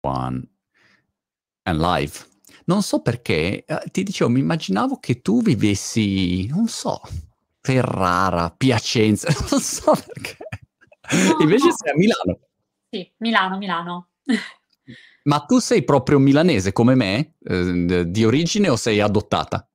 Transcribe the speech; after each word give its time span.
One 0.00 0.48
and 1.62 1.80
live. 1.80 2.26
Non 2.66 2.82
so 2.82 3.00
perché, 3.00 3.64
eh, 3.64 3.84
ti 3.90 4.02
dicevo, 4.02 4.30
mi 4.30 4.40
immaginavo 4.40 4.98
che 4.98 5.20
tu 5.20 5.42
vivessi, 5.42 6.46
non 6.46 6.68
so, 6.68 7.00
Ferrara, 7.60 8.50
Piacenza, 8.50 9.28
non 9.50 9.60
so 9.60 9.92
perché. 9.92 10.36
No, 11.10 11.36
Invece 11.40 11.66
no. 11.66 11.74
sei 11.76 11.92
a 11.92 11.96
Milano. 11.96 12.38
Sì, 12.90 13.10
Milano, 13.18 13.56
Milano. 13.56 14.08
Ma 15.24 15.40
tu 15.40 15.58
sei 15.58 15.82
proprio 15.84 16.18
milanese 16.18 16.72
come 16.72 16.94
me, 16.94 17.34
eh, 17.42 18.10
di 18.10 18.24
origine 18.24 18.68
o 18.68 18.76
sei 18.76 19.00
adottata? 19.00 19.67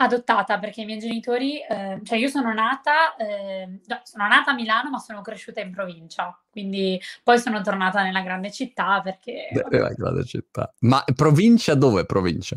Adottata 0.00 0.58
perché 0.60 0.82
i 0.82 0.84
miei 0.84 1.00
genitori, 1.00 1.60
eh, 1.60 2.00
cioè 2.04 2.18
io 2.18 2.28
sono 2.28 2.52
nata, 2.52 3.16
eh, 3.16 3.66
no, 3.84 4.00
sono 4.04 4.28
nata 4.28 4.52
a 4.52 4.54
Milano 4.54 4.90
ma 4.90 4.98
sono 4.98 5.22
cresciuta 5.22 5.60
in 5.60 5.72
provincia, 5.72 6.38
quindi 6.50 7.00
poi 7.24 7.40
sono 7.40 7.60
tornata 7.62 8.02
nella 8.04 8.20
grande 8.22 8.52
città 8.52 9.00
perché 9.02 9.48
Della 9.68 9.88
grande 9.92 10.24
città. 10.24 10.72
Ma 10.80 11.02
provincia 11.14 11.74
dove 11.74 12.06
provincia? 12.06 12.56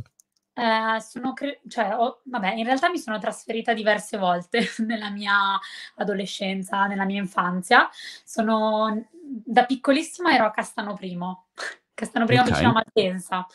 eh, 0.53 0.99
sono, 1.02 1.33
cre- 1.33 1.61
cioè, 1.67 1.95
ho- 1.95 2.21
vabbè, 2.25 2.53
in 2.53 2.66
realtà 2.66 2.89
mi 2.89 2.99
sono 2.99 3.17
trasferita 3.19 3.73
diverse 3.73 4.17
volte 4.17 4.59
nella 4.85 5.09
mia 5.09 5.59
adolescenza, 5.95 6.85
nella 6.88 7.05
mia 7.05 7.21
infanzia. 7.21 7.89
Sono, 8.23 9.08
da 9.11 9.66
piccolissima 9.66 10.33
ero 10.33 10.45
a 10.45 10.52
Castano 10.52 10.94
Primo, 10.94 11.47
Castano 11.94 12.25
Primo 12.25 12.41
Ok. 12.41 12.49
vicino 12.49 12.69
a 12.69 12.73
Malpensa. 12.73 13.47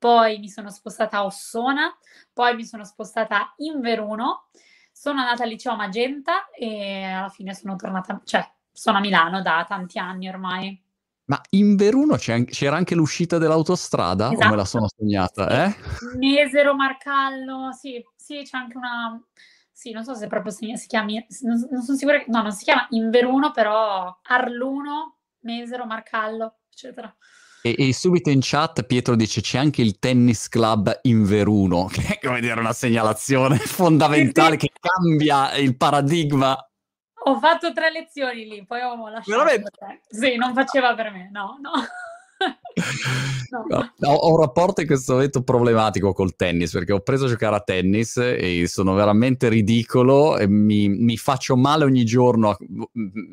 Poi 0.00 0.38
mi 0.38 0.48
sono 0.48 0.70
spostata 0.70 1.18
a 1.18 1.24
Ossona, 1.26 1.94
poi 2.32 2.54
mi 2.54 2.64
sono 2.64 2.84
spostata 2.84 3.52
in 3.58 3.80
Veruno, 3.80 4.46
sono 4.90 5.20
andata 5.20 5.42
al 5.42 5.50
liceo 5.50 5.72
a 5.72 5.76
Magenta 5.76 6.48
e 6.48 7.02
alla 7.04 7.28
fine 7.28 7.52
sono 7.52 7.76
tornata, 7.76 8.18
cioè 8.24 8.50
sono 8.72 8.96
a 8.96 9.00
Milano 9.02 9.42
da 9.42 9.62
tanti 9.68 9.98
anni 9.98 10.26
ormai. 10.26 10.82
Ma 11.26 11.38
in 11.50 11.76
Veruno 11.76 12.16
c'era 12.16 12.76
anche 12.76 12.94
l'uscita 12.94 13.36
dell'autostrada 13.36 14.28
o 14.28 14.30
me 14.30 14.38
la 14.38 14.46
Esatto. 14.46 14.64
sono 14.64 14.88
sognata, 14.88 15.66
eh? 15.66 15.76
Mesero, 16.16 16.74
Marcallo, 16.74 17.70
sì, 17.72 18.02
sì, 18.16 18.40
c'è 18.42 18.56
anche 18.56 18.78
una... 18.78 19.22
Sì, 19.70 19.90
non 19.90 20.02
so 20.02 20.14
se 20.14 20.28
proprio 20.28 20.50
si, 20.50 20.74
si 20.78 20.86
chiami... 20.86 21.24
Non, 21.42 21.68
non 21.70 21.82
sono 21.82 21.98
sicura... 21.98 22.24
No, 22.28 22.40
non 22.40 22.52
si 22.52 22.64
chiama 22.64 22.86
Inveruno, 22.88 23.50
però 23.50 24.18
Arluno, 24.22 25.18
Mesero, 25.40 25.84
Marcallo, 25.84 26.60
eccetera. 26.70 27.14
E, 27.62 27.74
e 27.76 27.92
subito 27.92 28.30
in 28.30 28.38
chat 28.40 28.84
Pietro 28.84 29.14
dice 29.16 29.42
c'è 29.42 29.58
anche 29.58 29.82
il 29.82 29.98
tennis 29.98 30.48
club 30.48 31.00
in 31.02 31.24
Veruno, 31.24 31.86
che 31.92 32.18
è 32.18 32.26
come 32.26 32.40
dire 32.40 32.58
una 32.58 32.72
segnalazione 32.72 33.58
fondamentale 33.60 34.56
che 34.56 34.70
cambia 34.78 35.54
il 35.54 35.76
paradigma. 35.76 36.56
Ho 37.24 37.38
fatto 37.38 37.72
tre 37.72 37.90
lezioni 37.90 38.48
lì, 38.48 38.64
poi 38.64 38.80
ho 38.80 39.08
lasciato. 39.08 39.38
Veramente? 39.38 39.70
Sì, 40.08 40.36
non 40.36 40.54
faceva 40.54 40.94
per 40.94 41.10
me, 41.10 41.28
no, 41.30 41.58
no. 41.60 41.70
No. 43.50 43.92
Ho, 44.02 44.12
ho 44.12 44.30
un 44.30 44.40
rapporto 44.40 44.80
in 44.80 44.86
questo 44.86 45.14
momento 45.14 45.42
problematico 45.42 46.12
col 46.12 46.36
tennis 46.36 46.70
perché 46.70 46.92
ho 46.92 47.00
preso 47.00 47.24
a 47.24 47.28
giocare 47.28 47.56
a 47.56 47.60
tennis 47.60 48.16
e 48.16 48.64
sono 48.68 48.94
veramente 48.94 49.48
ridicolo 49.48 50.38
e 50.38 50.46
mi, 50.46 50.88
mi 50.88 51.16
faccio 51.16 51.56
male 51.56 51.84
ogni 51.84 52.04
giorno, 52.04 52.56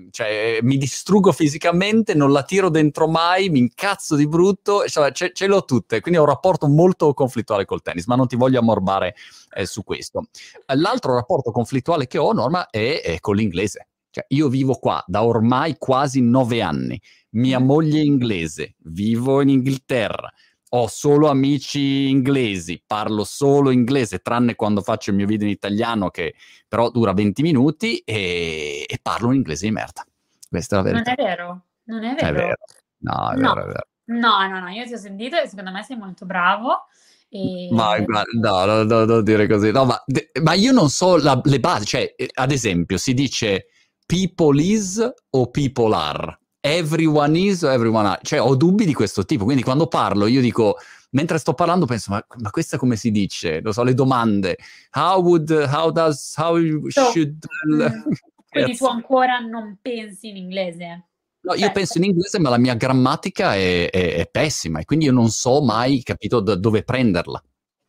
cioè 0.09 0.58
mi 0.64 0.77
distruggo 0.77 1.31
fisicamente, 1.31 2.16
non 2.16 2.31
la 2.31 2.44
tiro 2.44 2.69
dentro 2.69 3.08
mai, 3.08 3.49
mi 3.49 3.59
incazzo 3.59 4.16
di 4.16 4.27
brutto, 4.27 4.81
insomma, 4.83 5.11
ce, 5.11 5.31
ce 5.33 5.45
l'ho 5.45 5.64
tutte, 5.66 6.02
quindi 6.02 6.19
ho 6.19 6.23
un 6.23 6.30
rapporto 6.30 6.67
molto 6.67 7.14
conflittuale 7.14 7.66
col 7.66 7.83
tennis, 7.83 8.08
ma 8.08 8.16
non 8.16 8.27
ti 8.27 8.36
voglio 8.36 8.59
ammorbare 8.59 9.14
eh, 9.53 9.66
su 9.67 9.83
questo. 9.83 10.30
L'altro 10.73 11.14
rapporto 11.14 11.52
conflittuale 11.52 12.08
che 12.08 12.17
ho, 12.17 12.31
Norma, 12.33 12.69
è, 12.69 13.02
è 13.03 13.19
con 13.19 13.36
l'inglese. 13.36 13.88
Cioè, 14.17 14.25
io 14.29 14.47
vivo 14.49 14.75
qua 14.75 15.03
da 15.05 15.23
ormai 15.23 15.75
quasi 15.77 16.21
nove 16.21 16.61
anni 16.63 16.99
mia 17.31 17.59
Mm. 17.59 17.65
moglie 17.65 17.99
è 17.99 18.03
inglese, 18.03 18.75
vivo 18.85 19.41
in 19.41 19.49
Inghilterra, 19.49 20.31
ho 20.69 20.87
solo 20.87 21.29
amici 21.29 22.09
inglesi, 22.09 22.81
parlo 22.85 23.23
solo 23.23 23.69
inglese, 23.69 24.19
tranne 24.19 24.55
quando 24.55 24.81
faccio 24.81 25.11
il 25.11 25.17
mio 25.17 25.27
video 25.27 25.45
in 25.45 25.53
italiano 25.53 26.09
che 26.09 26.33
però 26.67 26.89
dura 26.89 27.13
20 27.13 27.41
minuti 27.43 27.99
e, 27.99 28.86
e 28.87 28.99
parlo 29.02 29.27
un 29.27 29.36
inglese 29.36 29.67
di 29.67 29.71
merda. 29.71 30.03
Questa 30.49 30.80
è 30.80 30.81
la 30.83 30.92
Non 30.92 31.03
verità. 31.03 31.11
è 31.21 31.23
vero, 31.23 31.61
non 31.83 32.03
è 32.03 32.15
È 32.15 32.31
vero. 32.31 32.33
vero. 32.33 32.55
No, 32.99 33.31
è 33.31 33.36
No. 33.36 33.53
vero, 33.53 33.61
è 33.63 33.67
vero. 33.67 33.87
No, 34.05 34.47
no, 34.49 34.59
no, 34.61 34.69
io 34.69 34.86
ti 34.86 34.93
ho 34.93 34.97
sentito 34.97 35.36
e 35.37 35.47
secondo 35.47 35.69
me 35.71 35.83
sei 35.83 35.97
molto 35.97 36.25
bravo. 36.25 36.86
E... 37.30 37.67
Ma 37.71 37.99
guarda, 37.99 38.65
no, 38.65 38.65
no, 38.65 38.83
no, 38.83 39.05
non 39.05 39.23
dire 39.23 39.47
così. 39.47 39.71
No, 39.71 39.86
ma, 39.86 40.02
de- 40.08 40.31
ma 40.42 40.53
io 40.53 40.71
non 40.71 40.89
so 40.89 41.17
la- 41.17 41.39
le 41.43 41.59
basi, 41.59 41.86
cioè, 41.86 42.13
eh, 42.17 42.30
ad 42.33 42.52
esempio, 42.52 42.97
si 42.97 43.13
dice 43.13 43.67
people 44.07 44.59
is 44.59 44.99
o 45.29 45.47
people 45.51 45.93
are. 45.93 46.39
Everyone 46.59 47.37
is 47.37 47.61
o 47.61 47.69
everyone 47.69 48.07
are. 48.07 48.19
Cioè, 48.23 48.41
ho 48.41 48.55
dubbi 48.55 48.85
di 48.85 48.93
questo 48.93 49.23
tipo. 49.23 49.43
Quindi 49.43 49.61
quando 49.61 49.87
parlo, 49.87 50.25
io 50.25 50.41
dico, 50.41 50.77
mentre 51.11 51.37
sto 51.37 51.53
parlando, 51.53 51.85
penso, 51.85 52.11
ma, 52.11 52.25
ma 52.39 52.49
questa 52.49 52.77
come 52.77 52.95
si 52.95 53.11
dice? 53.11 53.61
Lo 53.61 53.71
so, 53.71 53.83
le 53.83 53.93
domande. 53.93 54.57
How 54.91 55.21
would, 55.21 55.51
how 55.71 55.91
does, 55.91 56.33
how 56.35 56.57
should... 56.89 57.45
mm, 57.69 57.85
Quindi 58.49 58.75
tu 58.77 58.85
ancora 58.85 59.39
non 59.39 59.77
pensi 59.81 60.29
in 60.29 60.37
inglese? 60.37 61.05
No, 61.41 61.53
io 61.53 61.59
Cioè, 61.59 61.71
penso 61.71 61.97
in 61.97 62.05
inglese, 62.05 62.39
ma 62.39 62.49
la 62.49 62.57
mia 62.57 62.73
grammatica 62.73 63.53
è, 63.55 63.89
è- 63.89 64.15
è 64.15 64.27
pessima 64.29 64.79
e 64.79 64.85
quindi 64.85 65.05
io 65.05 65.11
non 65.11 65.29
so 65.29 65.61
mai, 65.61 66.01
capito, 66.01 66.39
da 66.39 66.55
dove 66.55 66.83
prenderla. 66.83 67.41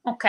Ok, 0.08 0.24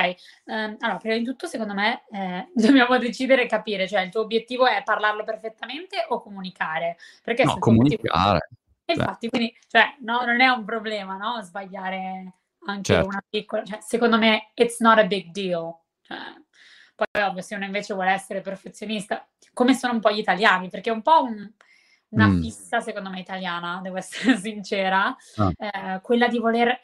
ehm, 0.45 0.75
allora 0.79 0.97
prima 0.97 1.15
di 1.17 1.23
tutto 1.23 1.47
secondo 1.47 1.73
me 1.73 2.03
eh, 2.11 2.49
dobbiamo 2.87 2.97
decidere 2.97 3.43
e 3.43 3.47
capire, 3.47 3.87
cioè 3.87 4.01
il 4.01 4.11
tuo 4.11 4.21
obiettivo 4.21 4.65
è 4.67 4.81
parlarlo 4.83 5.23
perfettamente 5.23 6.05
o 6.09 6.21
comunicare? 6.21 6.97
Perché 7.23 7.43
No, 7.43 7.51
obiettivo- 7.53 7.75
comunicare. 7.75 8.49
E 8.85 8.93
cioè. 8.95 9.03
infatti, 9.03 9.29
quindi, 9.29 9.55
cioè, 9.67 9.95
no, 9.99 10.23
non 10.25 10.41
è 10.41 10.47
un 10.47 10.65
problema, 10.65 11.15
no? 11.15 11.41
Sbagliare 11.43 12.33
anche 12.65 12.93
Certo. 12.93 13.07
una 13.07 13.23
piccola, 13.29 13.63
cioè, 13.63 13.79
secondo 13.81 14.17
me, 14.17 14.49
it's 14.55 14.79
not 14.79 14.97
a 14.97 15.05
big 15.05 15.29
deal. 15.31 15.73
Cioè, 16.01 16.17
poi, 16.95 17.21
ovvio, 17.23 17.41
se 17.43 17.55
uno 17.55 17.65
invece 17.65 17.93
vuole 17.93 18.11
essere 18.11 18.41
perfezionista, 18.41 19.25
come 19.53 19.73
sono 19.75 19.93
un 19.93 19.99
po' 19.99 20.11
gli 20.11 20.17
italiani, 20.17 20.69
perché 20.69 20.89
è 20.89 20.93
un 20.93 21.01
po' 21.03 21.21
un- 21.23 21.49
una 22.09 22.25
Mm. 22.27 22.41
fissa, 22.41 22.81
secondo 22.81 23.09
me, 23.11 23.19
italiana, 23.19 23.79
devo 23.83 23.97
essere 23.97 24.35
sincera, 24.43 25.15
Ah. 25.37 25.51
eh, 25.55 26.01
quella 26.01 26.27
di 26.27 26.39
voler, 26.39 26.77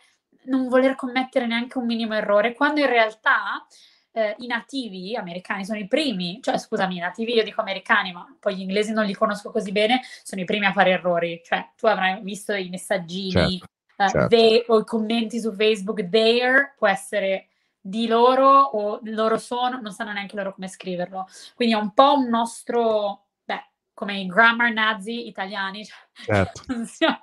non 0.46 0.68
voler 0.68 0.96
commettere 0.96 1.46
neanche 1.48 1.78
un 1.78 1.86
minimo 1.86 2.14
errore, 2.14 2.54
quando 2.54 2.80
in 2.80 2.88
realtà 2.88 3.66
eh, 4.12 4.36
i 4.40 4.48
nativi 4.48 5.16
americani 5.16 5.66
sono 5.66 5.78
i 5.78 5.88
primi, 5.88 6.40
cioè 6.42 6.58
scusami, 6.58 6.96
i 6.96 7.00
nativi 7.00 7.34
io 7.34 7.44
dico 7.44 7.62
americani, 7.62 8.14
ma 8.14 8.26
poi 8.40 8.56
gli 8.56 8.62
inglesi 8.62 8.94
non 8.94 9.06
li 9.06 9.14
conosco 9.14 9.52
così 9.52 9.72
bene, 9.72 10.02
sono 10.24 10.42
i 10.42 10.46
primi 10.46 10.66
a 10.66 10.72
fare 10.72 10.92
errori. 10.92 11.42
Cioè, 11.44 11.72
tu 11.76 11.86
avrai 11.88 12.22
visto 12.22 12.54
i 12.54 12.70
messaggini 12.70 13.62
eh, 13.98 14.08
certo. 14.10 14.28
they- 14.28 14.64
o 14.68 14.80
i 14.80 14.86
commenti 14.86 15.40
su 15.40 15.54
Facebook, 15.54 16.08
there 16.10 16.74
può 16.78 16.88
essere 16.88 17.50
di 17.80 18.08
loro 18.08 18.48
o 18.48 19.00
loro 19.04 19.38
sono, 19.38 19.80
non 19.80 19.92
sanno 19.92 20.12
neanche 20.12 20.36
loro 20.36 20.54
come 20.54 20.68
scriverlo. 20.68 21.28
Quindi 21.54 21.76
è 21.76 21.78
un 21.78 21.94
po' 21.94 22.16
un 22.16 22.28
nostro, 22.30 23.26
beh, 23.44 23.64
come 23.94 24.20
i 24.20 24.26
grammar 24.26 24.72
nazi 24.72 25.28
italiani, 25.28 25.86
cioè, 25.86 25.98
Certo. 26.26 26.64
non 26.74 26.86
siamo- 26.86 27.22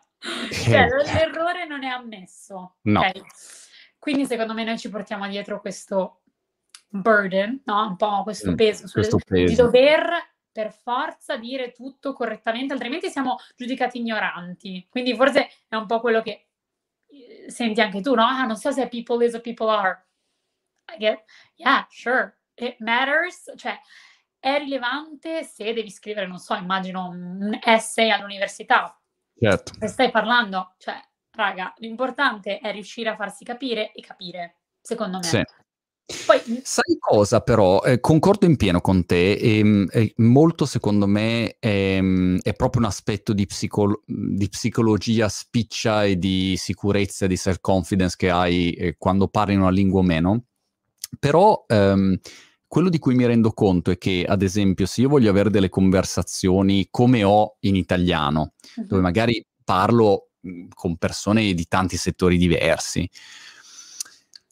cioè, 0.53 0.89
l'errore 0.89 1.67
non 1.67 1.83
è 1.85 1.89
ammesso. 1.89 2.77
No. 2.83 3.01
ok? 3.01 3.21
Quindi 3.99 4.27
secondo 4.27 4.53
me 4.55 4.65
noi 4.65 4.79
ci 4.79 4.89
portiamo 4.91 5.29
dietro 5.29 5.61
questo 5.61 6.23
burden, 6.89 7.63
no? 7.65 7.87
un 7.87 7.97
po' 7.97 8.23
questo 8.23 8.51
Mm, 8.53 8.55
peso, 8.55 8.87
sulle- 8.87 9.09
questo 9.09 9.35
di 9.35 9.45
peso. 9.45 9.63
dover 9.65 10.31
per 10.53 10.73
forza 10.73 11.37
dire 11.37 11.73
tutto 11.73 12.13
correttamente, 12.13 12.73
altrimenti 12.75 13.09
siamo 13.09 13.37
giudicati 13.57 13.99
ignoranti. 13.99 14.87
Quindi 14.91 15.15
forse 15.17 15.49
è 15.69 15.77
un 15.77 15.87
po' 15.87 16.01
quello 16.01 16.21
che 16.21 16.49
eh, 17.09 17.51
senti 17.51 17.81
anche 17.81 18.01
tu, 18.03 18.15
no? 18.15 18.25
Ah, 18.25 18.45
non 18.45 18.57
so 18.57 18.71
se 18.71 18.87
people 18.89 19.25
is 19.25 19.35
o 19.35 19.41
people 19.41 19.69
are. 19.71 20.05
I 20.95 20.99
get, 20.99 21.25
yeah, 21.57 21.87
sure, 21.89 22.39
it 22.55 22.77
matters, 22.81 23.51
cioè 23.57 23.79
è 24.39 24.59
rilevante 24.59 25.43
se 25.45 25.73
devi 25.73 25.89
scrivere, 25.91 26.27
non 26.27 26.39
so, 26.39 26.55
immagino 26.55 27.09
un 27.09 27.59
essay 27.63 28.11
all'università, 28.11 29.01
Certo. 29.39 29.73
se 29.79 29.87
stai 29.89 30.11
parlando, 30.11 30.75
cioè, 30.79 30.95
raga, 31.33 31.73
l'importante 31.79 32.59
è 32.59 32.73
riuscire 32.73 33.11
a 33.11 33.17
farsi 33.17 33.45
capire 33.45 33.93
e 33.93 34.01
capire, 34.03 34.57
secondo 34.81 35.19
me. 35.19 35.25
Sì. 35.25 35.43
Poi, 36.27 36.61
Sai 36.63 36.99
cosa 36.99 37.41
però? 37.41 37.81
Eh, 37.83 38.01
concordo 38.01 38.45
in 38.45 38.57
pieno 38.57 38.81
con 38.81 39.07
te 39.07 39.33
e, 39.33 39.87
e 39.91 40.13
molto 40.17 40.67
secondo 40.67 41.07
me 41.07 41.57
è, 41.59 42.01
è 42.43 42.53
proprio 42.55 42.83
un 42.83 42.89
aspetto 42.89 43.33
di, 43.33 43.47
psicolo- 43.47 44.03
di 44.05 44.49
psicologia 44.49 45.29
spiccia 45.29 46.05
e 46.05 46.19
di 46.19 46.55
sicurezza, 46.57 47.27
di 47.27 47.37
self-confidence 47.37 48.17
che 48.19 48.31
hai 48.31 48.73
eh, 48.73 48.97
quando 48.99 49.29
parli 49.29 49.55
una 49.55 49.71
lingua 49.71 50.01
o 50.01 50.05
meno. 50.05 50.45
Però 51.19 51.65
ehm, 51.67 52.19
quello 52.73 52.89
di 52.89 52.99
cui 52.99 53.15
mi 53.15 53.27
rendo 53.27 53.53
conto 53.53 53.91
è 53.91 53.99
che, 53.99 54.25
ad 54.27 54.41
esempio, 54.41 54.87
se 54.87 55.03
io 55.03 55.11
voglio 55.11 55.29
avere 55.29 55.51
delle 55.51 55.69
conversazioni 55.69 56.87
come 56.91 57.23
ho 57.23 57.57
in 57.61 57.77
italiano, 57.77 58.55
dove 58.77 58.97
Mhm. 58.97 59.01
magari 59.03 59.45
parlo 59.63 60.31
mh, 60.41 60.69
con 60.73 60.97
persone 60.97 61.53
di 61.53 61.67
tanti 61.67 61.99
settori 61.99 62.39
diversi. 62.39 63.07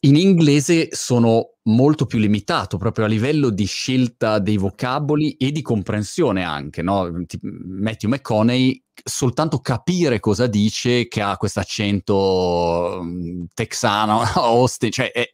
In 0.03 0.15
inglese 0.15 0.89
sono 0.91 1.53
molto 1.63 2.05
più 2.05 2.19
limitato 2.19 2.77
proprio 2.77 3.05
a 3.05 3.07
livello 3.07 3.49
di 3.49 3.65
scelta 3.65 4.37
dei 4.37 4.57
vocaboli 4.57 5.31
e 5.37 5.51
di 5.51 5.63
comprensione 5.63 6.43
anche, 6.43 6.83
no? 6.83 7.09
Matthew 7.41 8.09
McConaughey 8.11 8.83
soltanto 9.03 9.61
capire 9.61 10.19
cosa 10.19 10.45
dice 10.45 11.07
che 11.07 11.21
ha 11.21 11.37
questo 11.37 11.59
accento 11.59 12.99
um, 13.01 13.47
texano, 13.55 14.21
Austin, 14.35 14.91
cioè 14.91 15.11
è, 15.11 15.27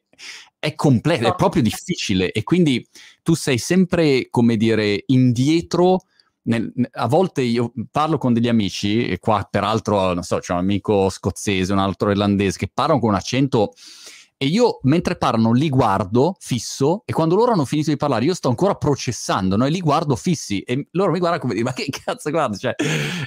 è 0.67 0.75
completo, 0.75 1.27
è 1.27 1.35
proprio 1.35 1.61
difficile 1.61 2.31
e 2.31 2.43
quindi 2.43 2.85
tu 3.23 3.33
sei 3.33 3.57
sempre, 3.57 4.27
come 4.29 4.57
dire, 4.57 5.03
indietro. 5.07 6.01
Nel, 6.43 6.71
a 6.91 7.07
volte 7.07 7.41
io 7.41 7.73
parlo 7.91 8.17
con 8.17 8.33
degli 8.33 8.47
amici, 8.47 9.05
e 9.05 9.19
qua 9.19 9.45
peraltro, 9.49 10.13
non 10.13 10.23
so, 10.23 10.39
c'è 10.39 10.53
un 10.53 10.59
amico 10.59 11.09
scozzese, 11.09 11.73
un 11.73 11.79
altro 11.79 12.09
irlandese, 12.09 12.57
che 12.57 12.69
parlano 12.73 12.99
con 12.99 13.09
un 13.09 13.15
accento 13.15 13.73
e 14.39 14.45
io 14.45 14.77
mentre 14.83 15.17
parlano 15.17 15.51
li 15.51 15.67
guardo 15.67 16.35
fisso 16.39 17.01
e 17.05 17.11
quando 17.11 17.33
loro 17.33 17.53
hanno 17.53 17.65
finito 17.65 17.89
di 17.89 17.97
parlare 17.97 18.23
io 18.23 18.35
sto 18.35 18.49
ancora 18.49 18.75
processando 18.75 19.57
no? 19.57 19.65
e 19.65 19.71
li 19.71 19.79
guardo 19.79 20.15
fissi 20.15 20.59
e 20.59 20.87
loro 20.91 21.11
mi 21.11 21.17
guardano 21.17 21.41
come 21.41 21.55
dire 21.55 21.65
ma 21.65 21.73
che 21.73 21.89
cazzo 21.89 22.29
guarda 22.29 22.55
cioè, 22.55 22.75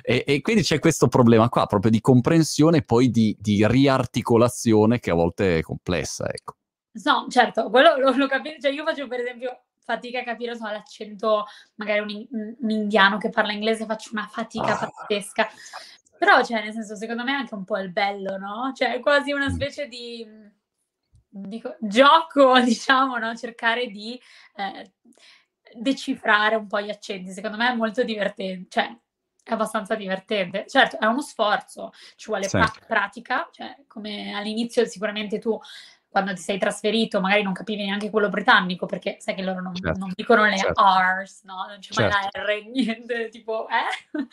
e, 0.02 0.22
e, 0.24 0.40
quindi 0.40 0.62
c'è 0.62 0.78
questo 0.78 1.08
problema 1.08 1.48
qua 1.48 1.66
proprio 1.66 1.90
di 1.90 2.00
comprensione 2.00 2.78
e 2.78 2.82
poi 2.84 3.10
di, 3.10 3.36
di 3.40 3.66
riarticolazione 3.66 5.00
che 5.00 5.10
a 5.10 5.14
volte 5.14 5.58
è 5.58 5.62
complessa 5.62 6.30
ecco. 6.32 6.59
No, 6.92 7.26
certo, 7.28 7.70
quello 7.70 7.96
lo, 7.96 8.10
lo 8.16 8.26
capisco, 8.26 8.60
cioè 8.62 8.72
io 8.72 8.84
faccio 8.84 9.06
per 9.06 9.20
esempio 9.20 9.62
fatica 9.78 10.20
a 10.20 10.24
capire 10.24 10.56
so, 10.56 10.64
l'accento, 10.64 11.46
magari 11.76 12.00
un, 12.00 12.56
un, 12.60 12.70
indiano 12.70 13.18
che 13.18 13.30
parla 13.30 13.52
inglese, 13.52 13.86
faccio 13.86 14.10
una 14.12 14.26
fatica 14.26 14.78
ah. 14.78 14.90
pazzesca. 14.90 15.48
Però, 16.18 16.44
cioè, 16.44 16.62
nel 16.62 16.72
senso, 16.72 16.96
secondo 16.96 17.24
me 17.24 17.32
è 17.32 17.36
anche 17.36 17.54
un 17.54 17.64
po' 17.64 17.78
il 17.78 17.90
bello, 17.90 18.36
no? 18.36 18.72
Cioè, 18.74 18.94
è 18.94 19.00
quasi 19.00 19.32
una 19.32 19.48
mm. 19.48 19.54
specie 19.54 19.86
di 19.88 20.26
dico, 21.30 21.76
gioco, 21.80 22.58
diciamo, 22.60 23.16
no? 23.18 23.34
cercare 23.34 23.86
di 23.86 24.20
eh, 24.56 24.92
decifrare 25.74 26.56
un 26.56 26.66
po' 26.66 26.80
gli 26.80 26.90
accenti. 26.90 27.32
Secondo 27.32 27.56
me 27.56 27.70
è 27.70 27.74
molto 27.74 28.02
divertente, 28.02 28.68
cioè 28.68 28.96
è 29.42 29.52
abbastanza 29.52 29.94
divertente. 29.94 30.66
Certo, 30.68 30.98
è 30.98 31.06
uno 31.06 31.22
sforzo, 31.22 31.92
ci 32.16 32.26
vuole 32.26 32.48
certo. 32.48 32.78
pra- 32.78 32.86
pratica, 32.86 33.48
cioè 33.52 33.76
come 33.86 34.34
all'inizio 34.34 34.84
sicuramente 34.84 35.38
tu 35.38 35.58
quando 36.10 36.34
ti 36.34 36.40
sei 36.40 36.58
trasferito 36.58 37.20
magari 37.20 37.42
non 37.42 37.52
capivi 37.52 37.84
neanche 37.84 38.10
quello 38.10 38.28
britannico 38.28 38.84
perché 38.84 39.18
sai 39.20 39.36
che 39.36 39.42
loro 39.42 39.60
non, 39.62 39.74
certo. 39.76 39.98
non 39.98 40.12
dicono 40.14 40.44
le 40.44 40.58
certo. 40.58 40.82
R's, 40.82 41.42
no? 41.44 41.66
Non 41.68 41.78
c'è 41.78 41.92
certo. 41.92 42.00
mai 42.00 42.10
la 42.10 42.28
certo. 42.30 42.50
R, 42.50 42.70
niente, 42.74 43.28
tipo, 43.28 43.68
eh? 43.68 44.26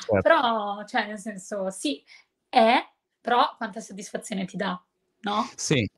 Certo. 0.00 0.20
Però, 0.20 0.84
cioè, 0.84 1.06
nel 1.06 1.18
senso, 1.18 1.70
sì, 1.70 2.02
è, 2.48 2.84
però 3.20 3.54
quanta 3.56 3.80
soddisfazione 3.80 4.44
ti 4.44 4.56
dà, 4.56 4.82
no? 5.20 5.48
Sì, 5.54 5.88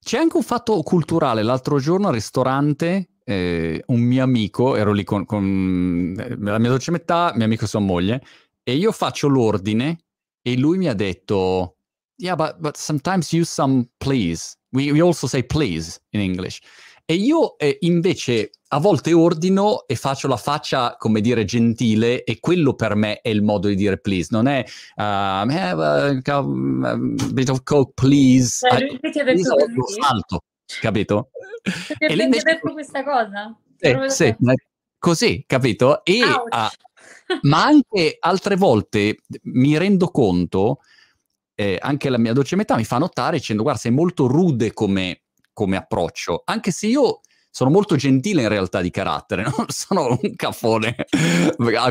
c'è 0.00 0.18
anche 0.18 0.36
un 0.36 0.42
fatto 0.42 0.82
culturale. 0.82 1.44
L'altro 1.44 1.78
giorno 1.78 2.08
al 2.08 2.14
ristorante, 2.14 3.10
eh, 3.24 3.84
un 3.86 4.00
mio 4.00 4.24
amico, 4.24 4.74
ero 4.74 4.92
lì 4.92 5.04
con, 5.04 5.24
con 5.24 6.16
eh, 6.18 6.36
la 6.38 6.58
mia 6.58 6.70
dolce 6.70 6.90
metà, 6.90 7.32
mio 7.36 7.44
amico 7.44 7.64
e 7.64 7.68
sua 7.68 7.78
moglie, 7.78 8.20
e 8.64 8.74
io 8.74 8.90
faccio 8.90 9.28
l'ordine 9.28 9.98
e 10.42 10.56
lui 10.56 10.76
mi 10.76 10.88
ha 10.88 10.94
detto, 10.94 11.76
yeah, 12.16 12.34
but, 12.34 12.56
but 12.58 12.76
sometimes 12.76 13.30
use 13.30 13.48
some 13.48 13.88
please. 13.96 14.56
We, 14.72 14.90
we 14.90 15.00
also 15.00 15.26
say 15.26 15.42
please 15.42 16.00
in 16.10 16.20
English. 16.20 16.60
E 17.04 17.14
io 17.14 17.58
eh, 17.58 17.78
invece 17.80 18.52
a 18.68 18.78
volte 18.78 19.12
ordino 19.12 19.86
e 19.86 19.96
faccio 19.96 20.28
la 20.28 20.36
faccia, 20.36 20.96
come 20.96 21.20
dire, 21.20 21.44
gentile 21.44 22.24
e 22.24 22.40
quello 22.40 22.74
per 22.74 22.94
me 22.94 23.20
è 23.20 23.28
il 23.28 23.42
modo 23.42 23.68
di 23.68 23.74
dire 23.74 23.98
please, 23.98 24.28
non 24.30 24.46
è 24.46 24.64
uh, 24.96 25.02
have 25.02 25.84
a, 25.84 26.38
a, 26.38 26.96
bit 27.32 27.50
of 27.50 27.62
coke 27.64 27.92
please. 27.94 28.66
Cioè, 28.66 28.80
lui 28.80 29.10
ti 29.10 29.18
ha 29.18 29.24
detto 29.24 29.56
lo 29.56 29.86
salto, 29.86 30.44
capito? 30.80 31.30
Ti 31.62 31.94
e 31.98 32.14
lei 32.14 32.24
invece... 32.24 32.44
detto 32.44 32.72
questa 32.72 33.04
cosa? 33.04 33.54
Sì, 33.76 33.96
sì, 34.08 34.36
così, 34.98 35.44
capito? 35.46 36.02
E, 36.04 36.22
uh, 36.22 37.38
ma 37.42 37.64
anche 37.64 38.16
altre 38.20 38.56
volte 38.56 39.18
mi 39.42 39.76
rendo 39.76 40.08
conto, 40.08 40.78
eh, 41.54 41.78
anche 41.80 42.08
la 42.08 42.18
mia 42.18 42.32
dolce 42.32 42.56
metà 42.56 42.76
mi 42.76 42.84
fa 42.84 42.98
notare 42.98 43.36
dicendo 43.36 43.62
guarda 43.62 43.80
sei 43.80 43.92
molto 43.92 44.26
rude 44.26 44.72
come 44.72 45.22
come 45.52 45.76
approccio, 45.76 46.42
anche 46.44 46.70
se 46.70 46.86
io 46.86 47.20
sono 47.50 47.70
molto 47.70 47.96
gentile 47.96 48.42
in 48.42 48.48
realtà 48.48 48.80
di 48.80 48.90
carattere, 48.90 49.42
non 49.56 49.66
sono 49.68 50.18
un 50.20 50.34
cafone. 50.34 50.96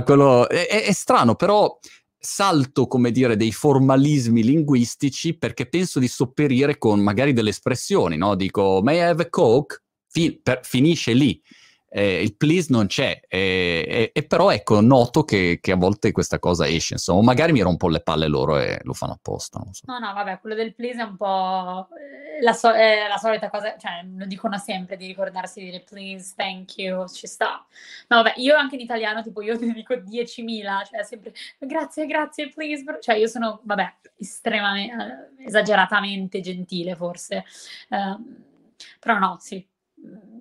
Quello, 0.04 0.50
è, 0.50 0.84
è, 0.84 0.92
strano, 0.92 1.36
però 1.36 1.78
salto, 2.18 2.88
come 2.88 3.12
dire, 3.12 3.36
dei 3.36 3.52
formalismi 3.52 4.44
linguistici 4.44 5.38
perché 5.38 5.68
penso 5.68 6.00
di 6.00 6.08
sopperire 6.08 6.78
con 6.78 7.00
magari 7.00 7.34
delle 7.34 7.50
espressioni, 7.50 8.18
no? 8.18 8.36
Dico, 8.36 8.82
may 8.84 8.98
I 8.98 9.02
have 9.02 9.24
a 9.24 9.30
coke? 9.30 9.84
Fin- 10.08 10.42
per, 10.42 10.60
finisce 10.64 11.14
lì 11.14 11.42
eh, 11.94 12.22
il 12.22 12.38
please 12.38 12.68
non 12.70 12.88
c'è, 12.88 13.20
e, 13.28 14.12
e, 14.14 14.24
però 14.24 14.50
ecco, 14.50 14.80
noto 14.80 15.26
che, 15.26 15.60
che, 15.62 15.74
a 15.74 15.76
volte 15.76 16.14
questa 16.14 16.40
cosa 16.40 16.66
esce, 16.66 16.94
insomma, 16.94 17.22
magari 17.22 17.52
mi 17.52 17.60
rompo 17.60 17.90
le 17.90 18.00
palle 18.00 18.28
loro 18.28 18.58
e 18.60 18.80
lo 18.84 18.94
fanno 18.94 19.12
apposta. 19.12 19.62
So. 19.72 19.84
No, 19.88 20.00
no, 20.00 20.14
vabbè, 20.14 20.40
quello 20.40 20.56
del 20.56 20.74
please 20.74 21.02
è 21.02 21.04
un 21.04 21.18
po' 21.18 21.90
la, 22.40 22.54
so- 22.54 22.72
la 22.72 23.18
solita 23.20 23.50
cosa, 23.50 23.76
cioè 23.78 24.06
lo 24.16 24.26
dicono 24.26 24.58
sempre 24.58 24.96
di 24.96 25.06
ricordarsi 25.06 25.60
di 25.60 25.66
dire 25.66 25.84
please, 25.84 26.34
thank 26.38 26.78
you, 26.78 27.06
ci 27.10 27.28
sta. 27.28 27.66
No, 28.08 28.24
vabbè, 28.24 28.36
io 28.38 28.56
anche 28.56 28.76
in 28.76 28.82
italiano, 28.82 29.22
tipo, 29.22 29.42
io 29.42 29.60
ne 29.60 29.74
dico 29.74 29.94
10.000, 29.94 30.86
cioè 30.86 31.04
sempre 31.04 31.34
grazie, 31.60 32.06
grazie, 32.06 32.48
please, 32.48 32.86
cioè 33.02 33.16
io 33.16 33.28
sono, 33.28 33.60
vabbè, 33.64 33.96
estremamente, 34.16 35.34
esageratamente 35.46 36.40
gentile 36.40 36.96
forse, 36.96 37.44
uh, 37.90 38.50
però 38.98 39.18
no, 39.20 39.36
sì, 39.42 39.68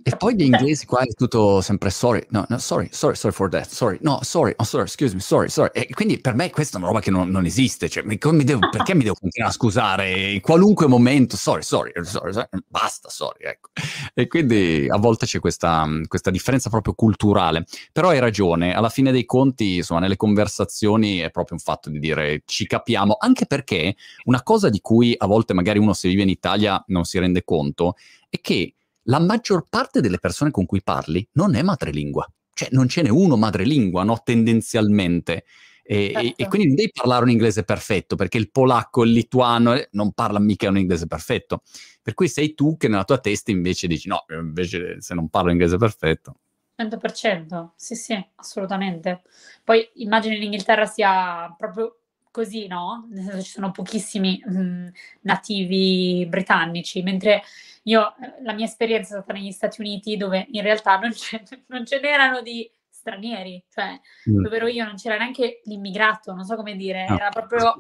e 0.03 0.17
poi 0.17 0.35
gli 0.35 0.43
inglesi 0.43 0.87
qua 0.87 1.03
è 1.03 1.13
tutto 1.15 1.61
sempre 1.61 1.91
sorry, 1.91 2.25
no, 2.31 2.45
no, 2.49 2.59
sorry, 2.59 2.89
sorry, 2.91 3.15
sorry 3.15 3.35
for 3.35 3.49
that, 3.51 3.69
sorry, 3.69 3.99
no, 4.01 4.21
sorry, 4.23 4.55
oh, 4.57 4.65
sorry, 4.65 4.85
excuse 4.85 5.15
me, 5.15 5.21
sorry, 5.21 5.49
sorry. 5.49 5.71
E 5.73 5.89
quindi 5.93 6.19
per 6.21 6.35
me 6.35 6.51
questa 6.51 6.77
è 6.77 6.81
una 6.81 6.89
roba 6.89 7.01
che 7.01 7.11
non, 7.11 7.29
non 7.29 7.45
esiste, 7.45 7.89
cioè, 7.89 8.03
mi, 8.05 8.19
mi 8.21 8.45
devo, 8.45 8.69
perché 8.71 8.95
mi 8.95 9.03
devo 9.03 9.17
continuare 9.21 9.53
a 9.53 9.55
scusare 9.55 10.33
in 10.33 10.41
qualunque 10.41 10.87
momento, 10.87 11.37
sorry, 11.37 11.63
sorry, 11.63 11.93
sorry, 12.03 12.33
sorry 12.33 12.49
basta, 12.67 13.09
sorry, 13.09 13.45
ecco. 13.45 13.71
E 14.15 14.27
quindi 14.27 14.87
a 14.89 14.97
volte 14.97 15.27
c'è 15.27 15.39
questa, 15.39 15.87
questa 16.07 16.31
differenza 16.31 16.71
proprio 16.71 16.95
culturale. 16.95 17.67
Però 17.93 18.09
hai 18.09 18.21
ragione, 18.21 18.75
alla 18.75 18.89
fine 18.89 19.13
dei 19.13 19.27
conti, 19.27 19.77
insomma, 19.77 20.01
nelle 20.01 20.17
conversazioni 20.17 21.19
è 21.19 21.31
proprio 21.31 21.57
un 21.57 21.63
fatto 21.63 21.91
di 21.91 21.99
dire 21.99 22.43
ci 22.47 22.67
capiamo, 22.67 23.17
anche 23.19 23.47
perché 23.47 23.95
una 24.25 24.43
cosa 24.43 24.71
di 24.71 24.81
cui 24.81 25.15
a 25.17 25.27
volte 25.27 25.53
magari 25.53 25.79
uno 25.79 25.93
se 25.93 26.09
vive 26.09 26.23
in 26.23 26.31
Italia 26.31 26.83
non 26.89 27.05
si 27.05 27.19
rende 27.19 27.45
conto 27.45 27.95
è 28.29 28.41
che 28.41 28.75
la 29.05 29.19
maggior 29.19 29.65
parte 29.69 30.01
delle 30.01 30.19
persone 30.19 30.51
con 30.51 30.67
cui 30.67 30.83
parli 30.83 31.27
non 31.33 31.55
è 31.55 31.63
madrelingua. 31.63 32.31
Cioè 32.53 32.69
non 32.73 32.89
ce 32.89 33.03
n'è 33.03 33.09
uno 33.09 33.37
madrelingua, 33.37 34.03
no? 34.05 34.21
Tendenzialmente. 34.23 35.45
E, 35.83 36.11
certo. 36.13 36.43
e, 36.43 36.49
quindi 36.49 36.67
non 36.69 36.77
devi 36.77 36.91
parlare 36.93 37.25
un 37.25 37.31
inglese 37.31 37.65
perfetto, 37.65 38.15
perché 38.15 38.39
il 38.39 38.51
polacco, 38.51 39.03
il 39.03 39.13
lituano 39.13 39.75
eh, 39.75 39.89
non 39.93 40.13
parla 40.13 40.39
mica 40.39 40.69
un 40.69 40.79
inglese 40.79 41.07
perfetto. 41.07 41.63
Per 42.03 42.15
cui 42.15 42.29
sei 42.29 42.55
tu 42.55 42.77
che 42.77 42.89
nella 42.89 43.05
tua 43.05 43.19
testa 43.19 43.51
invece 43.51 43.87
dici 43.87 44.09
no, 44.09 44.25
invece 44.29 45.01
se 45.01 45.15
non 45.15 45.29
parlo 45.29 45.51
inglese 45.51 45.77
perfetto. 45.77 46.35
100%, 46.79 47.71
sì 47.77 47.95
sì, 47.95 48.27
assolutamente. 48.37 49.23
Poi 49.65 49.89
immagino 49.95 50.35
in 50.35 50.43
Inghilterra 50.43 50.87
sia 50.87 51.53
proprio 51.59 51.99
così, 52.31 52.67
no? 52.67 53.07
Nel 53.11 53.25
senso 53.25 53.43
ci 53.43 53.51
sono 53.51 53.71
pochissimi 53.71 54.41
mh, 54.45 54.61
mm, 54.61 54.87
nativi 55.23 56.27
britannici, 56.29 57.03
mentre 57.03 57.43
io, 57.85 58.15
eh, 58.17 58.43
la 58.43 58.53
mia 58.53 58.67
esperienza 58.67 59.17
è 59.17 59.21
stata 59.21 59.33
negli 59.33 59.51
Stati 59.53 59.81
Uniti 59.81 60.17
dove 60.17 60.47
in 60.51 60.63
realtà 60.63 60.99
non 60.99 61.13
ce, 61.13 61.43
non 61.69 61.87
ce 61.87 62.01
n'erano 62.01 62.43
di 62.43 62.71
stranieri, 62.89 63.65
cioè 63.71 63.99
mm. 64.29 64.43
dove 64.43 64.57
ero 64.57 64.67
io 64.67 64.85
non 64.85 64.97
c'era 64.97 65.17
neanche 65.17 65.61
l'immigrato, 65.65 66.35
non 66.35 66.45
so 66.45 66.57
come 66.57 66.77
dire, 66.77 67.07
no. 67.09 67.17
era 67.17 67.31
proprio 67.31 67.75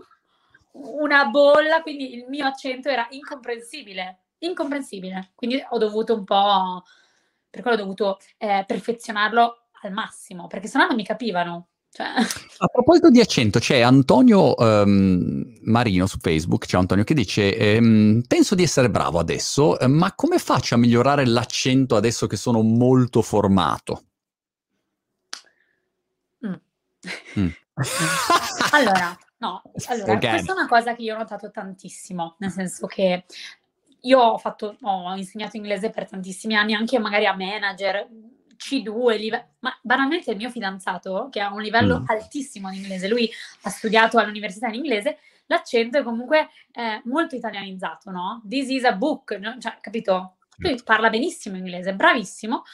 una 0.72 1.26
bolla, 1.26 1.82
quindi 1.82 2.14
il 2.14 2.26
mio 2.28 2.46
accento 2.46 2.88
era 2.88 3.06
incomprensibile, 3.10 4.20
incomprensibile, 4.38 5.32
quindi 5.34 5.62
ho 5.68 5.78
dovuto 5.78 6.14
un 6.14 6.24
po', 6.24 6.84
per 7.50 7.60
quello 7.60 7.76
ho 7.76 7.80
dovuto 7.80 8.18
eh, 8.38 8.64
perfezionarlo 8.66 9.68
al 9.82 9.92
massimo, 9.92 10.46
perché 10.46 10.68
sennò 10.68 10.86
non 10.86 10.96
mi 10.96 11.04
capivano. 11.04 11.68
Cioè... 11.92 12.06
A 12.58 12.66
proposito 12.68 13.10
di 13.10 13.20
accento, 13.20 13.58
c'è 13.58 13.80
Antonio 13.80 14.54
um, 14.56 15.58
Marino 15.62 16.06
su 16.06 16.18
Facebook, 16.20 16.66
c'è 16.66 16.76
Antonio 16.76 17.02
che 17.02 17.14
dice 17.14 17.56
ehm, 17.56 18.22
penso 18.28 18.54
di 18.54 18.62
essere 18.62 18.90
bravo 18.90 19.18
adesso, 19.18 19.78
eh, 19.78 19.88
ma 19.88 20.14
come 20.14 20.38
faccio 20.38 20.76
a 20.76 20.78
migliorare 20.78 21.26
l'accento 21.26 21.96
adesso 21.96 22.26
che 22.26 22.36
sono 22.36 22.62
molto 22.62 23.22
formato? 23.22 24.04
Mm. 26.46 26.54
Mm. 27.40 27.48
allora, 28.70 29.18
no, 29.38 29.62
allora, 29.88 30.18
questa 30.18 30.52
è 30.52 30.56
una 30.56 30.68
cosa 30.68 30.94
che 30.94 31.02
io 31.02 31.14
ho 31.14 31.18
notato 31.18 31.50
tantissimo, 31.50 32.36
nel 32.38 32.50
senso 32.50 32.86
che 32.86 33.24
io 34.02 34.18
ho, 34.18 34.38
fatto, 34.38 34.76
ho 34.80 35.14
insegnato 35.16 35.56
inglese 35.56 35.90
per 35.90 36.08
tantissimi 36.08 36.54
anni, 36.54 36.74
anche 36.74 36.98
magari 36.98 37.26
a 37.26 37.34
manager, 37.34 38.06
C2, 38.60 39.16
live- 39.16 39.48
ma 39.60 39.76
banalmente 39.82 40.30
il 40.30 40.36
mio 40.36 40.50
fidanzato, 40.50 41.28
che 41.30 41.40
ha 41.40 41.52
un 41.52 41.62
livello 41.62 42.00
mm. 42.00 42.04
altissimo 42.06 42.68
in 42.68 42.82
inglese, 42.82 43.08
lui 43.08 43.30
ha 43.62 43.70
studiato 43.70 44.18
all'università 44.18 44.68
in 44.68 44.74
inglese, 44.74 45.18
l'accento 45.46 45.98
è 45.98 46.02
comunque 46.02 46.48
eh, 46.72 47.00
molto 47.04 47.34
italianizzato, 47.34 48.10
no? 48.10 48.42
This 48.46 48.68
is 48.68 48.84
a 48.84 48.92
book, 48.92 49.32
no? 49.32 49.56
cioè, 49.58 49.78
capito? 49.80 50.36
Lui 50.58 50.78
parla 50.84 51.08
benissimo 51.08 51.56
inglese, 51.56 51.94
bravissimo, 51.94 52.64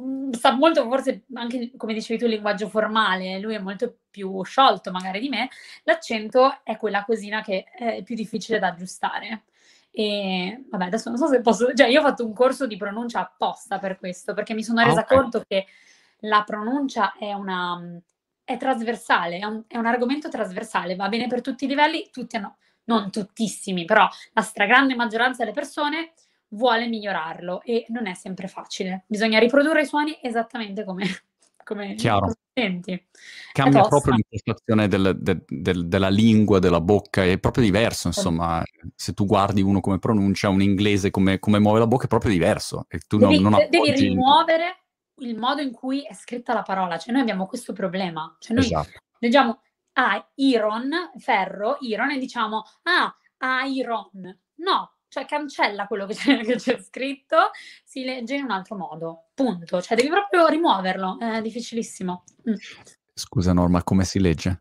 mm, 0.00 0.30
sa 0.32 0.52
molto 0.52 0.84
forse 0.88 1.24
anche 1.34 1.72
come 1.76 1.92
dicevi 1.92 2.20
tu 2.20 2.26
il 2.26 2.30
linguaggio 2.30 2.68
formale, 2.68 3.40
lui 3.40 3.54
è 3.54 3.58
molto 3.58 3.96
più 4.08 4.44
sciolto 4.44 4.92
magari 4.92 5.18
di 5.18 5.28
me, 5.28 5.48
l'accento 5.82 6.60
è 6.62 6.76
quella 6.76 7.04
cosina 7.04 7.42
che 7.42 7.64
è 7.64 8.02
più 8.04 8.14
difficile 8.14 8.60
da 8.60 8.68
aggiustare. 8.68 9.42
E 9.98 10.66
vabbè, 10.68 10.84
adesso 10.84 11.08
non 11.08 11.16
so 11.16 11.26
se 11.26 11.40
posso, 11.40 11.72
cioè 11.72 11.86
io 11.86 12.00
ho 12.00 12.04
fatto 12.04 12.22
un 12.22 12.34
corso 12.34 12.66
di 12.66 12.76
pronuncia 12.76 13.20
apposta 13.20 13.78
per 13.78 13.96
questo, 13.96 14.34
perché 14.34 14.52
mi 14.52 14.62
sono 14.62 14.84
resa 14.84 15.00
okay. 15.00 15.16
conto 15.16 15.42
che 15.48 15.64
la 16.18 16.42
pronuncia 16.44 17.14
è 17.18 17.32
una 17.32 17.80
è 18.44 18.58
trasversale, 18.58 19.38
è 19.38 19.44
un, 19.46 19.62
è 19.66 19.78
un, 19.78 19.86
argomento 19.86 20.28
trasversale, 20.28 20.96
va 20.96 21.08
bene 21.08 21.28
per 21.28 21.40
tutti 21.40 21.64
i 21.64 21.68
livelli, 21.68 22.10
tutti 22.12 22.36
hanno, 22.36 22.58
non 22.84 23.10
tuttissimi, 23.10 23.86
però 23.86 24.06
la 24.34 24.42
stragrande 24.42 24.94
maggioranza 24.94 25.42
delle 25.42 25.54
persone 25.54 26.12
vuole 26.48 26.86
migliorarlo 26.88 27.62
e 27.62 27.86
non 27.88 28.06
è 28.06 28.12
sempre 28.12 28.48
facile. 28.48 29.04
Bisogna 29.06 29.38
riprodurre 29.38 29.80
i 29.80 29.86
suoni 29.86 30.18
esattamente 30.20 30.84
come, 30.84 31.06
come 31.66 31.96
senti. 32.54 33.08
Cambia 33.52 33.82
proprio 33.82 34.14
l'impostazione 34.14 34.86
del, 34.86 35.18
del, 35.18 35.44
del, 35.46 35.88
della 35.88 36.08
lingua, 36.08 36.60
della 36.60 36.80
bocca, 36.80 37.24
è 37.24 37.38
proprio 37.38 37.64
diverso, 37.64 38.06
insomma, 38.06 38.62
se 38.94 39.12
tu 39.14 39.26
guardi 39.26 39.62
uno 39.62 39.80
come 39.80 39.98
pronuncia, 39.98 40.48
un 40.48 40.62
inglese 40.62 41.10
come, 41.10 41.40
come 41.40 41.58
muove 41.58 41.80
la 41.80 41.88
bocca 41.88 42.04
è 42.04 42.08
proprio 42.08 42.30
diverso. 42.30 42.86
E 42.88 43.00
tu 43.00 43.18
devi, 43.18 43.40
non, 43.40 43.52
non 43.52 43.66
devi 43.68 43.90
rimuovere 43.90 44.84
il 45.16 45.36
modo 45.36 45.60
in 45.60 45.72
cui 45.72 46.02
è 46.02 46.14
scritta 46.14 46.54
la 46.54 46.62
parola, 46.62 46.98
cioè 46.98 47.12
noi 47.12 47.22
abbiamo 47.22 47.46
questo 47.46 47.72
problema, 47.72 48.36
cioè 48.38 48.54
noi 48.54 48.66
esatto. 48.66 49.00
leggiamo 49.18 49.60
ah, 49.94 50.30
iron, 50.36 50.90
ferro, 51.18 51.78
iron 51.80 52.10
e 52.10 52.18
diciamo 52.18 52.62
ah, 52.82 53.64
iron, 53.64 54.38
no, 54.56 54.95
cioè 55.08 55.24
cancella 55.24 55.86
quello 55.86 56.06
che 56.06 56.14
c'è, 56.14 56.44
che 56.44 56.56
c'è, 56.56 56.80
scritto, 56.80 57.50
si 57.84 58.04
legge 58.04 58.34
in 58.36 58.44
un 58.44 58.50
altro 58.50 58.76
modo, 58.76 59.28
punto, 59.34 59.80
cioè 59.80 59.96
devi 59.96 60.08
proprio 60.08 60.46
rimuoverlo, 60.46 61.18
è 61.20 61.40
difficilissimo. 61.40 62.24
Mm. 62.48 62.54
Scusa 63.14 63.52
Norma, 63.52 63.82
come 63.82 64.04
si 64.04 64.20
legge? 64.20 64.58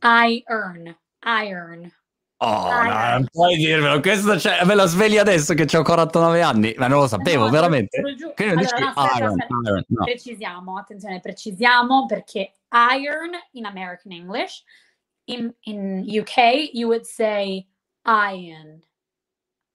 Iron, 0.00 0.96
iron. 1.24 1.92
Oh, 2.38 2.68
no, 2.70 2.90
non 2.90 3.26
puoi 3.32 3.56
dirmelo, 3.56 3.98
questo 4.00 4.38
cioè, 4.38 4.62
me 4.66 4.74
lo 4.74 4.84
svegli 4.84 5.16
adesso 5.16 5.54
che 5.54 5.74
ho 5.74 5.82
49 5.82 6.42
anni, 6.42 6.74
ma 6.76 6.86
non 6.86 7.00
lo 7.00 7.06
sapevo, 7.06 7.44
no, 7.44 7.50
veramente. 7.50 8.02
Che 8.34 8.44
allora, 8.44 8.60
dici 8.60 8.74
no, 8.78 8.92
aspetta, 8.94 9.18
iron, 9.18 9.40
aspetta. 9.40 9.54
iron, 9.64 9.84
no. 9.88 10.04
Precisiamo, 10.04 10.78
attenzione, 10.78 11.20
precisiamo 11.20 12.04
perché 12.04 12.52
iron 12.70 13.30
in 13.52 13.64
American 13.64 14.12
English, 14.12 14.64
in, 15.24 15.50
in 15.60 16.04
UK 16.06 16.74
you 16.74 16.88
would 16.88 17.04
say 17.04 17.66
iron. 18.04 18.82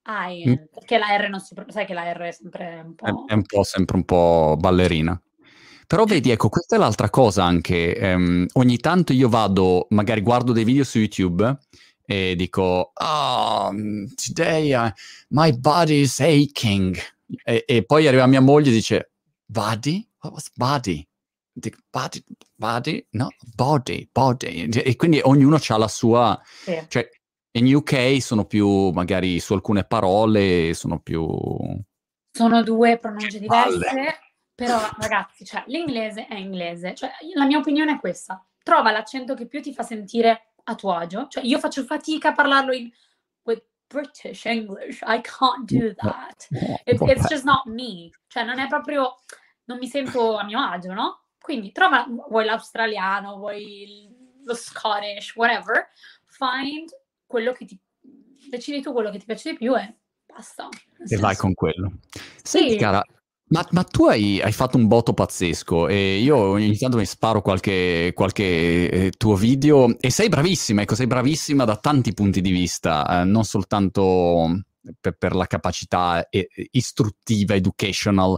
Mm. 0.10 0.54
perché 0.74 0.98
la 0.98 1.16
R 1.16 1.30
non 1.30 1.40
si 1.40 1.54
sai 1.68 1.86
che 1.86 1.94
la 1.94 2.12
R 2.12 2.20
è 2.22 2.32
sempre 2.32 2.82
un 2.84 2.96
po'... 2.96 3.06
È, 3.06 3.32
è 3.32 3.34
un 3.34 3.44
po' 3.44 3.64
sempre 3.64 3.98
un 3.98 4.04
po' 4.04 4.56
ballerina. 4.58 5.20
Però 5.86 6.06
vedi, 6.06 6.32
ecco, 6.32 6.50
questa 6.50 6.78
è 6.78 6.80
l'altra 6.80 7.10
cosa 7.10 7.44
anche. 7.44 7.98
Um, 8.02 8.46
ogni 8.54 8.78
tanto 8.78 9.14
io 9.14 9.30
vado, 9.30 9.88
magari 9.90 10.22
guardo 10.22 10.54
dei 10.54 10.64
video 10.64 10.84
su 10.84 11.00
YouTube 11.00 11.58
e 12.06 12.36
dico, 12.36 12.92
oh, 12.94 13.72
today 14.16 14.74
uh, 14.74 14.92
my 15.30 15.58
body 15.58 16.00
is 16.00 16.20
aching. 16.20 16.98
E, 17.44 17.64
e, 17.68 17.84
poi 17.84 18.08
arriva 18.08 18.26
mia 18.26 18.42
moglie 18.42 18.70
e 18.70 18.74
dice, 18.74 19.12
body? 19.46 20.08
What 20.22 20.34
was 20.34 20.50
body? 20.56 21.06
Dico, 21.52 21.80
body, 21.90 22.24
body? 22.56 23.06
No, 23.12 23.28
body, 23.54 24.08
body. 24.12 24.70
E 24.70 24.96
quindi 24.96 25.20
ognuno 25.22 25.60
ha 25.68 25.78
la 25.78 25.88
sua... 25.90 26.40
Sì. 26.64 26.82
Cioè, 26.88 27.10
in 27.54 27.74
UK 27.74 28.22
sono 28.22 28.46
più, 28.46 28.90
magari 28.92 29.40
su 29.40 29.54
alcune 29.54 29.84
parole, 29.84 30.74
sono 30.74 31.00
più... 31.00 31.28
Sono 32.34 32.64
due 32.64 32.98
pronunce 32.98 33.40
diverse, 33.40 34.20
però 34.56 34.80
ragazzi, 35.00 35.44
cioè, 35.44 35.64
l'inglese 35.68 36.28
è 36.28 36.36
inglese. 36.36 36.96
Cioè, 36.96 37.12
la 37.34 37.46
mia 37.46 37.58
opinione 37.58 37.94
è 37.94 38.00
questa. 38.00 38.46
Trova 38.64 38.92
l'accento 38.92 39.34
che 39.34 39.48
più 39.48 39.62
ti 39.62 39.74
fa 39.74 39.84
sentire 39.84 40.54
a 40.64 40.76
tuo 40.76 40.94
agio. 40.94 41.28
Cioè, 41.28 41.44
io 41.44 41.60
faccio 41.60 41.84
fatica 41.84 42.30
a 42.30 42.34
parlarlo 42.34 42.72
in 42.72 42.90
with 43.44 43.64
British 43.88 44.46
English. 44.46 45.02
I 45.02 45.20
can't 45.22 45.70
do 45.70 45.94
that. 45.96 46.48
It, 46.86 47.02
it's 47.02 47.28
just 47.28 47.44
not 47.44 47.66
me. 47.66 48.10
Cioè, 48.28 48.46
non 48.46 48.60
è 48.60 48.68
proprio, 48.68 49.16
non 49.66 49.78
mi 49.78 49.88
sento 49.88 50.38
a 50.38 50.46
mio 50.46 50.60
agio, 50.60 50.94
no? 50.94 51.24
Quindi 51.38 51.74
trova, 51.74 52.06
vuoi 52.30 52.46
l'australiano, 52.46 53.36
vuoi 53.36 54.08
lo 54.46 54.56
Scottish, 54.56 55.36
whatever. 55.36 55.90
Find 56.28 56.90
quello 57.32 57.54
che 57.54 57.66
ti, 57.66 57.80
decidi 58.50 58.82
tu 58.82 58.92
quello 58.92 59.10
che 59.10 59.18
ti 59.18 59.26
piace 59.26 59.52
di 59.52 59.58
più 59.58 59.76
e 59.76 59.96
basta. 60.26 60.68
E 61.08 61.18
vai 61.18 61.36
con 61.36 61.54
quello. 61.54 61.94
Senti, 62.44 62.72
sì. 62.72 62.78
cara, 62.78 63.02
ma, 63.48 63.66
ma, 63.72 63.84
tu 63.84 64.06
hai, 64.06 64.42
hai, 64.42 64.52
fatto 64.52 64.78
un 64.78 64.88
botto 64.88 65.14
pazzesco 65.14 65.88
e 65.88 66.18
io 66.18 66.36
ogni 66.36 66.78
tanto 66.78 66.98
mi 66.98 67.06
sparo 67.06 67.42
qualche, 67.42 68.12
qualche 68.14 68.90
eh, 68.90 69.12
tuo 69.12 69.36
video 69.36 69.98
e 70.00 70.10
sei 70.10 70.28
bravissima, 70.30 70.82
ecco, 70.82 70.96
sei 70.96 71.08
bravissima 71.08 71.64
da 71.64 71.78
tanti 71.78 72.14
punti 72.14 72.42
di 72.42 72.52
vista, 72.52 73.22
eh, 73.22 73.24
non 73.24 73.46
soltanto 73.46 74.64
per, 75.00 75.16
per 75.18 75.36
la 75.36 75.48
capacità 75.48 76.28
eh, 76.30 76.50
istruttiva, 76.72 77.56
educational, 77.56 78.38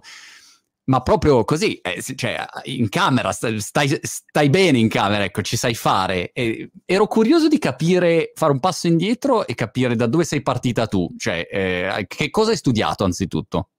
ma 0.86 1.02
proprio 1.02 1.44
così, 1.46 1.75
eh, 1.75 2.02
cioè 2.02 2.46
in 2.63 2.90
camera, 2.90 3.32
stai, 3.32 3.60
stai, 3.60 4.50
bene 4.50 4.80
in 4.80 4.90
camera, 4.90 5.24
ecco, 5.24 5.42
ci 5.42 5.56
sai 5.56 5.75
fare. 5.75 6.32
E 6.34 6.72
ero 6.86 7.08
curioso 7.08 7.48
di 7.48 7.60
capire, 7.60 8.32
fare 8.36 8.52
un 8.52 8.60
passo 8.60 8.88
indietro 8.88 9.48
e 9.48 9.56
capire 9.56 9.96
da 9.96 10.08
dove 10.08 10.25
sei 10.25 10.42
partita 10.42 10.88
tu, 10.88 11.10
cioè 11.18 11.48
eh, 11.50 12.06
che 12.08 12.30
cosa 12.30 12.52
hai 12.52 12.58
studiato 12.58 13.04
anzitutto? 13.04 13.70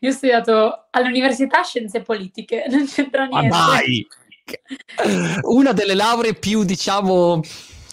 Io 0.00 0.10
ho 0.10 0.12
studiato 0.12 0.88
all'università 0.90 1.62
scienze 1.62 2.02
politiche, 2.02 2.66
non 2.68 2.86
c'entra 2.86 3.26
niente. 3.26 3.48
Ma 3.48 3.66
dai! 3.66 4.06
Una 5.42 5.72
delle 5.72 5.94
lauree 5.94 6.34
più, 6.34 6.64
diciamo, 6.64 7.40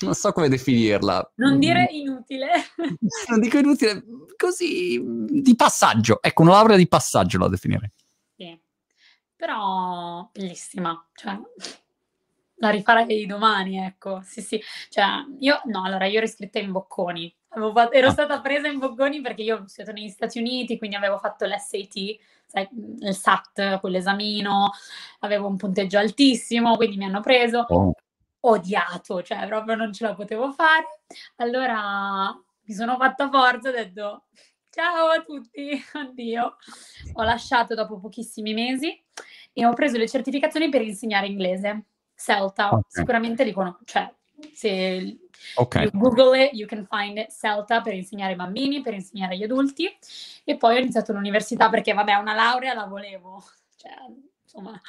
non 0.05 0.13
so 0.13 0.31
come 0.31 0.49
definirla. 0.49 1.31
Non 1.35 1.59
dire 1.59 1.87
inutile. 1.91 2.49
non 3.29 3.39
dico 3.39 3.57
inutile, 3.57 4.03
così 4.37 5.01
di 5.03 5.55
passaggio. 5.55 6.21
Ecco, 6.21 6.41
una 6.43 6.51
laurea 6.51 6.77
di 6.77 6.87
passaggio 6.87 7.37
la 7.37 7.47
definirei. 7.47 7.91
Sì, 8.35 8.59
però 9.35 10.29
bellissima. 10.31 11.05
Cioè, 11.13 11.39
la 12.55 12.69
rifarei 12.69 13.25
domani, 13.25 13.77
ecco. 13.79 14.21
Sì, 14.23 14.41
sì. 14.41 14.61
Cioè, 14.89 15.05
io, 15.39 15.61
no, 15.65 15.83
allora, 15.83 16.05
io 16.05 16.17
ero 16.17 16.25
iscritta 16.25 16.59
in 16.59 16.71
Bocconi. 16.71 17.33
Fatto, 17.49 17.91
ero 17.91 18.07
ah. 18.07 18.11
stata 18.11 18.39
presa 18.39 18.67
in 18.67 18.79
Bocconi 18.79 19.19
perché 19.19 19.41
io 19.41 19.65
sono 19.67 19.91
negli 19.91 20.09
Stati 20.09 20.39
Uniti, 20.39 20.77
quindi 20.77 20.95
avevo 20.95 21.17
fatto 21.17 21.45
l'SAT, 21.45 22.17
sai, 22.45 22.69
il 22.99 23.13
SAT, 23.13 23.79
quell'esamino, 23.79 24.71
avevo 25.19 25.47
un 25.47 25.57
punteggio 25.57 25.97
altissimo, 25.97 26.77
quindi 26.77 26.97
mi 26.97 27.05
hanno 27.05 27.19
preso. 27.19 27.65
Oh. 27.67 27.93
Odiato, 28.41 29.21
cioè 29.21 29.45
proprio 29.47 29.75
non 29.75 29.93
ce 29.93 30.05
la 30.05 30.15
potevo 30.15 30.51
fare. 30.51 31.01
Allora 31.37 32.31
mi 32.63 32.73
sono 32.73 32.97
fatta 32.97 33.29
forza 33.29 33.69
e 33.69 33.71
ho 33.71 33.75
detto 33.75 34.23
ciao 34.69 35.07
a 35.07 35.21
tutti, 35.21 35.69
addio. 35.93 36.55
Ho 37.13 37.23
lasciato 37.23 37.75
dopo 37.75 37.99
pochissimi 37.99 38.53
mesi 38.53 38.99
e 39.53 39.65
ho 39.65 39.73
preso 39.73 39.97
le 39.97 40.07
certificazioni 40.07 40.69
per 40.69 40.81
insegnare 40.81 41.27
inglese. 41.27 41.85
CELTA, 42.15 42.67
okay. 42.67 42.81
sicuramente 42.87 43.43
li 43.43 43.51
conosco, 43.51 43.81
cioè 43.83 44.13
se 44.53 45.17
okay. 45.55 45.89
Google 45.91 46.45
it, 46.45 46.53
you 46.53 46.67
can 46.67 46.85
find 46.89 47.17
it, 47.17 47.31
CELTA 47.31 47.81
per 47.81 47.93
insegnare 47.93 48.31
ai 48.31 48.37
bambini, 48.37 48.81
per 48.81 48.93
insegnare 48.93 49.33
agli 49.33 49.43
adulti 49.43 49.89
e 50.43 50.57
poi 50.57 50.75
ho 50.75 50.79
iniziato 50.79 51.13
l'università 51.13 51.69
perché 51.69 51.93
vabbè 51.93 52.13
una 52.15 52.33
laurea 52.33 52.73
la 52.73 52.85
volevo, 52.85 53.43
cioè 53.75 53.91
insomma 54.43 54.79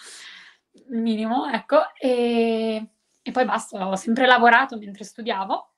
minimo, 0.88 1.49
ecco, 1.50 1.78
e, 1.99 2.87
e 3.23 3.31
poi 3.31 3.45
basta, 3.45 3.88
ho 3.88 3.97
sempre 3.97 4.26
lavorato 4.26 4.76
mentre 4.76 5.05
studiavo. 5.05 5.71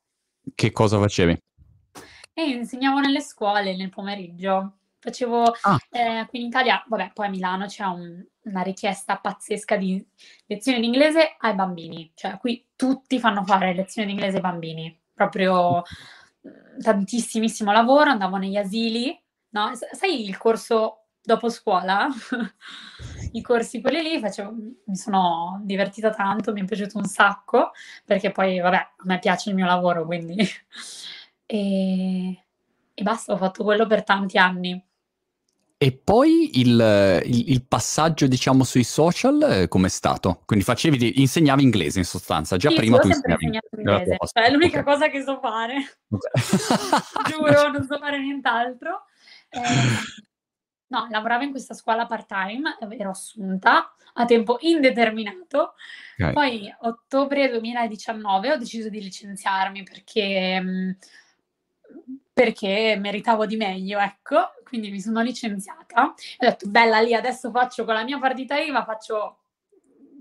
Che 0.55 0.73
cosa 0.73 0.99
facevi? 0.99 1.39
E 2.33 2.43
insegnavo 2.43 3.01
nelle 3.01 3.21
scuole 3.21 3.77
nel 3.77 3.91
pomeriggio. 3.91 4.79
Facevo 4.99 5.55
ah. 5.61 5.79
eh, 5.91 6.27
qui 6.29 6.41
in 6.41 6.47
Italia, 6.47 6.83
vabbè, 6.89 7.11
poi 7.13 7.27
a 7.27 7.29
Milano 7.31 7.67
c'è 7.67 7.85
un, 7.85 8.25
una 8.45 8.63
richiesta 8.63 9.19
pazzesca 9.19 9.77
di 9.77 10.03
lezioni 10.47 10.81
di 10.81 10.87
inglese 10.87 11.37
ai 11.39 11.55
bambini, 11.55 12.11
cioè 12.15 12.39
qui 12.39 12.67
tutti 12.75 13.19
fanno 13.19 13.45
fare 13.45 13.75
lezioni 13.75 14.07
di 14.09 14.15
inglese 14.15 14.37
ai 14.37 14.43
bambini, 14.43 14.99
proprio 15.13 15.83
mm, 16.49 16.81
tantissimissimo 16.81 17.71
lavoro, 17.71 18.11
andavo 18.11 18.37
negli 18.37 18.57
asili, 18.57 19.15
no? 19.51 19.73
Sai 19.75 20.27
il 20.27 20.39
corso 20.39 21.09
dopo 21.21 21.51
scuola? 21.51 22.09
I 23.35 23.43
corsi 23.43 23.81
quelli 23.81 24.01
lì 24.01 24.21
facevo, 24.21 24.53
mi 24.85 24.97
sono 24.97 25.61
divertita 25.65 26.11
tanto, 26.11 26.53
mi 26.53 26.61
è 26.61 26.65
piaciuto 26.65 26.99
un 26.99 27.07
sacco, 27.07 27.73
perché 28.05 28.31
poi, 28.31 28.61
vabbè, 28.61 28.77
a 28.77 29.03
me 29.05 29.19
piace 29.19 29.51
il 29.51 29.57
mio 29.57 29.67
lavoro, 29.67 30.05
quindi... 30.05 30.37
e, 31.47 32.45
e 32.95 33.03
basta, 33.03 33.33
ho 33.33 33.37
fatto 33.37 33.65
quello 33.65 33.87
per 33.87 34.05
tanti 34.05 34.39
anni. 34.39 34.81
E 35.77 35.93
poi 35.93 36.61
il, 36.61 37.23
il, 37.25 37.51
il, 37.51 37.65
passaggio, 37.67 38.29
diciamo, 38.29 38.63
sui 38.63 38.85
social 38.85 39.43
eh, 39.43 39.69
com'è 39.69 39.89
stato? 39.89 40.43
Quindi 40.47 40.65
facevi, 40.65 41.21
insegnavi 41.21 41.63
inglese 41.63 41.99
in 41.99 42.05
sostanza, 42.05 42.57
già 42.57 42.71
sì, 42.71 42.77
prima 42.77 42.99
tu 42.99 43.09
insegnavi 43.09 43.45
inglese. 43.45 44.17
Cioè, 44.33 44.45
è 44.45 44.51
l'unica 44.53 44.79
okay. 44.79 44.93
cosa 44.95 45.09
che 45.11 45.23
so 45.23 45.41
fare. 45.41 45.75
Okay. 46.09 47.01
Giuro, 47.29 47.69
non 47.73 47.85
so 47.85 47.99
fare 47.99 48.21
nient'altro. 48.21 49.03
Eh, 49.51 49.61
no, 50.95 51.09
lavoravo 51.11 51.43
in 51.43 51.51
questa 51.51 51.75
scuola 51.75 52.07
part-time, 52.07 52.79
ero 52.97 53.11
assunta 53.11 53.95
a 54.15 54.25
tempo 54.25 54.59
indeterminato. 54.61 55.75
Okay. 56.17 56.33
Poi, 56.33 56.75
ottobre 56.81 57.49
2019, 57.49 58.53
ho 58.53 58.57
deciso 58.57 58.89
di 58.89 59.01
licenziarmi 59.01 59.83
perché, 59.83 60.61
mm, 60.61 60.91
perché 62.33 62.97
meritavo 62.99 63.47
di 63.47 63.57
meglio, 63.57 63.99
ecco. 63.99 64.53
Quindi 64.65 64.91
mi 64.91 65.01
sono 65.01 65.21
licenziata. 65.21 66.03
Ho 66.05 66.15
detto, 66.39 66.69
bella 66.69 67.01
lì, 67.01 67.15
adesso 67.15 67.51
faccio 67.51 67.85
con 67.85 67.95
la 67.95 68.05
mia 68.05 68.19
partita 68.19 68.57
IVA, 68.57 68.85
faccio, 68.85 69.39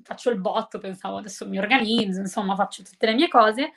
faccio 0.04 0.30
il 0.30 0.40
botto, 0.40 0.80
pensavo, 0.80 1.18
adesso 1.18 1.48
mi 1.48 1.58
organizzo, 1.58 2.20
insomma, 2.20 2.56
faccio 2.56 2.84
tutte 2.84 3.06
le 3.06 3.14
mie 3.14 3.28
cose. 3.28 3.74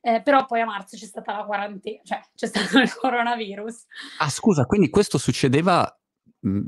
Eh, 0.00 0.22
però 0.22 0.46
poi 0.46 0.60
a 0.60 0.66
marzo 0.66 0.96
c'è 0.96 1.04
stata 1.04 1.36
la 1.36 1.44
quarantena, 1.44 2.00
cioè 2.04 2.22
c'è 2.34 2.46
stato 2.46 2.78
il 2.78 2.94
coronavirus. 2.94 3.86
Ah, 4.18 4.30
scusa, 4.30 4.64
quindi 4.64 4.88
questo 4.88 5.18
succedeva, 5.18 5.98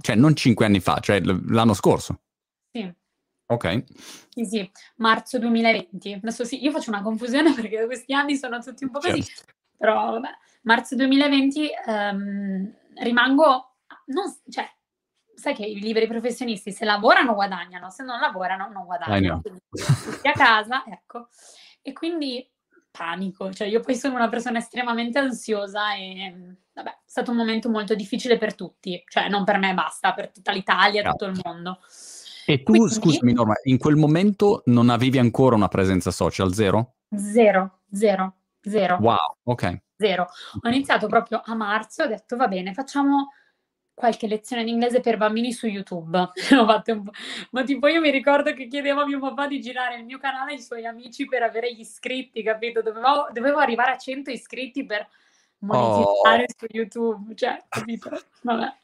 cioè 0.01 0.17
non 0.17 0.35
cinque 0.35 0.67
anni 0.67 0.81
fa, 0.81 0.99
cioè 1.01 1.21
l'anno 1.21 1.75
scorso? 1.75 2.21
Sì. 2.71 2.93
Ok. 3.51 3.85
Sì, 4.29 4.45
sì, 4.45 4.71
marzo 4.97 5.39
2020. 5.39 6.13
Adesso 6.15 6.45
sì, 6.45 6.63
io 6.63 6.71
faccio 6.71 6.91
una 6.91 7.03
confusione 7.03 7.53
perché 7.55 7.87
questi 7.87 8.13
anni 8.13 8.37
sono 8.37 8.59
tutti 8.61 8.85
un 8.85 8.91
po' 8.91 8.99
così, 8.99 9.23
certo. 9.23 9.53
però 9.77 10.13
vabbè, 10.13 10.29
marzo 10.63 10.95
2020 10.97 11.71
ehm, 11.87 12.75
rimango, 12.97 13.77
non, 14.07 14.35
cioè, 14.51 14.69
sai 15.35 15.55
che 15.55 15.65
i 15.65 15.81
liberi 15.81 16.07
professionisti 16.07 16.73
se 16.73 16.85
lavorano 16.85 17.35
guadagnano, 17.35 17.91
se 17.91 18.03
non 18.05 18.21
lavorano 18.21 18.69
non 18.69 18.85
guadagnano. 18.85 19.41
Tutti 19.41 20.29
a 20.29 20.33
casa, 20.33 20.85
ecco. 20.91 21.29
E 21.81 21.93
quindi 21.93 22.47
panico, 22.91 23.53
cioè 23.53 23.69
io 23.69 23.81
poi 23.81 23.95
sono 23.97 24.17
una 24.17 24.29
persona 24.29 24.59
estremamente 24.59 25.19
ansiosa 25.19 25.95
e 25.95 26.57
vabbè, 26.83 26.91
è 26.91 26.99
stato 27.05 27.33
un 27.33 27.37
momento 27.37 27.69
molto 27.69 27.95
difficile 27.95 28.39
per 28.39 28.55
tutti, 28.55 29.03
cioè 29.09 29.29
non 29.29 29.45
per 29.45 29.59
me 29.59 29.75
basta, 29.75 30.13
per 30.13 30.31
tutta 30.31 30.53
l'Italia, 30.53 31.03
tutto 31.11 31.27
il 31.27 31.41
mondo. 31.45 31.81
E 32.47 32.63
tu, 32.63 32.73
Quindi, 32.73 32.95
scusami 32.95 33.33
Norma, 33.33 33.55
in 33.65 33.79
quel 33.79 33.97
momento 33.97 34.63
non 34.67 34.89
avevi 34.89 35.19
ancora 35.19 35.55
una 35.55 35.69
presenza 35.69 36.11
social, 36.11 36.55
zero? 36.55 36.95
Zero, 37.15 37.81
zero, 37.93 38.35
zero. 38.63 38.97
Wow, 39.01 39.37
ok. 39.43 39.81
Zero. 39.97 40.29
Ho 40.63 40.69
iniziato 40.69 41.09
proprio 41.09 41.43
a 41.45 41.55
marzo 41.55 42.05
ho 42.05 42.07
detto 42.07 42.37
va 42.37 42.47
bene, 42.47 42.73
facciamo 42.73 43.33
qualche 43.93 44.29
lezione 44.29 44.63
di 44.63 44.71
inglese 44.71 45.01
per 45.01 45.17
bambini 45.17 45.53
su 45.53 45.67
YouTube. 45.67 46.17
Ho 46.57 46.67
fatto 46.67 46.93
un 46.93 47.03
po'. 47.03 47.11
Ma 47.51 47.65
tipo 47.65 47.89
io 47.89 48.01
mi 48.01 48.13
ricordo 48.13 48.55
che 48.55 48.69
chiedevo 48.69 49.01
a 49.01 49.07
mio 49.07 49.19
papà 49.19 49.49
di 49.49 49.61
girare 49.61 49.97
il 49.97 50.05
mio 50.05 50.19
canale 50.19 50.53
ai 50.53 50.63
suoi 50.63 50.87
amici 50.87 51.27
per 51.27 51.43
avere 51.43 51.75
gli 51.75 51.81
iscritti, 51.81 52.45
capito? 52.45 52.81
Dovevo, 52.81 53.29
dovevo 53.33 53.59
arrivare 53.59 53.91
a 53.91 53.99
100 53.99 54.31
iscritti 54.31 54.87
per 54.87 55.07
monetizzare 55.61 56.43
oh. 56.43 56.55
su 56.57 56.67
YouTube, 56.71 57.35
cioè, 57.35 57.63
capito? 57.69 58.11
Vabbè. 58.43 58.75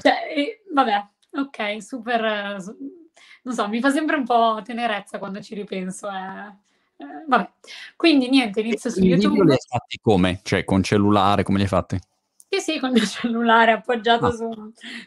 Cioè, 0.00 0.34
e, 0.36 0.62
vabbè, 0.72 1.06
ok, 1.32 1.82
super... 1.82 2.64
Non 3.44 3.54
so, 3.54 3.68
mi 3.68 3.80
fa 3.80 3.90
sempre 3.90 4.16
un 4.16 4.24
po' 4.24 4.60
tenerezza 4.64 5.18
quando 5.18 5.40
ci 5.40 5.54
ripenso. 5.54 6.08
Eh. 6.08 6.70
Eh, 7.02 7.24
vabbè. 7.26 7.50
Quindi 7.96 8.28
niente, 8.28 8.60
inizio 8.60 8.90
su 8.90 9.00
YouTube. 9.00 9.30
Video 9.30 9.44
li 9.44 9.52
hai 9.52 9.58
fatti 9.68 9.98
come? 10.00 10.40
Cioè, 10.42 10.64
con 10.64 10.82
cellulare, 10.82 11.42
come 11.42 11.58
li 11.58 11.64
hai 11.64 11.68
fatti? 11.68 11.98
Sì, 12.48 12.60
sì, 12.60 12.78
con 12.78 12.94
il 12.94 13.08
cellulare 13.08 13.72
appoggiato 13.72 14.26
ah. 14.26 14.30
su, 14.30 14.50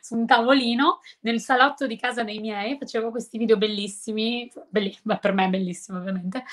su, 0.01 0.15
un 0.15 0.25
tavolino 0.25 1.00
nel 1.22 1.39
salotto 1.39 1.86
di 1.86 1.95
casa 1.95 2.24
dei 2.24 2.39
miei, 2.39 2.75
facevo 2.77 3.12
questi 3.12 3.38
video 3.38 3.55
bellissimi, 3.55 4.51
belli, 4.67 4.98
beh, 5.03 5.19
per 5.19 5.31
me 5.34 5.48
bellissimi 5.48 6.00
ovviamente, 6.00 6.43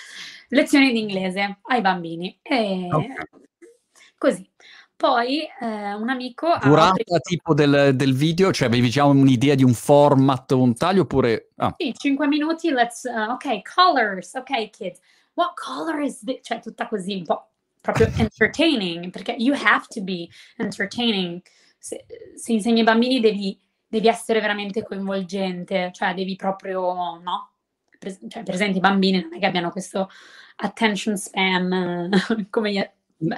lezioni 0.48 0.92
di 0.92 1.00
inglese 1.00 1.60
ai 1.62 1.80
bambini. 1.80 2.38
E 2.42 2.88
okay. 2.90 3.14
Così. 4.22 4.48
Poi 4.94 5.40
eh, 5.40 5.94
un 5.94 6.08
amico... 6.08 6.56
Durata 6.62 7.18
tipo 7.20 7.54
del, 7.54 7.90
del, 7.96 8.14
video, 8.14 8.52
cioè 8.52 8.68
avevi 8.68 8.88
già 8.88 9.04
un'idea 9.04 9.56
di 9.56 9.64
un 9.64 9.74
format, 9.74 10.52
un 10.52 10.76
taglio 10.76 11.02
oppure... 11.02 11.50
Ah. 11.56 11.74
Sì, 11.76 11.92
5 11.92 12.28
minuti, 12.28 12.70
let's... 12.70 13.02
Uh, 13.02 13.32
ok, 13.32 13.62
colors, 13.74 14.34
ok 14.34 14.70
kids. 14.70 15.00
What 15.34 15.54
color 15.54 16.02
is 16.02 16.22
this? 16.22 16.38
Cioè 16.42 16.60
tutta 16.60 16.86
così 16.86 17.14
un 17.14 17.24
po' 17.24 17.48
proprio 17.80 18.06
entertaining, 18.16 19.10
perché 19.10 19.34
you 19.38 19.56
have 19.56 19.86
to 19.88 20.02
be 20.02 20.28
entertaining. 20.56 21.42
Se, 21.78 22.06
se 22.36 22.52
insegni 22.52 22.78
ai 22.78 22.84
bambini 22.84 23.18
devi, 23.18 23.60
devi, 23.88 24.06
essere 24.06 24.40
veramente 24.40 24.84
coinvolgente, 24.84 25.90
cioè 25.92 26.14
devi 26.14 26.36
proprio, 26.36 27.18
no? 27.20 27.54
Pre- 27.98 28.20
cioè, 28.28 28.44
per 28.44 28.54
esempio 28.54 28.76
i 28.76 28.80
bambini 28.80 29.20
non 29.20 29.34
è 29.34 29.40
che 29.40 29.46
abbiano 29.46 29.72
questo 29.72 30.08
attention 30.56 31.16
span 31.16 32.08
come 32.50 32.72
gli... 32.72 32.90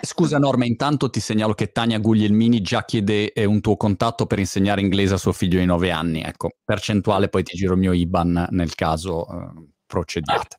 Scusa 0.02 0.38
Norma, 0.38 0.64
intanto 0.64 1.10
ti 1.10 1.20
segnalo 1.20 1.52
che 1.52 1.70
Tania 1.70 1.98
Guglielmini 1.98 2.62
già 2.62 2.84
chiede 2.84 3.32
eh, 3.32 3.44
un 3.44 3.60
tuo 3.60 3.76
contatto 3.76 4.26
per 4.26 4.38
insegnare 4.38 4.80
inglese 4.80 5.14
a 5.14 5.18
suo 5.18 5.32
figlio 5.32 5.58
di 5.58 5.66
9 5.66 5.90
anni. 5.90 6.22
Ecco, 6.22 6.56
percentuale, 6.64 7.28
poi 7.28 7.42
ti 7.42 7.56
giro 7.56 7.74
il 7.74 7.80
mio 7.80 7.92
IBAN 7.92 8.48
nel 8.50 8.74
caso 8.74 9.26
eh, 9.26 9.66
procediate. 9.86 10.58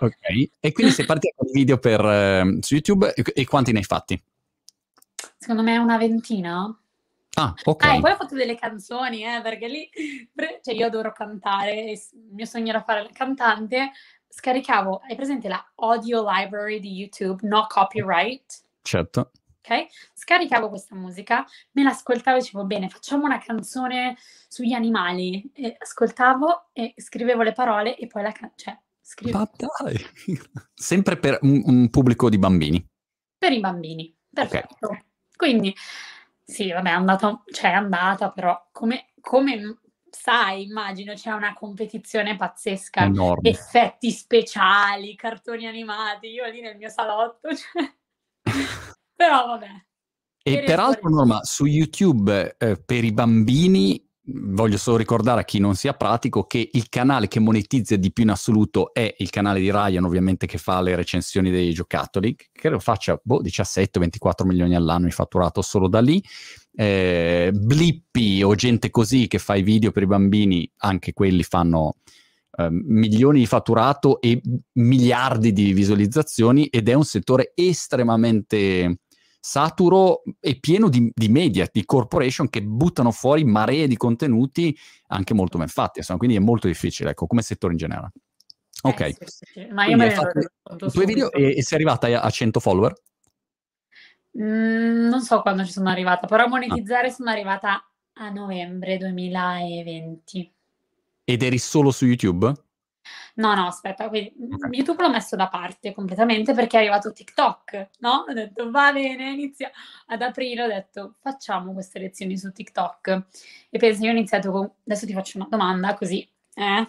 Ok, 0.00 0.50
e 0.60 0.72
quindi 0.72 0.92
sei 0.92 1.04
partita 1.04 1.34
con 1.36 1.48
i 1.48 1.52
video 1.52 1.78
per, 1.78 2.00
uh, 2.00 2.58
su 2.60 2.74
YouTube 2.74 3.12
e, 3.12 3.24
e, 3.34 3.44
quanti 3.44 3.72
ne 3.72 3.78
hai 3.78 3.84
fatti? 3.84 4.22
Secondo 5.36 5.62
me 5.62 5.76
una 5.78 5.96
ventina. 5.98 6.78
Ah, 7.36 7.52
ok. 7.64 7.84
Ah, 7.84 7.96
e 7.96 8.00
poi 8.00 8.12
ho 8.12 8.16
fatto 8.16 8.36
delle 8.36 8.54
canzoni, 8.54 9.24
eh, 9.24 9.40
perché 9.42 9.66
lì, 9.66 9.90
cioè 10.62 10.74
io 10.74 10.86
adoro 10.86 11.12
cantare, 11.12 11.90
il 11.90 12.00
mio 12.30 12.44
sogno 12.44 12.68
era 12.68 12.82
fare 12.82 13.02
la 13.02 13.10
cantante, 13.12 13.90
scaricavo, 14.34 15.00
hai 15.08 15.14
presente 15.14 15.48
la 15.48 15.64
audio 15.76 16.24
library 16.26 16.80
di 16.80 16.92
YouTube, 16.92 17.46
no 17.46 17.66
copyright? 17.68 18.64
Certo. 18.82 19.30
Ok? 19.60 19.86
Scaricavo 20.12 20.68
questa 20.68 20.94
musica, 20.94 21.46
me 21.72 21.84
l'ascoltavo 21.84 22.36
e 22.36 22.40
dicevo, 22.40 22.64
bene, 22.64 22.88
facciamo 22.88 23.24
una 23.24 23.38
canzone 23.38 24.16
sugli 24.48 24.72
animali. 24.72 25.50
E 25.54 25.76
ascoltavo 25.78 26.70
e 26.72 26.94
scrivevo 26.96 27.42
le 27.42 27.52
parole 27.52 27.96
e 27.96 28.06
poi 28.06 28.22
la 28.22 28.32
canzone, 28.32 28.54
cioè 28.56 28.78
Scrive. 29.06 29.36
Ma 29.36 29.50
dai! 29.54 29.98
Sempre 30.74 31.18
per 31.18 31.38
un, 31.42 31.62
un, 31.66 31.90
pubblico 31.90 32.30
di 32.30 32.38
bambini. 32.38 32.82
Per 33.36 33.52
i 33.52 33.60
bambini, 33.60 34.16
perfetto. 34.30 34.86
Okay. 34.86 35.04
Quindi, 35.36 35.74
sì, 36.42 36.72
vabbè, 36.72 36.88
è 36.88 36.92
andata, 36.92 37.42
cioè 37.52 37.72
è 37.72 37.74
andata, 37.74 38.30
però 38.30 38.68
come, 38.72 39.10
come 39.20 39.80
sai, 40.14 40.64
immagino 40.64 41.14
c'è 41.14 41.32
una 41.32 41.52
competizione 41.52 42.36
pazzesca, 42.36 43.04
Enorme. 43.04 43.50
effetti 43.50 44.10
speciali, 44.10 45.16
cartoni 45.16 45.66
animati, 45.66 46.28
io 46.28 46.46
lì 46.46 46.60
nel 46.60 46.76
mio 46.76 46.88
salotto, 46.88 47.48
cioè... 47.54 47.92
però 49.14 49.46
vabbè. 49.46 49.68
E 50.46 50.62
peraltro, 50.62 51.08
Norma, 51.08 51.42
su 51.42 51.64
YouTube 51.64 52.56
eh, 52.58 52.76
per 52.76 53.02
i 53.02 53.12
bambini 53.12 54.04
voglio 54.26 54.78
solo 54.78 54.96
ricordare 54.96 55.42
a 55.42 55.44
chi 55.44 55.58
non 55.58 55.74
sia 55.74 55.92
pratico 55.92 56.44
che 56.44 56.70
il 56.72 56.88
canale 56.88 57.28
che 57.28 57.40
monetizza 57.40 57.96
di 57.96 58.12
più 58.12 58.24
in 58.24 58.30
assoluto 58.30 58.92
è 58.94 59.14
il 59.18 59.30
canale 59.30 59.60
di 59.60 59.70
Ryan, 59.70 60.04
ovviamente 60.04 60.46
che 60.46 60.58
fa 60.58 60.80
le 60.80 60.94
recensioni 60.96 61.50
dei 61.50 61.72
giocattoli, 61.72 62.34
che 62.34 62.48
credo 62.52 62.78
faccia 62.78 63.18
boh, 63.22 63.42
17-24 63.42 64.46
milioni 64.46 64.74
all'anno 64.74 65.06
di 65.06 65.12
fatturato 65.12 65.60
solo 65.62 65.88
da 65.88 66.00
lì. 66.00 66.22
Eh, 66.76 67.50
Blippi 67.52 68.42
o 68.42 68.54
gente 68.54 68.90
così 68.90 69.28
che 69.28 69.38
fa 69.38 69.54
i 69.54 69.62
video 69.62 69.92
per 69.92 70.02
i 70.02 70.06
bambini, 70.06 70.70
anche 70.78 71.12
quelli 71.12 71.42
fanno 71.42 71.96
eh, 72.56 72.68
milioni 72.70 73.40
di 73.40 73.46
fatturato 73.46 74.20
e 74.20 74.40
miliardi 74.74 75.52
di 75.52 75.72
visualizzazioni 75.72 76.66
ed 76.66 76.88
è 76.88 76.94
un 76.94 77.04
settore 77.04 77.52
estremamente 77.54 78.98
saturo 79.40 80.22
e 80.40 80.58
pieno 80.58 80.88
di, 80.88 81.10
di, 81.14 81.28
media, 81.28 81.68
di 81.70 81.84
corporation 81.84 82.48
che 82.48 82.62
buttano 82.62 83.10
fuori 83.10 83.44
maree 83.44 83.86
di 83.86 83.96
contenuti 83.96 84.74
anche 85.08 85.34
molto 85.34 85.58
ben 85.58 85.68
fatti, 85.68 85.98
insomma, 85.98 86.18
quindi 86.18 86.36
è 86.36 86.40
molto 86.40 86.66
difficile, 86.66 87.10
ecco, 87.10 87.26
come 87.26 87.42
settore 87.42 87.72
in 87.72 87.78
generale. 87.78 88.12
Ok. 88.82 89.00
Eh, 89.00 89.16
sì, 89.26 89.44
sì. 89.52 89.66
Ma 89.70 89.84
io 89.86 89.96
me 89.96 90.06
ne 90.06 90.14
fatto 90.14 90.90
tuoi 90.90 91.06
video 91.06 91.30
e, 91.30 91.56
e, 91.56 91.62
sei 91.62 91.76
arrivata 91.78 92.06
a, 92.06 92.22
a 92.22 92.30
100 92.30 92.58
follower? 92.58 92.94
Mm, 94.38 95.08
non 95.08 95.20
so 95.20 95.42
quando 95.42 95.64
ci 95.64 95.72
sono 95.72 95.88
arrivata, 95.88 96.26
però 96.26 96.44
a 96.44 96.48
monetizzare 96.48 97.08
ah. 97.08 97.12
sono 97.12 97.30
arrivata 97.30 97.88
a 98.14 98.30
novembre 98.30 98.96
2020. 98.98 100.54
Ed 101.24 101.42
eri 101.42 101.58
solo 101.58 101.90
su 101.90 102.04
YouTube? 102.06 102.52
No, 103.36 103.54
no, 103.54 103.66
aspetta, 103.66 104.08
quindi 104.08 104.32
okay. 104.52 104.70
YouTube 104.72 105.02
l'ho 105.02 105.10
messo 105.10 105.36
da 105.36 105.48
parte 105.48 105.92
completamente 105.92 106.54
perché 106.54 106.76
è 106.76 106.80
arrivato 106.80 107.12
TikTok, 107.12 107.90
no? 107.98 108.24
Ho 108.28 108.32
detto 108.32 108.70
va 108.70 108.92
bene, 108.92 109.30
inizia 109.30 109.70
ad 110.06 110.22
aprile, 110.22 110.62
ho 110.62 110.68
detto 110.68 111.16
facciamo 111.20 111.72
queste 111.72 111.98
lezioni 111.98 112.38
su 112.38 112.52
TikTok 112.52 113.26
e 113.70 113.78
penso 113.78 114.04
io 114.04 114.10
ho 114.10 114.12
iniziato 114.12 114.50
con, 114.50 114.70
adesso 114.86 115.06
ti 115.06 115.12
faccio 115.12 115.38
una 115.38 115.48
domanda 115.50 115.94
così, 115.94 116.26
eh? 116.54 116.86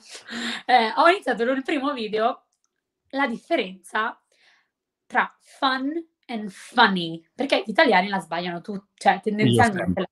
Eh, 0.66 0.94
ho 0.96 1.08
iniziato 1.10 1.44
il 1.44 1.64
primo 1.64 1.94
video, 1.94 2.44
la 3.10 3.28
differenza 3.28 4.20
tra 5.08 5.36
fun 5.40 5.92
and 6.26 6.50
funny, 6.50 7.24
perché 7.34 7.64
gli 7.66 7.70
italiani 7.70 8.08
la 8.08 8.20
sbagliano 8.20 8.62
tutti, 8.62 8.88
cioè 8.96 9.20
tendenzialmente. 9.22 10.10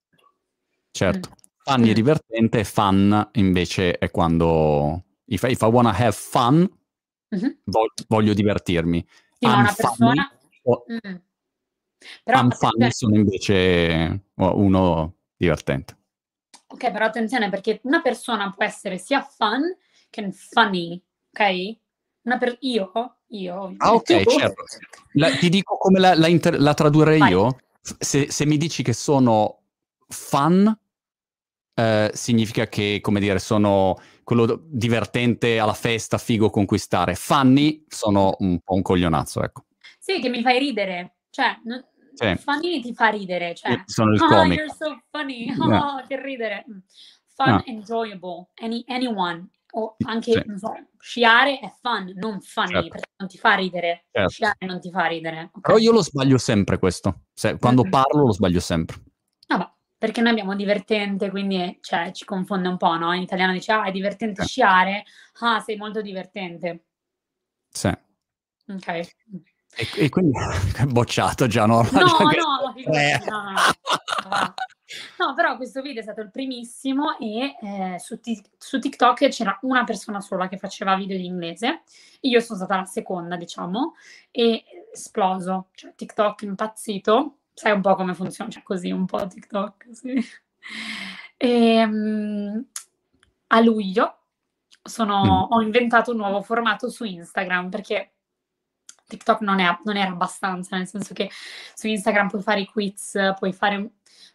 Certo, 0.91 1.30
mm. 1.30 1.34
funny 1.63 1.89
è 1.89 1.93
divertente, 1.93 2.63
fun 2.63 3.30
invece 3.34 3.97
è 3.97 4.12
quando 4.12 5.04
if, 5.26 5.43
if 5.43 5.62
I 5.62 5.65
wanna 5.65 5.89
have 5.89 6.12
fun, 6.12 6.69
mm-hmm. 7.36 7.52
voglio, 7.65 7.93
voglio 8.08 8.34
divertirmi. 8.34 9.06
Sì, 9.39 9.45
ma 9.47 9.58
una 9.58 9.73
persona... 9.76 10.32
Oh. 10.63 10.86
Mm. 10.91 11.15
Però 12.23 12.39
I'm 12.39 12.52
funny 12.52 12.84
attenzione, 12.84 12.91
sono 12.91 13.15
invece 13.15 14.23
uno 14.36 15.15
divertente. 15.38 15.97
ok, 16.67 16.91
però 16.91 17.06
attenzione 17.06 17.49
perché 17.49 17.80
una 17.84 18.02
persona 18.02 18.52
può 18.52 18.65
essere 18.65 18.97
sia 18.97 19.21
fun 19.21 19.62
che 20.10 20.32
funny, 20.32 21.02
ok? 21.32 21.78
Per- 22.38 22.58
io, 22.62 22.91
io, 23.38 23.74
Ah, 23.78 23.93
ok, 23.93 24.24
certo. 24.39 24.63
La- 25.13 25.32
ti 25.36 25.50
dico 25.50 25.78
come 25.78 26.00
la, 26.00 26.15
la 26.15 26.28
inter- 26.28 26.60
la 26.60 26.74
tradurrei 26.74 27.19
Vai. 27.19 27.30
io. 27.32 27.58
Se, 27.82 28.32
se 28.32 28.46
mi 28.46 28.58
dici 28.58 28.82
che 28.84 28.93
sono 28.93 29.60
fun, 30.08 30.76
eh, 31.76 32.12
significa 32.13 32.67
che, 32.67 33.00
come 33.02 33.19
dire, 33.19 33.39
sono 33.39 34.00
quello 34.24 34.62
divertente 34.65 35.60
alla 35.60 35.74
festa, 35.74 36.17
figo 36.17 36.50
conquistare. 36.50 37.15
Funny 37.15 37.84
sono 37.88 38.36
un 38.39 38.60
po' 38.60 38.76
un 38.76 38.82
coglionazzo, 38.82 39.43
ecco. 39.43 39.65
Sì, 40.00 40.19
che 40.22 40.30
mi 40.30 40.41
fai 40.41 40.60
ridere. 40.60 41.15
Cioè, 41.30 41.60
non- 41.63 41.84
Sì. 42.13 42.36
funny 42.36 42.82
ti 42.82 42.93
fa 42.93 43.10
ridere, 43.10 43.56
cioè. 43.56 43.72
Io 43.72 43.84
sono 43.86 44.13
il 44.13 44.22
Ah, 44.22 44.28
comico. 44.28 44.62
you're 44.62 44.76
so 44.78 45.02
funny. 45.12 45.46
Yeah. 45.46 45.96
Ah, 45.96 46.06
che 46.08 46.22
ridere. 46.22 46.65
Mm. 46.69 46.78
Fun, 47.36 47.48
Ah. 47.50 47.63
enjoyable. 47.65 48.50
Any, 48.62 48.84
anyone. 48.88 49.50
O 49.75 49.95
anche, 50.05 50.31
Sì. 50.33 50.43
non 50.45 50.57
so, 50.59 50.71
sciare 50.99 51.59
è 51.59 51.73
fun, 51.81 52.12
non 52.15 52.39
funny, 52.41 52.71
Certo. 52.73 52.88
perché 52.89 53.09
non 53.17 53.27
ti 53.27 53.38
fa 53.39 53.55
ridere. 53.55 54.05
Certo. 54.12 54.29
Sciare 54.29 54.55
non 54.67 54.79
ti 54.79 54.91
fa 54.91 55.05
ridere. 55.07 55.49
ok? 55.51 55.62
Però 55.62 55.77
io 55.77 55.91
lo 55.91 56.03
sbaglio 56.03 56.38
sempre 56.38 56.77
questo. 56.77 57.21
Se- 57.33 57.57
quando 57.57 57.83
parlo 57.89 58.25
lo 58.27 58.33
sbaglio 58.33 58.59
sempre. 58.59 58.97
Vabbè, 59.47 59.67
perché 59.97 60.21
noi 60.21 60.31
abbiamo 60.31 60.55
divertente, 60.55 61.31
quindi 61.31 61.55
eh, 61.55 61.77
cioè, 61.81 62.12
ci 62.12 62.23
confonde 62.23 62.67
un 62.67 62.77
po', 62.77 62.95
no? 62.97 63.13
In 63.13 63.23
italiano 63.23 63.51
dice, 63.51 63.71
ah, 63.71 63.83
è 63.86 63.91
divertente 63.91 64.43
Sì. 64.43 64.47
sciare. 64.49 65.05
Ah, 65.39 65.59
sei 65.59 65.75
molto 65.75 66.01
divertente. 66.01 66.86
Sì. 67.69 67.88
Ok. 68.67 68.88
E, 68.88 69.07
e 69.97 70.09
quindi 70.09 70.38
bocciato 70.93 71.47
già, 71.47 71.65
no? 71.65 71.81
No, 71.81 71.89
Già 71.89 71.99
no, 72.05 72.73
figurati, 72.75 72.83
Eh. 72.83 73.23
no, 73.27 73.41
no, 73.41 73.51
no. 74.29 74.53
No, 75.19 75.34
però 75.34 75.56
questo 75.56 75.82
video 75.82 75.99
è 76.01 76.03
stato 76.03 76.21
il 76.21 76.29
primissimo 76.32 77.17
e 77.17 77.56
eh, 77.62 77.99
su, 77.99 78.19
Tik- 78.19 78.51
su 78.58 78.79
TikTok 78.79 79.27
c'era 79.29 79.58
una 79.63 79.84
persona 79.84 80.19
sola 80.21 80.47
che 80.47 80.58
faceva 80.58 80.95
video 80.95 81.17
in 81.17 81.25
inglese. 81.25 81.84
Io 82.21 82.39
sono 82.39 82.58
stata 82.60 82.75
la 82.77 82.86
seconda, 82.86 83.36
diciamo, 83.36 83.95
e 84.32 84.63
esploso. 84.91 85.67
Cioè, 85.73 85.93
TikTok 85.95 86.41
impazzito. 86.43 87.38
Sai 87.53 87.71
un 87.71 87.82
po' 87.82 87.95
come 87.95 88.13
funziona, 88.15 88.49
cioè 88.49 88.63
così 88.63 88.91
un 88.91 89.06
po' 89.06 89.25
TikTok, 89.27 89.88
sì. 89.91 90.23
E, 91.38 91.86
mm, 91.86 92.60
a 93.47 93.60
luglio 93.62 94.17
sono- 94.82 95.47
Mm. 95.49 95.53
ho 95.53 95.62
inventato 95.62 96.12
un 96.12 96.17
nuovo 96.17 96.41
formato 96.41 96.89
su 96.89 97.03
Instagram 97.03 97.69
perché 97.69 98.12
TikTok 99.07 99.41
non, 99.41 99.59
è- 99.59 99.77
non 99.83 99.97
era 99.97 100.11
abbastanza, 100.11 100.77
nel 100.77 100.87
senso 100.87 101.13
che 101.13 101.29
su 101.75 101.87
Instagram 101.87 102.27
puoi 102.29 102.41
fare 102.41 102.61
i 102.61 102.65
quiz, 102.65 103.17
puoi 103.37 103.53
fare, 103.53 103.75
un- 103.75 103.89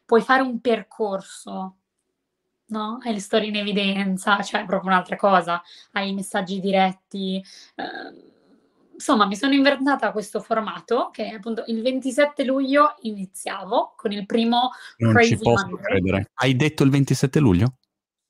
puoi 0.05 0.21
fare 0.23 0.43
un 0.43 0.61
percorso, 0.61 1.77
no? 2.67 2.99
Hai 3.03 3.13
le 3.15 3.21
storie 3.21 3.49
in 3.49 3.57
evidenza, 3.57 4.41
cioè 4.43 4.63
è 4.63 4.67
proprio 4.67 4.91
un'altra 4.91 5.17
cosa, 5.17 5.63
hai 5.93 6.11
i 6.11 6.15
messaggi 6.15 6.61
diretti. 6.61 7.43
ehm, 7.77 8.37
insomma, 8.93 9.27
mi 9.27 9.37
sono 9.37 9.55
inventata 9.55 10.11
questo 10.11 10.41
formato 10.41 11.11
che 11.13 11.29
appunto 11.29 11.63
il 11.69 11.83
27 11.83 12.43
luglio 12.45 12.97
iniziavo 13.03 13.95
con 13.97 14.11
il 14.11 14.27
primo 14.27 14.71
Non 14.99 15.13
Crazy 15.13 15.37
ci 15.37 15.43
posso 15.43 15.67
Monday. 15.67 15.83
credere. 15.85 16.31
Hai 16.35 16.57
detto 16.57 16.83
il 16.83 16.91
27 16.91 17.39
luglio? 17.39 17.75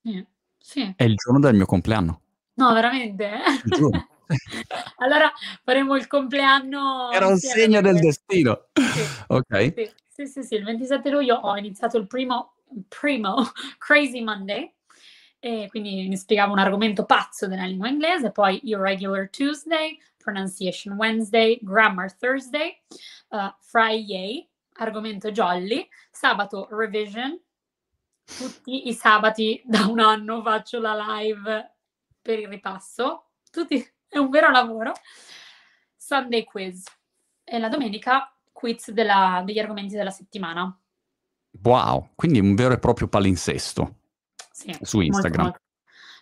Sì, 0.02 0.24
sì. 0.58 0.92
È 0.94 1.04
il 1.04 1.14
giorno 1.14 1.40
del 1.40 1.54
mio 1.54 1.64
compleanno. 1.64 2.20
No, 2.54 2.72
veramente? 2.74 3.30
Giuro. 3.64 4.06
allora 4.98 5.32
faremo 5.62 5.96
il 5.96 6.06
compleanno. 6.06 7.10
Era 7.12 7.26
un 7.26 7.38
segno 7.38 7.80
del 7.80 7.98
destino. 7.98 8.68
Sì. 8.72 8.86
Ok. 9.28 9.74
Sì, 9.74 9.90
sì, 10.08 10.26
sì, 10.26 10.42
sì, 10.42 10.54
il 10.54 10.64
27 10.64 11.10
luglio 11.10 11.36
ho 11.36 11.56
iniziato 11.56 11.98
il 11.98 12.06
primo, 12.06 12.54
primo 12.88 13.50
Crazy 13.78 14.22
Monday, 14.22 14.72
e 15.38 15.66
quindi 15.68 16.08
mi 16.08 16.16
spiegavo 16.16 16.52
un 16.52 16.58
argomento 16.58 17.04
pazzo 17.04 17.46
della 17.46 17.64
lingua 17.64 17.88
inglese, 17.88 18.32
poi 18.32 18.60
Irregular 18.64 19.30
Tuesday, 19.30 19.98
Pronunciation 20.16 20.96
Wednesday, 20.96 21.58
Grammar 21.62 22.12
Thursday, 22.16 22.76
uh, 23.28 23.52
Friday, 23.60 24.48
argomento 24.74 25.30
jolly, 25.30 25.88
sabato 26.10 26.68
revision, 26.70 27.38
tutti 28.24 28.88
i 28.88 28.94
sabati 28.94 29.62
da 29.64 29.86
un 29.86 30.00
anno 30.00 30.42
faccio 30.42 30.80
la 30.80 30.94
live 31.20 31.74
per 32.20 32.40
il 32.40 32.48
ripasso, 32.48 33.30
tutti, 33.50 33.86
è 34.08 34.18
un 34.18 34.30
vero 34.30 34.50
lavoro, 34.50 34.92
Sunday 35.96 36.44
quiz 36.44 36.84
e 37.44 37.58
la 37.58 37.68
domenica 37.68 38.32
quiz 38.52 38.90
della- 38.90 39.42
degli 39.44 39.58
argomenti 39.58 39.94
della 39.94 40.10
settimana. 40.10 40.76
Wow, 41.62 42.10
quindi 42.14 42.40
un 42.40 42.54
vero 42.54 42.74
e 42.74 42.78
proprio 42.78 43.08
palinsesto 43.08 43.96
Sì, 44.52 44.76
su 44.82 44.98
molto, 44.98 45.12
Instagram. 45.12 45.44
molto. 45.44 45.60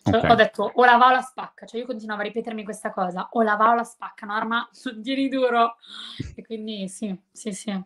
Cioè, 0.02 0.16
Ok. 0.18 0.30
Ho 0.30 0.34
detto 0.36 0.70
o 0.74 0.84
la 0.84 0.96
va 0.98 1.08
o 1.08 1.10
la 1.10 1.20
spacca, 1.20 1.66
cioè 1.66 1.80
io 1.80 1.86
continuavo 1.86 2.20
a 2.20 2.24
ripetermi 2.24 2.62
questa 2.62 2.92
cosa, 2.92 3.28
o 3.32 3.42
la 3.42 3.56
va 3.56 3.70
o 3.70 3.74
la 3.74 3.82
spacca, 3.82 4.24
Norma, 4.24 4.68
tieni 5.02 5.28
duro. 5.28 5.76
E 6.36 6.44
quindi 6.44 6.88
sì, 6.88 7.18
sì, 7.32 7.52
sì. 7.52 7.82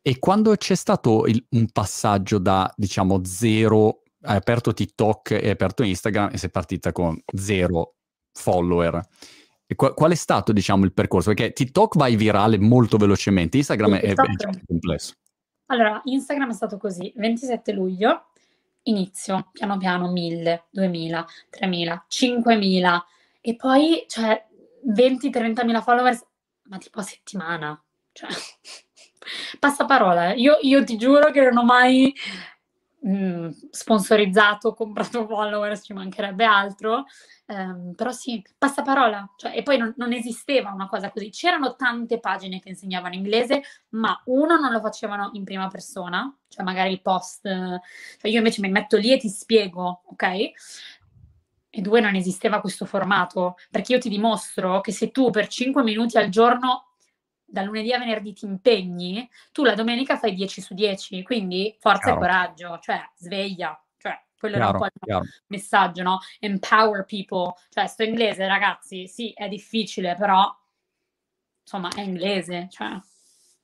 E 0.00 0.18
quando 0.20 0.54
c'è 0.56 0.76
stato 0.76 1.26
il- 1.26 1.44
un 1.50 1.68
passaggio 1.72 2.38
da, 2.38 2.72
diciamo, 2.76 3.24
zero, 3.24 4.02
hai 4.22 4.36
aperto 4.36 4.72
TikTok 4.72 5.32
e 5.32 5.36
hai 5.38 5.50
aperto 5.50 5.82
Instagram 5.82 6.30
e 6.32 6.38
sei 6.38 6.50
partita 6.50 6.92
con 6.92 7.20
zero 7.34 7.94
follower. 8.36 9.00
E 9.66 9.74
qua- 9.74 9.94
qual 9.94 10.12
è 10.12 10.14
stato, 10.14 10.52
diciamo, 10.52 10.84
il 10.84 10.92
percorso? 10.92 11.32
Perché 11.34 11.52
TikTok 11.52 11.96
vai 11.96 12.14
virale 12.14 12.58
molto 12.58 12.96
velocemente, 12.96 13.56
Instagram 13.56 13.98
Sì, 13.98 14.06
è, 14.06 14.10
è 14.10 14.14
TikTok- 14.14 14.56
più 14.56 14.66
complesso. 14.66 15.14
Allora, 15.66 16.00
Instagram 16.04 16.50
è 16.50 16.54
stato 16.54 16.76
così, 16.76 17.12
27 17.16 17.72
luglio, 17.72 18.26
inizio, 18.84 19.48
piano 19.50 19.76
piano, 19.78 20.10
1000, 20.12 20.66
2000, 20.70 21.26
3000, 21.50 22.04
5000 22.06 23.06
e 23.40 23.56
poi, 23.56 24.04
cioè, 24.06 24.44
20-30.000 24.86 25.82
followers, 25.82 26.24
ma 26.64 26.78
tipo 26.78 27.00
a 27.00 27.02
settimana, 27.02 27.82
cioè, 28.12 28.28
passaparola, 29.58 30.32
eh. 30.32 30.38
io, 30.38 30.58
io 30.62 30.84
ti 30.84 30.96
giuro 30.96 31.32
che 31.32 31.42
non 31.42 31.58
ho 31.58 31.64
mai 31.64 32.14
mm, 33.06 33.48
sponsorizzato, 33.70 34.72
comprato 34.74 35.26
followers, 35.26 35.84
ci 35.84 35.92
mancherebbe 35.92 36.44
altro, 36.44 37.04
ehm, 37.46 37.94
però 37.94 38.10
sì, 38.12 38.42
passaparola, 38.56 39.34
cioè, 39.36 39.56
e 39.56 39.62
poi 39.62 39.78
non, 39.78 39.94
non 39.96 40.12
esisteva 40.12 40.72
una 40.72 40.88
cosa 40.88 41.10
così, 41.10 41.30
c'erano 41.30 41.76
tante 41.76 42.18
pagine 42.18 42.60
che 42.60 42.70
insegnavano 42.70 43.14
inglese, 43.14 43.62
ma 43.90 44.20
uno 44.26 44.58
non 44.58 44.72
lo 44.72 44.80
facevano 44.80 45.30
in 45.34 45.44
prima 45.44 45.68
persona, 45.68 46.34
cioè 46.48 46.64
magari 46.64 46.92
il 46.92 47.02
post, 47.02 47.42
cioè 47.42 48.30
io 48.30 48.38
invece 48.38 48.60
mi 48.60 48.70
metto 48.70 48.96
lì 48.96 49.12
e 49.12 49.18
ti 49.18 49.28
spiego, 49.28 50.02
ok? 50.06 50.22
E 51.68 51.82
due, 51.82 52.00
non 52.00 52.14
esisteva 52.14 52.60
questo 52.60 52.86
formato, 52.86 53.56
perché 53.70 53.92
io 53.92 53.98
ti 53.98 54.08
dimostro 54.08 54.80
che 54.80 54.92
se 54.92 55.10
tu 55.10 55.30
per 55.30 55.46
5 55.46 55.82
minuti 55.82 56.16
al 56.16 56.30
giorno, 56.30 56.85
da 57.46 57.62
lunedì 57.62 57.92
a 57.92 57.98
venerdì 57.98 58.32
ti 58.32 58.44
impegni, 58.44 59.28
tu 59.52 59.64
la 59.64 59.74
domenica 59.74 60.18
fai 60.18 60.34
10 60.34 60.60
su 60.60 60.74
10, 60.74 61.22
quindi 61.22 61.74
forza 61.78 62.00
Chiaro. 62.00 62.16
e 62.16 62.20
coraggio, 62.20 62.78
cioè 62.80 63.00
sveglia, 63.16 63.80
cioè 63.98 64.20
quello 64.38 64.56
era 64.56 64.66
un 64.66 64.70
Chiaro, 64.72 64.78
po' 64.78 64.84
il 64.86 65.00
chiaro. 65.04 65.24
messaggio, 65.48 66.02
no? 66.02 66.18
Empower 66.40 67.04
people, 67.04 67.54
cioè 67.70 67.86
sto 67.86 68.02
inglese 68.02 68.46
ragazzi, 68.46 69.06
sì, 69.08 69.32
è 69.32 69.48
difficile, 69.48 70.14
però 70.16 70.44
insomma 71.62 71.88
è 71.94 72.00
inglese, 72.00 72.68
cioè 72.70 72.98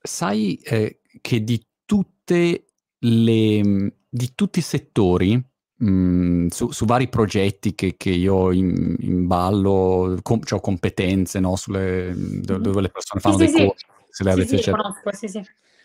Sai 0.04 0.56
eh, 0.64 1.00
che 1.20 1.44
di 1.44 1.64
tutte 1.84 2.66
le 2.98 3.94
di 4.08 4.34
tutti 4.34 4.58
i 4.58 4.62
settori 4.62 5.40
mh, 5.84 6.46
su, 6.48 6.70
su 6.70 6.84
vari 6.84 7.08
progetti 7.08 7.74
che, 7.74 7.96
che 7.96 8.10
io 8.10 8.52
in, 8.52 8.96
in 9.00 9.26
ballo, 9.26 10.18
com- 10.22 10.42
ho 10.48 10.60
competenze 10.60 11.40
no, 11.40 11.56
sulle, 11.56 12.12
do- 12.16 12.58
dove 12.58 12.82
le 12.82 12.88
persone 12.90 13.20
fanno 13.20 13.36
sì, 13.38 13.44
dei 13.44 13.54
sì. 13.54 13.66
corsi, 13.66 13.86
se 14.08 14.24
le 14.24 14.30
avete 14.30 14.58
sì, 14.58 14.70
conosco, 14.70 15.12
sì, 15.12 15.28
sì. 15.28 15.42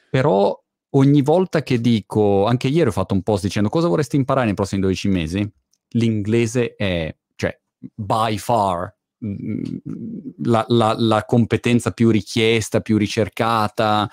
Però 0.10 0.64
ogni 0.92 1.22
volta 1.22 1.64
che 1.64 1.82
dico, 1.82 2.46
anche 2.46 2.68
ieri 2.68 2.90
ho 2.90 2.94
fatto 2.94 3.14
un 3.14 3.24
post 3.24 3.44
dicendo 3.44 3.70
cosa 3.70 3.88
vorresti 3.88 4.16
imparare 4.16 4.46
nei 4.46 4.56
prossimi 4.56 4.82
12 4.82 5.08
mesi, 5.10 5.52
l'inglese 5.90 6.76
è, 6.76 7.16
cioè, 7.36 7.60
by 7.94 8.38
far 8.38 8.94
la, 9.20 10.64
la- 10.68 10.96
la 10.98 11.26
competenza 11.26 11.92
più 11.92 12.10
richiesta, 12.12 12.82
più 12.82 12.98
ricercata. 12.98 14.10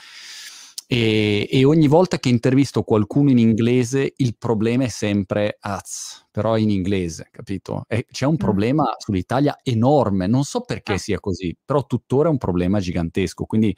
E, 0.96 1.48
e 1.50 1.64
ogni 1.64 1.88
volta 1.88 2.20
che 2.20 2.28
intervisto 2.28 2.84
qualcuno 2.84 3.28
in 3.30 3.38
inglese, 3.38 4.12
il 4.18 4.36
problema 4.36 4.84
è 4.84 4.88
sempre, 4.88 5.56
az, 5.58 6.24
però 6.30 6.54
è 6.54 6.60
in 6.60 6.70
inglese, 6.70 7.26
capito? 7.32 7.84
E 7.88 8.06
c'è 8.08 8.26
un 8.26 8.34
Mm. 8.34 8.36
problema 8.36 8.84
sull'Italia 8.98 9.58
enorme, 9.64 10.28
non 10.28 10.44
so 10.44 10.60
perché 10.60 10.92
Ah. 10.92 10.98
sia 10.98 11.18
così, 11.18 11.56
però 11.64 11.84
tuttora 11.84 12.28
è 12.28 12.30
un 12.30 12.38
problema 12.38 12.78
gigantesco. 12.78 13.44
Quindi 13.44 13.76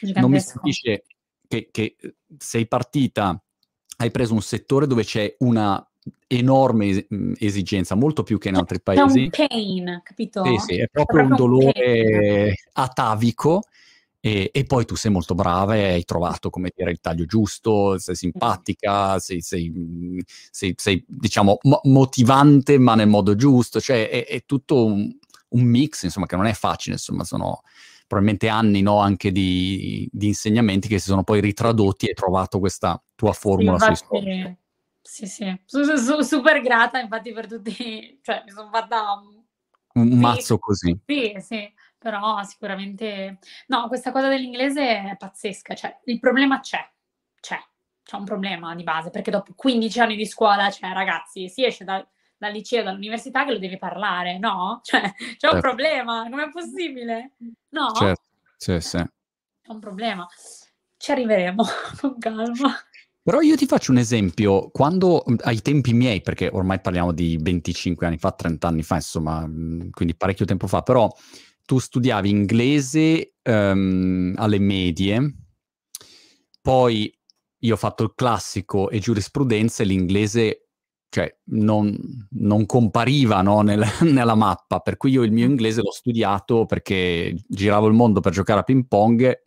non 0.00 0.02
mi 0.02 0.08
Gigantesco. 0.08 0.50
stupisce 0.50 1.04
che, 1.46 1.68
che 1.70 1.94
sei 2.36 2.66
partita, 2.66 3.40
hai 3.98 4.10
preso 4.10 4.34
un 4.34 4.42
settore 4.42 4.88
dove 4.88 5.04
c'è 5.04 5.36
una 5.38 5.88
enorme 6.26 7.06
mh, 7.08 7.32
esigenza, 7.38 7.94
molto 7.94 8.24
più 8.24 8.38
che 8.38 8.48
in 8.48 8.56
altri 8.56 8.80
paesi. 8.82 9.20
un 9.20 9.30
pain, 9.30 10.00
capito? 10.02 10.42
Sì, 10.44 10.58
sì, 10.74 10.80
è 10.80 10.88
proprio 10.88 11.20
un 11.20 11.28
proprio 11.28 11.46
un 11.46 11.58
dolore 11.60 12.54
atavico 12.72 13.62
E, 14.26 14.50
e, 14.52 14.64
poi 14.64 14.84
tu 14.84 14.96
sei 14.96 15.12
molto 15.12 15.36
brava 15.36 15.76
e 15.76 15.84
hai 15.84 16.04
trovato, 16.04 16.50
come 16.50 16.72
dire, 16.74 16.90
il 16.90 16.98
taglio 16.98 17.26
giusto, 17.26 17.96
sei 17.96 18.16
simpatica, 18.16 19.20
sei, 19.20 19.40
sei, 19.40 19.72
sei, 20.50 20.74
sei 20.76 21.04
diciamo, 21.06 21.58
mo- 21.62 21.80
motivante 21.84 22.76
ma 22.76 22.96
nel 22.96 23.06
modo 23.06 23.36
giusto, 23.36 23.80
cioè 23.80 24.10
è, 24.10 24.26
è 24.26 24.44
tutto 24.44 24.84
un, 24.84 25.16
un, 25.50 25.62
mix, 25.62 26.02
insomma, 26.02 26.26
che 26.26 26.34
non 26.34 26.46
è 26.46 26.54
facile, 26.54 26.96
insomma, 26.96 27.22
sono 27.22 27.62
probabilmente 28.08 28.48
anni 28.48 28.82
no, 28.82 28.98
anche 28.98 29.30
di, 29.30 30.08
di, 30.10 30.26
insegnamenti 30.26 30.88
che 30.88 30.98
si 30.98 31.06
sono 31.06 31.22
poi 31.22 31.40
ritradotti 31.40 32.06
e 32.06 32.08
hai 32.08 32.14
trovato 32.16 32.58
questa 32.58 33.00
tua 33.14 33.32
formula 33.32 33.78
sì, 33.78 33.90
infatti, 33.90 34.58
Sì, 35.02 35.26
sì, 35.26 35.60
su, 35.64 35.84
su, 35.94 36.20
super 36.22 36.60
grata 36.62 36.98
infatti 36.98 37.32
per 37.32 37.46
tutti, 37.46 37.70
cioè 38.22 38.42
mi 38.44 38.50
sono 38.50 38.70
fatta 38.72 39.20
un 39.94 40.08
sì, 40.10 40.16
mazzo 40.16 40.58
così. 40.58 40.98
Sì, 41.06 41.36
sì, 41.38 41.72
però 41.98 42.42
sicuramente... 42.42 43.38
No, 43.68 43.88
questa 43.88 44.12
cosa 44.12 44.28
dell'inglese 44.28 45.02
è 45.02 45.16
pazzesca, 45.16 45.74
cioè 45.74 45.98
il 46.04 46.20
problema 46.20 46.60
c'è, 46.60 46.88
c'è, 47.40 47.58
c'è 48.02 48.16
un 48.16 48.24
problema 48.24 48.74
di 48.74 48.82
base, 48.82 49.10
perché 49.10 49.30
dopo 49.30 49.52
15 49.54 50.00
anni 50.00 50.16
di 50.16 50.26
scuola, 50.26 50.70
cioè 50.70 50.92
ragazzi, 50.92 51.48
si 51.48 51.64
esce 51.64 51.84
dal, 51.84 52.06
dal 52.36 52.52
liceo, 52.52 52.82
dall'università 52.82 53.44
che 53.44 53.52
lo 53.52 53.58
devi 53.58 53.78
parlare, 53.78 54.38
no? 54.38 54.80
Cioè, 54.84 55.00
c'è 55.00 55.34
certo. 55.36 55.56
un 55.56 55.60
problema, 55.60 56.28
com'è 56.30 56.50
possibile? 56.50 57.32
No? 57.70 57.92
Certo, 57.92 58.22
sì, 58.56 58.80
sì. 58.80 58.98
C'è 58.98 59.72
un 59.72 59.80
problema. 59.80 60.26
Ci 60.96 61.10
arriveremo, 61.10 61.64
con 62.00 62.18
calma. 62.18 62.74
Però 63.26 63.40
io 63.40 63.56
ti 63.56 63.66
faccio 63.66 63.90
un 63.90 63.98
esempio, 63.98 64.70
quando 64.70 65.24
ai 65.40 65.60
tempi 65.60 65.92
miei, 65.92 66.20
perché 66.20 66.48
ormai 66.52 66.80
parliamo 66.80 67.10
di 67.10 67.36
25 67.40 68.06
anni 68.06 68.18
fa, 68.18 68.30
30 68.30 68.68
anni 68.68 68.84
fa, 68.84 68.94
insomma, 68.94 69.40
quindi 69.90 70.14
parecchio 70.16 70.44
tempo 70.44 70.68
fa, 70.68 70.82
però 70.82 71.12
tu 71.66 71.78
studiavi 71.78 72.30
inglese 72.30 73.34
um, 73.42 74.32
alle 74.36 74.58
medie, 74.58 75.34
poi 76.62 77.12
io 77.58 77.74
ho 77.74 77.76
fatto 77.76 78.02
il 78.04 78.12
classico 78.14 78.88
e 78.88 78.98
giurisprudenza 78.98 79.82
e 79.82 79.86
l'inglese 79.86 80.66
cioè, 81.08 81.34
non, 81.44 81.96
non 82.30 82.66
compariva 82.66 83.40
no, 83.40 83.62
nel, 83.62 83.82
nella 84.02 84.34
mappa, 84.34 84.80
per 84.80 84.96
cui 84.96 85.12
io 85.12 85.22
il 85.22 85.32
mio 85.32 85.46
inglese 85.46 85.80
l'ho 85.80 85.92
studiato 85.92 86.66
perché 86.66 87.34
giravo 87.48 87.86
il 87.86 87.94
mondo 87.94 88.20
per 88.20 88.32
giocare 88.32 88.60
a 88.60 88.62
ping 88.62 88.86
pong 88.86 89.42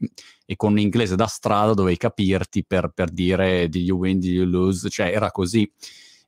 e 0.46 0.56
con 0.56 0.72
un 0.72 0.80
inglese 0.80 1.16
da 1.16 1.28
strada 1.28 1.74
dovevi 1.74 1.98
capirti 1.98 2.66
per, 2.66 2.92
per 2.94 3.12
dire 3.12 3.70
do 3.70 3.78
you 3.78 3.98
win, 3.98 4.20
do 4.20 4.28
you 4.28 4.46
lose, 4.46 4.90
cioè 4.90 5.08
era 5.14 5.30
così. 5.32 5.70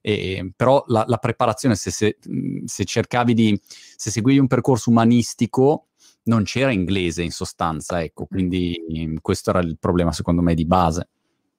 E, 0.02 0.52
però 0.56 0.84
la, 0.88 1.06
la 1.08 1.18
preparazione, 1.18 1.76
se, 1.76 1.92
se, 1.92 2.18
se, 2.66 2.86
cercavi 2.86 3.34
di, 3.34 3.62
se 3.64 4.10
seguivi 4.10 4.40
un 4.40 4.48
percorso 4.48 4.90
umanistico, 4.90 5.88
non 6.24 6.44
c'era 6.44 6.72
inglese 6.72 7.24
in 7.24 7.32
sostanza, 7.32 8.02
ecco, 8.02 8.26
quindi 8.26 9.18
questo 9.22 9.52
era 9.52 9.60
il 9.60 9.78
problema 9.80 10.12
secondo 10.12 10.42
me 10.42 10.54
di 10.54 10.66
base. 10.66 11.08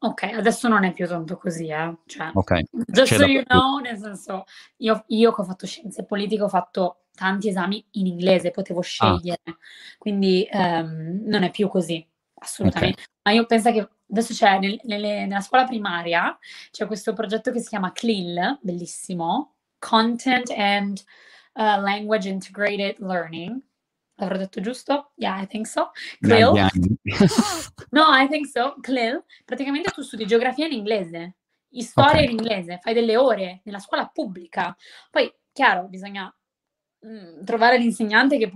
Ok, 0.05 0.25
adesso 0.25 0.67
non 0.67 0.83
è 0.83 0.93
più 0.93 1.07
tanto 1.07 1.37
così, 1.37 1.69
eh. 1.69 1.97
Cioè, 2.07 2.31
okay. 2.35 2.65
just 2.87 3.15
so 3.15 3.25
you 3.25 3.45
know, 3.45 3.79
nel 3.79 3.97
senso, 3.97 4.45
io, 4.79 5.05
io, 5.09 5.33
che 5.33 5.41
ho 5.41 5.45
fatto 5.45 5.67
scienze 5.67 6.05
politiche 6.05 6.43
ho 6.43 6.49
fatto 6.49 7.05
tanti 7.15 7.49
esami 7.49 7.85
in 7.93 8.07
inglese, 8.07 8.51
potevo 8.51 8.81
ah. 8.81 8.83
scegliere, 8.83 9.41
ah. 9.45 9.57
quindi 9.99 10.49
um, 10.53 11.23
non 11.25 11.45
è 11.45 11.51
più 11.53 11.69
così, 11.69 12.05
assolutamente. 12.35 13.01
Okay. 13.01 13.13
Ma 13.23 13.31
io 13.31 13.47
penso 13.47 13.71
che 13.71 13.89
adesso 14.13 14.33
c'è 14.33 14.59
nel, 14.59 14.79
nelle, 14.85 15.27
nella 15.27 15.41
scuola 15.41 15.65
primaria, 15.65 16.39
c'è 16.71 16.87
questo 16.87 17.13
progetto 17.13 17.51
che 17.51 17.61
si 17.61 17.69
chiama 17.69 17.93
CLIL, 17.93 18.59
bellissimo, 18.61 19.55
Content 19.79 20.51
and 20.57 21.03
uh, 21.55 21.81
Language 21.81 22.29
Integrated 22.29 22.99
Learning, 23.01 23.61
L'avrò 24.17 24.37
detto 24.37 24.61
giusto? 24.61 25.13
Yeah, 25.17 25.41
I 25.41 25.47
think 25.47 25.67
so. 25.67 25.91
Clil. 26.21 26.53
no, 27.91 28.05
I 28.15 28.29
think 28.29 28.47
so. 28.47 28.77
Clil. 28.81 29.25
Praticamente 29.45 29.91
tu 29.91 30.03
studi 30.03 30.27
geografia 30.27 30.67
in 30.67 30.73
inglese, 30.73 31.37
storia 31.79 32.13
okay. 32.13 32.25
in 32.25 32.31
inglese, 32.31 32.79
fai 32.81 32.95
delle 32.95 33.17
ore 33.17 33.63
nella 33.65 33.81
scuola 33.81 34.07
pubblica. 34.07 34.77
Poi, 35.11 35.33
chiaro, 35.51 35.89
bisogna 35.89 36.33
mh, 37.01 37.09
mm, 37.09 37.45
trovare 37.45 37.79
l'insegnante 37.79 38.39
che, 38.39 38.53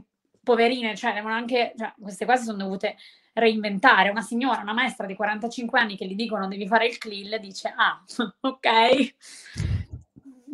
poverine, 0.47 0.95
cioè, 0.95 1.15
devono 1.15 1.35
anche, 1.35 1.73
cioè, 1.77 1.93
queste 1.99 2.25
cose 2.25 2.45
sono 2.45 2.59
dovute 2.59 2.97
reinventare. 3.37 4.09
Una 4.11 4.23
signora, 4.23 4.63
una 4.63 4.73
maestra 4.73 5.07
di 5.07 5.15
45 5.15 5.79
anni 5.79 5.97
che 5.97 6.07
gli 6.07 6.15
dicono 6.15 6.49
devi 6.49 6.67
fare 6.67 6.87
il 6.87 6.99
CLIL, 6.99 7.39
dice, 7.41 7.73
ah, 7.77 8.03
ok. 8.41 9.15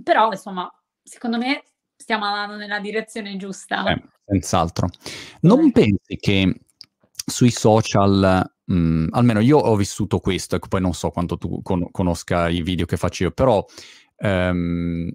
Però, 0.02 0.30
insomma, 0.30 0.70
secondo 1.02 1.38
me 1.38 1.64
stiamo 1.96 2.24
andando 2.24 2.56
nella 2.56 2.80
direzione 2.80 3.36
giusta. 3.36 3.84
Eh, 3.84 4.02
senz'altro. 4.24 4.88
Non 5.42 5.66
eh. 5.66 5.72
pensi 5.72 6.16
che 6.18 6.60
sui 7.24 7.50
social, 7.50 8.52
mm, 8.72 9.08
almeno 9.10 9.40
io 9.40 9.58
ho 9.58 9.76
vissuto 9.76 10.18
questo, 10.18 10.56
ecco, 10.56 10.68
poi 10.68 10.80
non 10.80 10.92
so 10.92 11.10
quanto 11.10 11.38
tu 11.38 11.62
con- 11.62 11.88
conosca 11.92 12.48
i 12.48 12.62
video 12.62 12.84
che 12.84 12.96
faccio 12.96 13.24
io, 13.24 13.30
però 13.30 13.64
um, 14.16 15.08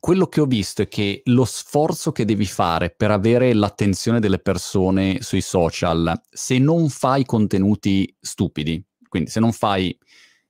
quello 0.00 0.26
che 0.26 0.40
ho 0.40 0.46
visto 0.46 0.80
è 0.82 0.88
che 0.88 1.20
lo 1.26 1.44
sforzo 1.44 2.10
che 2.10 2.24
devi 2.24 2.46
fare 2.46 2.90
per 2.90 3.10
avere 3.10 3.52
l'attenzione 3.52 4.18
delle 4.18 4.38
persone 4.38 5.20
sui 5.20 5.42
social, 5.42 6.18
se 6.30 6.58
non 6.58 6.88
fai 6.88 7.26
contenuti 7.26 8.12
stupidi, 8.18 8.82
quindi 9.08 9.30
se 9.30 9.40
non 9.40 9.52
fai 9.52 9.96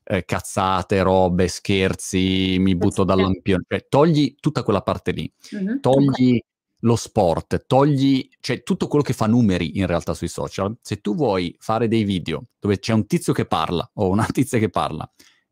eh, 0.04 0.24
cazzate, 0.24 1.02
robe, 1.02 1.48
scherzi, 1.48 2.56
mi 2.60 2.76
butto 2.76 3.02
dal 3.02 3.20
lampione, 3.20 3.64
cioè 3.68 3.86
togli 3.88 4.36
tutta 4.38 4.62
quella 4.62 4.82
parte 4.82 5.10
lì, 5.10 5.30
mm-hmm. 5.54 5.80
togli 5.80 6.40
lo 6.84 6.96
sport, 6.96 7.66
togli, 7.66 8.28
cioè 8.40 8.62
tutto 8.62 8.86
quello 8.86 9.04
che 9.04 9.12
fa 9.12 9.26
numeri 9.26 9.78
in 9.78 9.86
realtà 9.86 10.14
sui 10.14 10.28
social. 10.28 10.76
Se 10.80 11.00
tu 11.00 11.14
vuoi 11.14 11.54
fare 11.58 11.88
dei 11.88 12.04
video 12.04 12.44
dove 12.58 12.78
c'è 12.78 12.92
un 12.92 13.06
tizio 13.06 13.32
che 13.32 13.46
parla 13.46 13.88
o 13.94 14.08
una 14.08 14.26
tizia 14.30 14.58
che 14.58 14.70
parla 14.70 15.10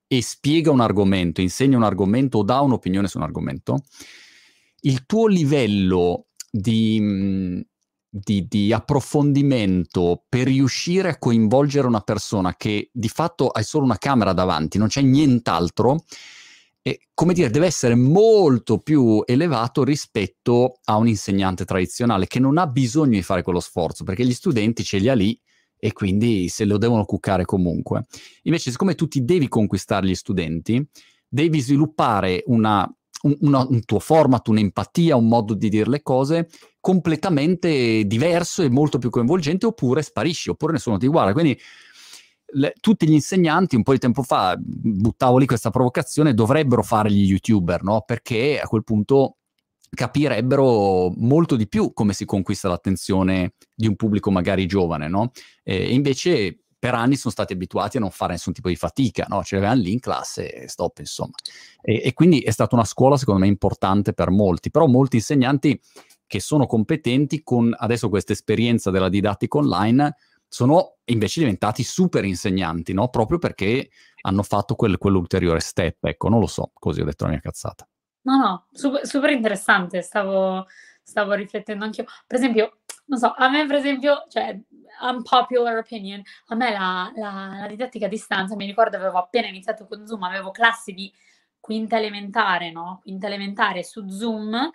e 0.08 0.22
spiega 0.22 0.70
un 0.70 0.80
argomento, 0.80 1.42
insegna 1.42 1.76
un 1.76 1.84
argomento 1.84 2.38
o 2.38 2.42
dà 2.42 2.60
un'opinione 2.60 3.06
su 3.06 3.18
un 3.18 3.24
argomento, 3.24 3.82
il 4.80 5.04
tuo 5.04 5.26
livello 5.26 6.28
di, 6.50 7.62
di, 8.08 8.46
di, 8.48 8.72
approfondimento 8.72 10.24
per 10.26 10.46
riuscire 10.46 11.10
a 11.10 11.18
coinvolgere 11.18 11.86
una 11.86 12.00
persona 12.00 12.56
che 12.56 12.88
di 12.90 13.08
fatto 13.08 13.48
hai 13.48 13.64
solo 13.64 13.84
una 13.84 13.98
camera 13.98 14.32
davanti, 14.32 14.78
non 14.78 14.88
c'è 14.88 15.02
nient'altro, 15.02 16.04
e, 16.80 17.08
come 17.12 17.34
dire, 17.34 17.50
deve 17.50 17.66
essere 17.66 17.94
molto 17.94 18.78
più 18.78 19.22
elevato 19.26 19.84
rispetto 19.84 20.78
a 20.84 20.96
un 20.96 21.06
insegnante 21.06 21.66
tradizionale 21.66 22.26
che 22.26 22.38
non 22.38 22.56
ha 22.56 22.66
bisogno 22.66 23.10
di 23.16 23.22
fare 23.22 23.42
quello 23.42 23.60
sforzo 23.60 24.04
perché 24.04 24.24
gli 24.24 24.32
studenti 24.32 24.82
ce 24.84 24.96
li 24.96 25.08
ha 25.10 25.14
lì 25.14 25.38
e 25.78 25.92
quindi 25.92 26.48
se 26.48 26.64
lo 26.64 26.78
devono 26.78 27.04
cuccare 27.04 27.44
comunque. 27.44 28.04
Invece, 28.42 28.70
siccome 28.70 28.94
tu 28.94 29.08
ti 29.08 29.24
devi 29.24 29.48
conquistare 29.48 30.06
gli 30.06 30.14
studenti, 30.14 30.84
devi 31.28 31.60
sviluppare 31.60 32.42
una, 32.46 32.88
un, 33.22 33.36
una, 33.40 33.66
un 33.66 33.84
tuo 33.84 33.98
format, 33.98 34.48
un'empatia, 34.48 35.16
un 35.16 35.28
modo 35.28 35.54
di 35.54 35.68
dire 35.68 35.88
le 35.88 36.02
cose 36.02 36.48
completamente 36.80 38.04
diverso 38.04 38.62
e 38.62 38.70
molto 38.70 38.98
più 38.98 39.10
coinvolgente, 39.10 39.66
oppure 39.66 40.02
sparisci, 40.02 40.50
oppure 40.50 40.72
nessuno 40.72 40.98
ti 40.98 41.06
guarda. 41.06 41.32
Quindi 41.32 41.58
le, 42.52 42.72
tutti 42.80 43.06
gli 43.06 43.12
insegnanti, 43.12 43.76
un 43.76 43.82
po' 43.82 43.92
di 43.92 43.98
tempo 43.98 44.22
fa, 44.22 44.56
buttavo 44.58 45.38
lì 45.38 45.46
questa 45.46 45.70
provocazione, 45.70 46.34
dovrebbero 46.34 46.82
fare 46.82 47.10
gli 47.10 47.26
youtuber, 47.26 47.82
no? 47.82 48.02
Perché 48.06 48.58
a 48.58 48.66
quel 48.66 48.84
punto 48.84 49.36
capirebbero 49.90 51.10
molto 51.16 51.56
di 51.56 51.68
più 51.68 51.92
come 51.92 52.12
si 52.12 52.24
conquista 52.24 52.68
l'attenzione 52.68 53.54
di 53.74 53.86
un 53.86 53.96
pubblico 53.96 54.30
magari 54.30 54.66
giovane, 54.66 55.08
no? 55.08 55.32
E 55.62 55.92
invece 55.92 56.60
per 56.78 56.94
anni 56.94 57.16
sono 57.16 57.32
stati 57.32 57.52
abituati 57.52 57.96
a 57.96 58.00
non 58.00 58.10
fare 58.10 58.32
nessun 58.32 58.52
tipo 58.52 58.68
di 58.68 58.76
fatica, 58.76 59.26
no? 59.28 59.42
Ce 59.42 59.56
l'avevano 59.56 59.80
lì 59.80 59.92
in 59.92 60.00
classe 60.00 60.52
e 60.52 60.68
stop, 60.68 60.98
insomma. 60.98 61.34
E, 61.82 62.02
e, 62.04 62.12
quindi 62.12 62.40
è 62.40 62.50
stata 62.50 62.76
una 62.76 62.84
scuola, 62.84 63.16
secondo 63.16 63.40
me, 63.40 63.48
importante 63.48 64.12
per 64.12 64.30
molti, 64.30 64.70
però 64.70 64.86
molti 64.86 65.16
insegnanti 65.16 65.80
che 66.26 66.40
sono 66.40 66.66
competenti 66.66 67.42
con 67.42 67.74
adesso 67.76 68.08
questa 68.08 68.32
esperienza 68.32 68.90
della 68.90 69.08
didattica 69.08 69.58
online 69.58 70.14
sono 70.46 70.98
invece 71.06 71.40
diventati 71.40 71.82
super 71.82 72.24
insegnanti, 72.24 72.92
no? 72.92 73.08
Proprio 73.08 73.38
perché 73.38 73.90
hanno 74.22 74.42
fatto 74.42 74.74
quel, 74.76 74.98
quell'ulteriore 74.98 75.60
step, 75.60 76.04
ecco, 76.04 76.28
non 76.28 76.40
lo 76.40 76.46
so, 76.46 76.70
così 76.74 77.00
ho 77.00 77.04
detto 77.04 77.24
la 77.24 77.30
mia 77.30 77.40
cazzata. 77.40 77.88
No, 78.28 78.36
no, 78.36 78.66
super, 78.72 79.06
super 79.06 79.30
interessante, 79.30 80.02
stavo, 80.02 80.66
stavo 81.02 81.32
riflettendo 81.34 81.84
anche 81.84 82.02
io. 82.02 82.06
Per 82.26 82.36
esempio, 82.36 82.80
non 83.06 83.18
so, 83.18 83.32
a 83.34 83.48
me 83.48 83.64
per 83.66 83.76
esempio, 83.76 84.24
cioè, 84.28 84.58
unpopular 85.00 85.78
opinion, 85.78 86.20
a 86.48 86.54
me 86.54 86.70
la, 86.70 87.10
la, 87.16 87.56
la 87.60 87.66
didattica 87.68 88.06
a 88.06 88.08
distanza, 88.08 88.54
mi 88.56 88.66
ricordo 88.66 88.96
avevo 88.96 89.18
appena 89.18 89.46
iniziato 89.48 89.86
con 89.86 90.06
Zoom, 90.06 90.22
avevo 90.24 90.50
classi 90.50 90.92
di 90.92 91.10
quinta 91.58 91.96
elementare, 91.96 92.70
no? 92.70 92.98
Quinta 93.02 93.26
elementare 93.26 93.82
su 93.82 94.06
Zoom 94.08 94.70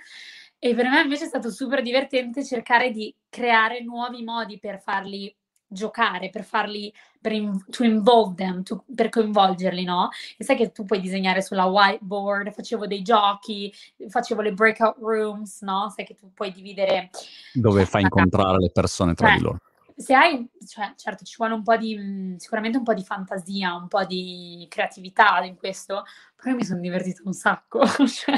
e 0.57 0.73
per 0.73 0.87
me 0.89 1.01
invece 1.01 1.25
è 1.25 1.27
stato 1.27 1.51
super 1.51 1.81
divertente 1.81 2.43
cercare 2.45 2.89
di 2.91 3.13
creare 3.29 3.83
nuovi 3.83 4.23
modi 4.23 4.59
per 4.59 4.81
farli 4.81 5.35
giocare, 5.73 6.29
per 6.29 6.43
farli, 6.43 6.93
per 7.19 7.31
in, 7.31 7.65
to 7.69 7.83
involve 7.83 8.35
them, 8.35 8.63
to, 8.63 8.83
per 8.93 9.09
coinvolgerli, 9.09 9.83
no? 9.83 10.09
E 10.37 10.43
sai 10.43 10.55
che 10.55 10.71
tu 10.71 10.85
puoi 10.85 11.01
disegnare 11.01 11.41
sulla 11.41 11.65
whiteboard, 11.65 12.51
facevo 12.51 12.87
dei 12.87 13.01
giochi, 13.01 13.73
facevo 14.07 14.41
le 14.41 14.53
breakout 14.53 14.97
rooms, 14.99 15.61
no? 15.61 15.91
Sai 15.93 16.05
che 16.05 16.15
tu 16.15 16.31
puoi 16.33 16.51
dividere... 16.51 17.09
Dove 17.53 17.85
fai 17.85 18.03
incontrare 18.03 18.57
le 18.59 18.71
persone 18.71 19.13
tra 19.13 19.33
eh, 19.33 19.37
di 19.37 19.41
loro. 19.41 19.59
se 19.95 20.13
hai, 20.13 20.47
cioè, 20.67 20.93
certo, 20.95 21.23
ci 21.23 21.35
vuole 21.37 21.53
un 21.53 21.63
po' 21.63 21.75
di, 21.77 21.97
mm, 21.97 22.35
sicuramente 22.35 22.77
un 22.77 22.83
po' 22.83 22.93
di 22.93 23.03
fantasia, 23.03 23.75
un 23.75 23.87
po' 23.87 24.05
di 24.05 24.65
creatività 24.69 25.43
in 25.43 25.55
questo, 25.55 26.03
però 26.35 26.51
io 26.51 26.55
mi 26.55 26.65
sono 26.65 26.79
divertita 26.79 27.21
un 27.25 27.33
sacco, 27.33 27.81
cioè, 28.07 28.35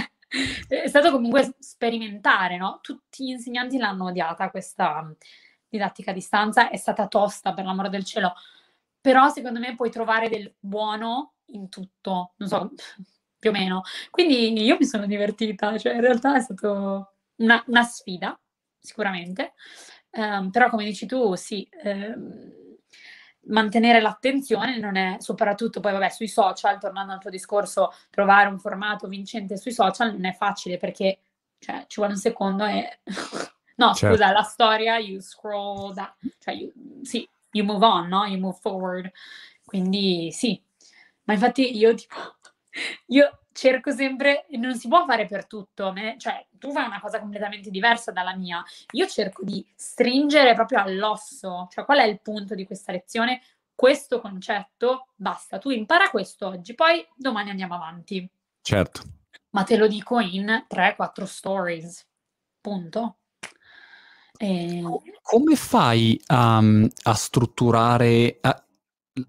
è 0.67 0.87
stato 0.87 1.11
comunque 1.11 1.55
sperimentare, 1.59 2.57
no? 2.57 2.79
Tutti 2.81 3.25
gli 3.25 3.29
insegnanti 3.29 3.77
l'hanno 3.77 4.05
odiata 4.05 4.49
questa 4.49 5.09
didattica 5.69 6.11
a 6.11 6.13
distanza, 6.13 6.69
è 6.69 6.77
stata 6.77 7.07
tosta 7.07 7.53
per 7.53 7.65
l'amore 7.65 7.89
del 7.89 8.05
cielo, 8.05 8.33
però 8.99 9.29
secondo 9.29 9.59
me 9.59 9.75
puoi 9.75 9.91
trovare 9.91 10.29
del 10.29 10.53
buono 10.59 11.33
in 11.47 11.69
tutto, 11.69 12.33
non 12.37 12.49
so, 12.49 12.71
più 13.37 13.49
o 13.49 13.53
meno. 13.53 13.83
Quindi 14.09 14.61
io 14.63 14.77
mi 14.79 14.85
sono 14.85 15.05
divertita, 15.05 15.77
cioè 15.77 15.93
in 15.93 16.01
realtà 16.01 16.35
è 16.35 16.41
stata 16.41 17.11
una, 17.37 17.63
una 17.67 17.83
sfida, 17.83 18.39
sicuramente, 18.79 19.53
um, 20.11 20.49
però 20.49 20.69
come 20.69 20.85
dici 20.85 21.05
tu, 21.05 21.35
sì, 21.35 21.67
ehm, 21.83 22.53
mantenere 23.47 24.01
l'attenzione 24.01 24.79
non 24.79 24.95
è, 24.95 25.17
soprattutto 25.19 25.79
poi 25.79 25.91
vabbè 25.91 26.09
sui 26.09 26.27
social, 26.27 26.79
tornando 26.79 27.13
al 27.13 27.19
tuo 27.19 27.29
discorso, 27.29 27.93
trovare 28.09 28.49
un 28.49 28.59
formato 28.59 29.07
vincente 29.07 29.57
sui 29.57 29.71
social 29.71 30.11
non 30.13 30.25
è 30.25 30.33
facile 30.33 30.77
perché 30.77 31.19
cioè, 31.59 31.85
ci 31.87 31.97
vuole 31.97 32.13
un 32.13 32.19
secondo 32.19 32.65
e... 32.65 32.99
no, 33.75 33.93
certo. 33.93 34.15
scusa, 34.15 34.31
la 34.31 34.43
storia, 34.43 34.97
you 34.97 35.19
scroll, 35.21 35.93
that, 35.93 36.15
cioè, 36.39 36.53
you, 36.53 36.71
sì, 37.03 37.27
you 37.51 37.65
move 37.65 37.85
on, 37.85 38.07
no? 38.07 38.25
You 38.25 38.39
move 38.39 38.57
forward. 38.59 39.11
Quindi 39.63 40.31
sì, 40.31 40.61
ma 41.23 41.33
infatti 41.33 41.75
io 41.77 41.93
tipo, 41.95 42.15
io 43.07 43.39
cerco 43.51 43.91
sempre, 43.91 44.45
non 44.51 44.77
si 44.77 44.87
può 44.87 45.05
fare 45.05 45.25
per 45.25 45.47
tutto, 45.47 45.91
me, 45.93 46.15
cioè 46.17 46.45
tu 46.51 46.71
fai 46.71 46.85
una 46.85 46.99
cosa 46.99 47.19
completamente 47.19 47.69
diversa 47.69 48.11
dalla 48.11 48.35
mia, 48.35 48.63
io 48.91 49.07
cerco 49.07 49.43
di 49.43 49.65
stringere 49.75 50.53
proprio 50.53 50.81
all'osso, 50.81 51.67
cioè 51.71 51.85
qual 51.85 51.99
è 51.99 52.03
il 52.03 52.19
punto 52.21 52.53
di 52.53 52.65
questa 52.65 52.91
lezione? 52.91 53.41
Questo 53.73 54.19
concetto, 54.21 55.07
basta, 55.15 55.57
tu 55.57 55.69
impara 55.69 56.09
questo 56.09 56.47
oggi, 56.47 56.75
poi 56.75 57.05
domani 57.15 57.49
andiamo 57.49 57.75
avanti. 57.75 58.29
Certo. 58.61 59.01
Ma 59.51 59.63
te 59.63 59.77
lo 59.77 59.87
dico 59.87 60.19
in 60.19 60.65
3-4 60.67 61.23
stories, 61.23 62.07
punto. 62.59 63.17
E... 64.37 64.81
Come 65.21 65.55
fai 65.55 66.19
um, 66.27 66.87
a 67.03 67.13
strutturare 67.13 68.39
uh, 68.41 68.49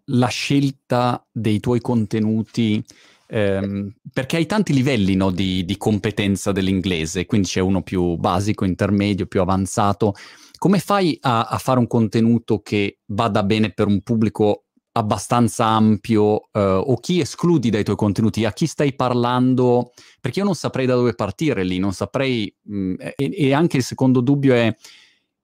la 0.07 0.29
scelta 0.29 1.25
dei 1.31 1.61
tuoi 1.61 1.81
contenuti? 1.81 2.85
ehm, 3.29 3.93
perché 4.13 4.37
hai 4.37 4.47
tanti 4.47 4.73
livelli 4.73 5.15
no, 5.15 5.31
di, 5.31 5.65
di, 5.65 5.77
competenza 5.77 6.53
dell'inglese, 6.53 7.27
quindi 7.27 7.49
c'è 7.49 7.61
uno 7.61 7.83
più 7.83 8.17
basico, 8.17 8.65
intermedio, 8.65 9.27
più 9.27 9.41
avanzato. 9.41 10.15
Come 10.59 10.79
fai 10.79 11.19
a, 11.21 11.45
a 11.45 11.59
fare 11.59 11.79
un 11.79 11.87
contenuto 11.87 12.61
che 12.61 13.01
vada 13.07 13.43
bene 13.43 13.73
per 13.73 13.87
un 13.87 14.01
pubblico 14.01 14.66
abbastanza 14.97 15.67
ampio 15.67 16.49
eh, 16.53 16.61
o 16.61 16.97
chi 16.97 17.21
escludi 17.21 17.69
dai 17.71 17.85
tuoi 17.85 17.97
contenuti, 17.97 18.45
a 18.45 18.53
chi 18.53 18.67
stai 18.67 18.95
parlando, 18.95 19.93
perché 20.21 20.39
io 20.41 20.45
non 20.47 20.55
saprei 20.55 20.87
da 20.87 20.95
dove 20.95 21.15
partire 21.15 21.65
lì, 21.65 21.79
non 21.79 21.93
saprei, 21.93 22.53
mh, 22.63 22.77
mm, 22.77 22.95
e, 22.99 23.15
e, 23.17 23.53
anche 23.53 23.77
il 23.77 23.83
secondo 23.83 24.21
dubbio 24.21 24.55
è 24.55 24.75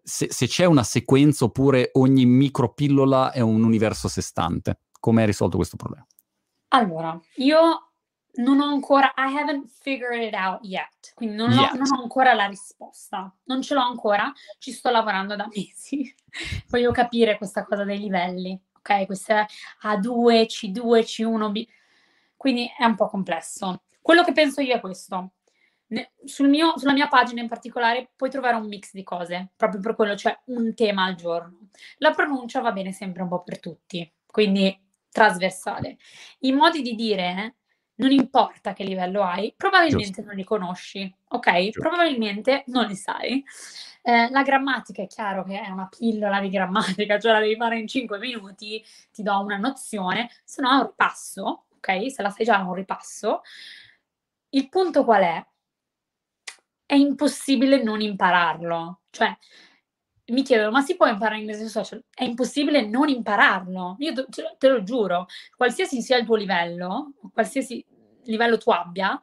se, 0.03 0.29
se, 0.31 0.47
c'è 0.47 0.65
una 0.65 0.83
sequenza 0.83 1.45
oppure 1.45 1.91
ogni 1.95 2.25
micropillola 2.25 3.33
è 3.33 3.41
un 3.41 3.63
universo 3.63 4.07
a 4.07 4.11
sé 4.11 4.23
stante. 4.23 4.79
Come 4.99 5.21
hai 5.21 5.27
risolto 5.27 5.57
questo 5.57 5.77
problema? 5.77 6.07
Allora, 6.69 7.21
io 7.37 7.93
non 8.35 8.61
ho 8.61 8.67
ancora, 8.67 9.13
I 9.17 9.37
haven't 9.37 9.69
figured 9.69 10.23
it 10.23 10.35
out 10.35 10.61
yet, 10.63 11.13
quindi 11.15 11.37
non, 11.37 11.51
yet. 11.51 11.73
Ho, 11.73 11.77
non 11.77 11.93
ho 11.93 12.03
ancora 12.03 12.33
la 12.33 12.47
risposta, 12.47 13.33
non 13.45 13.61
ce 13.61 13.75
l'ho 13.75 13.83
ancora, 13.83 14.33
ci 14.59 14.73
sto 14.73 14.91
lavorando 14.91 15.37
da 15.37 15.47
mesi, 15.55 16.15
voglio 16.71 16.91
capire 16.93 17.37
questa 17.37 17.65
cosa 17.65 17.85
dei 17.85 17.99
livelli, 17.99 18.59
ok? 18.83 19.07
Questa 19.07 19.47
A2, 19.83 20.47
C2, 20.47 21.01
C1, 21.01 21.51
B, 21.51 21.67
quindi 22.37 22.71
è 22.77 22.85
un 22.85 22.97
po' 22.97 23.09
complesso. 23.09 23.83
Quello 24.01 24.25
che 24.25 24.33
penso 24.33 24.61
io 24.61 24.75
è 24.75 24.81
questo, 24.81 25.33
sul 26.25 26.49
mio, 26.49 26.77
sulla 26.79 26.93
mia 26.93 27.09
pagina 27.09 27.43
in 27.43 27.49
particolare 27.49 28.11
puoi 28.17 28.31
trovare 28.31 28.57
un 28.57 28.67
mix 28.67 28.93
di 28.93 29.03
cose, 29.03 29.53
proprio 29.57 29.81
per 29.81 29.95
quello, 29.95 30.17
cioè 30.17 30.37
un 30.47 30.75
tema 30.75 31.05
al 31.05 31.15
giorno. 31.15 31.69
La 31.99 32.13
pronuncia 32.13 32.61
va 32.61 32.73
bene 32.73 32.93
sempre 32.93 33.23
un 33.23 33.29
po' 33.29 33.43
per 33.43 33.61
tutti, 33.61 34.11
quindi 34.27 34.77
trasversale. 35.11 35.99
I 36.41 36.53
modi 36.53 36.83
di 36.83 36.95
dire, 36.95 37.57
non 38.03 38.11
importa 38.11 38.73
che 38.73 38.83
livello 38.85 39.23
hai, 39.23 39.55
probabilmente 39.57 40.07
Giusto. 40.07 40.23
non 40.23 40.35
li 40.35 40.45
conosci, 40.45 41.15
ok? 41.29 41.59
Giusto. 41.61 41.81
Probabilmente 41.81 42.65
non 42.67 42.87
li 42.87 42.97
sai. 42.97 43.45
Eh, 44.03 44.29
la 44.31 44.43
grammatica 44.43 45.03
è 45.03 45.07
chiaro 45.07 45.45
che 45.45 45.61
è 45.61 45.69
una 45.69 45.89
pillola 45.89 46.41
di 46.41 46.49
grammatica, 46.51 47.19
cioè 47.21 47.33
la 47.33 47.39
devi 47.39 47.55
fare 47.57 47.79
in 47.79 47.87
5 47.87 48.19
minuti, 48.19 48.85
ti 49.13 49.23
do 49.23 49.41
una 49.41 49.57
nozione, 49.57 50.29
se 50.45 50.61
no 50.61 50.71
è 50.71 50.75
un 50.75 50.87
ripasso, 50.87 51.67
ok? 51.77 52.11
Se 52.11 52.23
la 52.23 52.31
sai 52.31 52.45
già 52.45 52.59
è 52.59 52.63
un 52.63 52.75
ripasso. 52.75 53.43
Il 54.51 54.69
punto 54.69 55.05
qual 55.05 55.23
è? 55.23 55.47
È 56.85 56.95
impossibile 56.95 57.83
non 57.83 58.01
impararlo, 58.01 59.03
cioè 59.11 59.35
mi 60.27 60.43
chiedono, 60.43 60.71
ma 60.71 60.83
si 60.83 60.97
può 60.97 61.07
imparare 61.07 61.41
inglese 61.41 61.69
social? 61.69 62.03
È 62.13 62.25
impossibile 62.25 62.87
non 62.87 63.09
impararlo. 63.09 63.97
Io 63.99 64.13
te, 64.15 64.57
te 64.59 64.69
lo 64.69 64.83
giuro, 64.83 65.27
qualsiasi 65.57 66.01
sia 66.01 66.17
il 66.17 66.25
tuo 66.25 66.37
livello, 66.37 67.13
qualsiasi 67.33 67.85
livello 68.25 68.59
tu 68.59 68.71
abbia, 68.71 69.19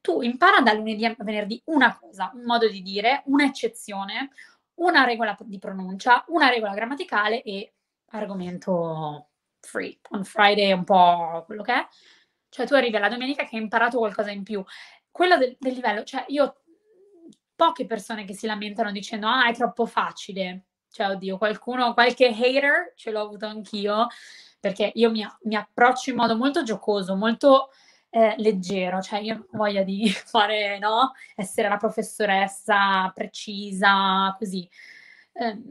tu 0.00 0.22
impara 0.22 0.60
da 0.60 0.72
lunedì 0.72 1.04
a 1.04 1.14
venerdì 1.18 1.60
una 1.66 1.96
cosa, 1.96 2.30
un 2.34 2.44
modo 2.44 2.68
di 2.68 2.82
dire, 2.82 3.22
un'eccezione, 3.26 4.30
una 4.74 5.04
regola 5.04 5.36
di 5.40 5.58
pronuncia, 5.58 6.24
una 6.28 6.48
regola 6.48 6.74
grammaticale 6.74 7.42
e 7.42 7.72
argomento 8.10 9.28
free. 9.60 9.98
On 10.10 10.24
Friday 10.24 10.68
è 10.68 10.72
un 10.72 10.84
po' 10.84 11.42
quello 11.46 11.62
che 11.62 11.74
è. 11.74 11.88
Cioè 12.48 12.66
tu 12.66 12.74
arrivi 12.74 12.96
alla 12.96 13.08
domenica 13.08 13.44
che 13.44 13.56
hai 13.56 13.62
imparato 13.62 13.98
qualcosa 13.98 14.30
in 14.30 14.42
più. 14.42 14.64
Quello 15.10 15.36
del, 15.36 15.56
del 15.58 15.74
livello, 15.74 16.04
cioè 16.04 16.24
io 16.28 16.62
poche 17.54 17.86
persone 17.86 18.24
che 18.24 18.34
si 18.34 18.46
lamentano 18.46 18.92
dicendo 18.92 19.26
ah 19.26 19.48
è 19.48 19.54
troppo 19.54 19.84
facile. 19.84 20.64
Cioè, 20.90 21.08
oddio, 21.10 21.38
qualcuno, 21.38 21.92
qualche 21.92 22.28
hater 22.28 22.92
ce 22.96 23.10
l'ho 23.10 23.20
avuto 23.20 23.46
anch'io, 23.46 24.06
perché 24.58 24.90
io 24.94 25.10
mi, 25.10 25.26
mi 25.42 25.54
approccio 25.54 26.10
in 26.10 26.16
modo 26.16 26.36
molto 26.36 26.62
giocoso, 26.62 27.14
molto 27.14 27.70
eh, 28.10 28.34
leggero, 28.38 29.00
cioè 29.02 29.20
io 29.20 29.34
ho 29.34 29.56
voglia 29.56 29.82
di 29.82 30.08
fare, 30.10 30.78
no? 30.78 31.12
Essere 31.34 31.68
la 31.68 31.76
professoressa 31.76 33.10
precisa, 33.14 34.34
così. 34.38 34.68
Eh, 35.32 35.62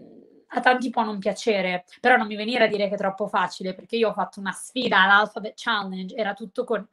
a 0.52 0.60
tanti 0.62 0.90
può 0.90 1.04
non 1.04 1.20
piacere, 1.20 1.86
però 2.00 2.16
non 2.16 2.28
mi 2.28 2.36
venire 2.36 2.66
a 2.66 2.68
dire 2.68 2.88
che 2.88 2.96
è 2.96 2.98
troppo 2.98 3.28
facile, 3.28 3.74
perché 3.74 3.98
io 3.98 4.10
ho 4.10 4.14
fatto 4.14 4.40
una 4.40 4.52
sfida 4.52 5.02
all'Alphabet 5.02 5.54
Challenge, 5.56 6.16
era 6.16 6.34
tutto 6.34 6.64
con 6.64 6.88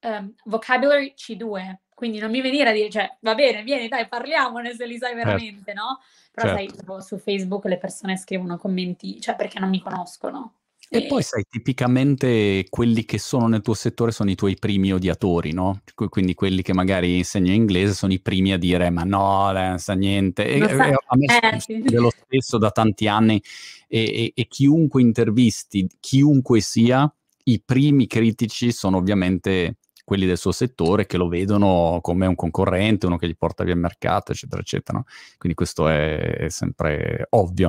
um, 0.00 0.34
vocabulary 0.44 1.14
C2, 1.16 1.76
quindi 1.94 2.18
non 2.18 2.30
mi 2.30 2.42
venire 2.42 2.68
a 2.68 2.72
dire, 2.72 2.90
cioè, 2.90 3.16
va 3.20 3.34
bene, 3.34 3.62
vieni, 3.62 3.88
dai, 3.88 4.06
parliamone 4.06 4.74
se 4.74 4.86
li 4.86 4.98
sai 4.98 5.14
certo. 5.14 5.24
veramente, 5.24 5.72
no? 5.72 6.00
Però 6.30 6.48
certo. 6.48 6.70
sai, 6.70 6.78
tipo, 6.78 7.00
su 7.00 7.18
Facebook 7.18 7.64
le 7.64 7.78
persone 7.78 8.16
scrivono 8.18 8.58
commenti, 8.58 9.20
cioè, 9.20 9.34
perché 9.34 9.58
non 9.58 9.70
mi 9.70 9.80
conoscono. 9.80 10.57
E, 10.90 10.98
e 10.98 11.06
poi 11.06 11.22
sai, 11.22 11.44
tipicamente 11.48 12.66
quelli 12.68 13.04
che 13.04 13.18
sono 13.18 13.46
nel 13.46 13.60
tuo 13.60 13.74
settore 13.74 14.10
sono 14.10 14.30
i 14.30 14.34
tuoi 14.34 14.56
primi 14.58 14.92
odiatori, 14.92 15.52
no? 15.52 15.82
Quindi 15.94 16.34
quelli 16.34 16.62
che 16.62 16.72
magari 16.72 17.18
insegnano 17.18 17.54
inglese 17.54 17.94
sono 17.94 18.12
i 18.12 18.20
primi 18.20 18.52
a 18.52 18.58
dire 18.58 18.88
ma 18.90 19.02
no, 19.02 19.50
non 19.52 19.78
sa 19.78 19.94
niente. 19.94 20.46
E, 20.46 20.66
sa- 20.68 20.84
a 20.84 21.16
me 21.16 21.26
eh, 21.66 21.98
lo 21.98 22.10
stesso 22.10 22.58
da 22.58 22.70
tanti 22.70 23.06
anni 23.08 23.42
e, 23.86 24.32
e 24.34 24.46
chiunque 24.46 25.02
intervisti, 25.02 25.86
chiunque 26.00 26.60
sia, 26.60 27.12
i 27.44 27.62
primi 27.64 28.06
critici 28.06 28.72
sono 28.72 28.98
ovviamente 28.98 29.77
quelli 30.08 30.24
del 30.24 30.38
suo 30.38 30.52
settore 30.52 31.04
che 31.04 31.18
lo 31.18 31.28
vedono 31.28 31.98
come 32.00 32.24
un 32.24 32.34
concorrente, 32.34 33.04
uno 33.04 33.18
che 33.18 33.28
gli 33.28 33.36
porta 33.36 33.62
via 33.62 33.74
il 33.74 33.78
mercato, 33.78 34.32
eccetera, 34.32 34.62
eccetera. 34.62 34.96
No? 34.96 35.04
Quindi 35.36 35.54
questo 35.54 35.86
è, 35.86 36.18
è, 36.18 36.48
sempre 36.48 37.26
ovvio. 37.28 37.68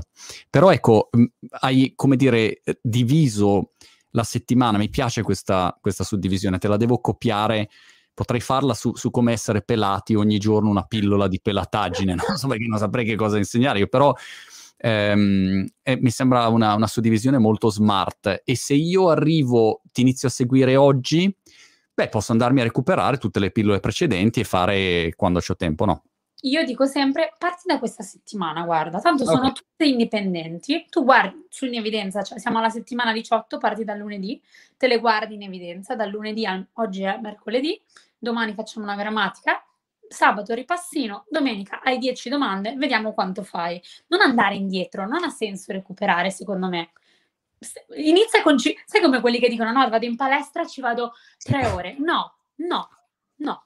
Però 0.49 0.71
ecco, 0.71 1.09
hai, 1.59 1.91
come 1.97 2.15
dire, 2.15 2.61
diviso 2.81 3.73
la 4.11 4.23
settimana, 4.23 4.77
mi 4.77 4.87
piace 4.87 5.21
questa, 5.21 5.77
questa 5.81 6.05
suddivisione, 6.05 6.59
te 6.59 6.69
la 6.69 6.77
devo 6.77 7.01
copiare 7.01 7.69
potrei 8.13 8.39
farla 8.39 8.73
su, 8.73 8.95
su, 8.95 9.11
come 9.11 9.31
essere 9.31 9.61
pelati 9.61 10.13
ogni 10.13 10.39
giorno 10.39 10.69
una 10.69 10.83
pillola 10.83 11.27
di 11.27 11.39
pelataggine, 11.41 12.15
non 12.27 12.37
so 12.37 12.47
perché 12.47 12.67
non 12.67 12.77
saprei 12.77 13.05
che 13.05 13.15
cosa 13.15 13.37
insegnare 13.37 13.79
io, 13.79 13.87
però 13.87 14.13
ehm, 14.77 15.65
eh, 15.83 15.97
mi 16.01 16.09
sembra 16.09 16.47
una, 16.47 16.73
una, 16.73 16.87
suddivisione 16.87 17.37
molto 17.37 17.69
smart 17.69 18.41
e 18.43 18.55
se 18.55 18.73
io 18.73 19.09
arrivo, 19.09 19.81
ti 19.91 20.01
inizio 20.01 20.27
a 20.27 20.31
seguire 20.31 20.75
oggi, 20.75 21.33
beh, 21.99 22.07
posso 22.07 22.31
andarmi 22.31 22.61
a 22.61 22.63
recuperare 22.63 23.17
tutte 23.17 23.39
le 23.39 23.51
pillole 23.51 23.81
precedenti 23.81 24.39
e 24.39 24.45
fare 24.45 25.13
quando 25.15 25.41
ho 25.45 25.55
tempo, 25.57 25.83
no? 25.83 26.03
Io 26.43 26.63
dico 26.63 26.85
sempre, 26.85 27.35
parti 27.37 27.63
da 27.65 27.77
questa 27.77 28.03
settimana, 28.03 28.63
guarda, 28.63 29.01
tanto 29.01 29.23
okay. 29.23 29.35
sono 29.35 29.51
tutte 29.51 29.85
indipendenti, 29.85 30.85
tu 30.89 31.03
guardi 31.03 31.45
su 31.49 31.65
in 31.65 31.75
evidenza, 31.75 32.21
cioè 32.21 32.39
siamo 32.39 32.59
alla 32.59 32.69
settimana 32.69 33.11
18, 33.11 33.57
parti 33.57 33.83
dal 33.83 33.97
lunedì, 33.97 34.41
te 34.77 34.87
le 34.87 34.99
guardi 34.99 35.33
in 35.33 35.43
evidenza, 35.43 35.95
dal 35.95 36.09
lunedì 36.09 36.45
a 36.45 36.65
oggi 36.75 37.03
è 37.03 37.19
mercoledì, 37.21 37.81
domani 38.17 38.53
facciamo 38.53 38.85
una 38.85 38.95
grammatica, 38.95 39.61
sabato 40.07 40.53
ripassino, 40.53 41.25
domenica 41.29 41.81
hai 41.83 41.97
10 41.97 42.29
domande, 42.29 42.75
vediamo 42.77 43.13
quanto 43.13 43.43
fai. 43.43 43.81
Non 44.07 44.21
andare 44.21 44.55
indietro, 44.55 45.05
non 45.05 45.25
ha 45.25 45.29
senso 45.29 45.73
recuperare, 45.73 46.31
secondo 46.31 46.69
me. 46.69 46.91
Inizia 47.97 48.41
con... 48.41 48.57
Ci- 48.57 48.77
sai 48.85 49.01
come 49.01 49.21
quelli 49.21 49.39
che 49.39 49.49
dicono, 49.49 49.71
no, 49.71 49.87
vado 49.89 50.05
in 50.05 50.15
palestra, 50.15 50.65
ci 50.65 50.81
vado 50.81 51.13
tre 51.37 51.67
ore. 51.67 51.95
No, 51.99 52.37
no, 52.55 52.89
no, 53.37 53.65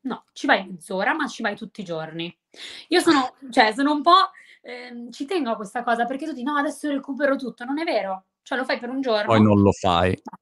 no, 0.00 0.24
ci 0.32 0.46
vai 0.46 0.66
mezz'ora, 0.66 1.14
ma 1.14 1.26
ci 1.26 1.42
vai 1.42 1.56
tutti 1.56 1.80
i 1.80 1.84
giorni. 1.84 2.36
Io 2.88 3.00
sono, 3.00 3.34
cioè, 3.50 3.72
sono 3.72 3.92
un 3.92 4.02
po'... 4.02 4.30
Ehm, 4.62 5.10
ci 5.12 5.24
tengo 5.24 5.50
a 5.50 5.56
questa 5.56 5.82
cosa 5.82 6.04
perché 6.04 6.26
tu 6.26 6.32
dici, 6.32 6.44
no, 6.44 6.56
adesso 6.56 6.88
recupero 6.88 7.36
tutto. 7.36 7.64
Non 7.64 7.78
è 7.78 7.84
vero. 7.84 8.26
Cioè, 8.42 8.58
lo 8.58 8.64
fai 8.64 8.78
per 8.78 8.90
un 8.90 9.00
giorno. 9.00 9.26
Poi 9.26 9.42
non 9.42 9.60
lo 9.60 9.72
fai. 9.72 10.10
No 10.10 10.38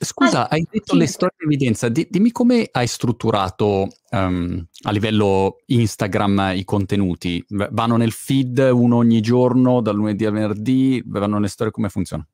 Scusa, 0.00 0.50
hai 0.50 0.66
detto 0.68 0.96
le 0.96 1.06
storie 1.06 1.36
di 1.38 1.44
evidenza, 1.44 1.88
di, 1.88 2.06
dimmi 2.10 2.32
come 2.32 2.68
hai 2.72 2.88
strutturato 2.88 3.86
um, 4.10 4.66
a 4.82 4.90
livello 4.90 5.58
Instagram 5.66 6.52
i 6.54 6.64
contenuti? 6.64 7.44
Vanno 7.48 7.96
nel 7.96 8.10
feed 8.10 8.58
uno 8.58 8.96
ogni 8.96 9.20
giorno, 9.20 9.80
dal 9.80 9.94
lunedì 9.94 10.24
al 10.24 10.32
venerdì, 10.32 11.00
vanno 11.06 11.36
nelle 11.36 11.48
storie, 11.48 11.72
come 11.72 11.90
funziona? 11.90 12.26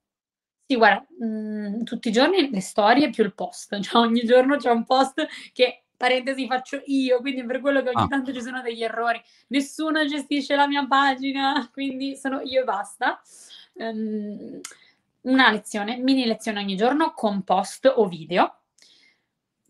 Sì, 0.67 0.77
guarda, 0.77 1.07
mh, 1.19 1.27
mm, 1.27 1.83
tutti 1.83 2.09
i 2.09 2.13
giorni 2.13 2.51
le 2.51 2.61
storie 2.61 3.11
più 3.11 3.23
il 3.23 3.35
post, 3.35 3.79
cioè 3.83 4.01
ogni 4.01 4.23
giorno 4.25 4.57
c'è 4.57 4.71
un 4.71 4.85
post 4.85 5.27
che 5.53 5.85
parentesi 5.97 6.47
faccio 6.47 6.83
io, 6.87 7.21
quindi 7.21 7.45
per 7.45 7.61
quello 7.61 7.83
che 7.83 7.91
ogni 7.91 8.05
ah. 8.05 8.09
tanto 8.09 8.33
ci 8.33 8.41
sono 8.41 8.63
degli 8.63 8.83
errori. 8.83 9.21
Nessuno 9.49 10.05
gestisce 10.07 10.57
la 10.57 10.67
mia 10.67 10.87
pagina, 10.87 11.69
quindi 11.73 12.17
sono 12.17 12.41
io 12.41 12.63
e 12.63 12.65
basta. 12.65 13.21
Um, 13.75 14.61
una 15.23 15.51
lezione, 15.51 15.97
mini 15.97 16.27
lezione 16.27 16.61
ogni 16.61 16.77
giorno 16.77 17.13
con 17.13 17.43
post 17.43 17.91
o 17.95 18.07
video. 18.09 18.61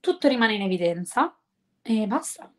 Tutto 0.01 0.29
rimane 0.29 0.55
in 0.55 0.63
evidenza 0.63 1.37
e 1.83 2.07
basta. 2.07 2.51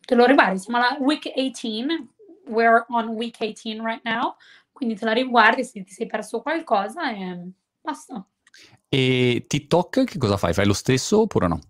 Te 0.00 0.14
lo 0.14 0.26
riguardi, 0.26 0.58
siamo 0.58 0.78
alla 0.78 0.96
week 1.00 1.32
18, 1.34 2.08
we're 2.46 2.84
on 2.88 3.08
week 3.08 3.38
18 3.38 3.82
right 3.82 4.02
now, 4.04 4.36
quindi 4.70 4.94
te 4.96 5.04
la 5.06 5.12
riguardi 5.12 5.64
se 5.64 5.82
ti 5.82 5.92
sei 5.92 6.06
perso 6.06 6.42
qualcosa 6.42 7.10
e 7.10 7.52
basta. 7.84 8.26
E 8.88 9.44
TikTok 9.46 10.04
che 10.04 10.18
cosa 10.18 10.38
fai? 10.38 10.54
Fai 10.54 10.66
lo 10.66 10.72
stesso 10.72 11.20
oppure 11.20 11.48
no? 11.48 11.60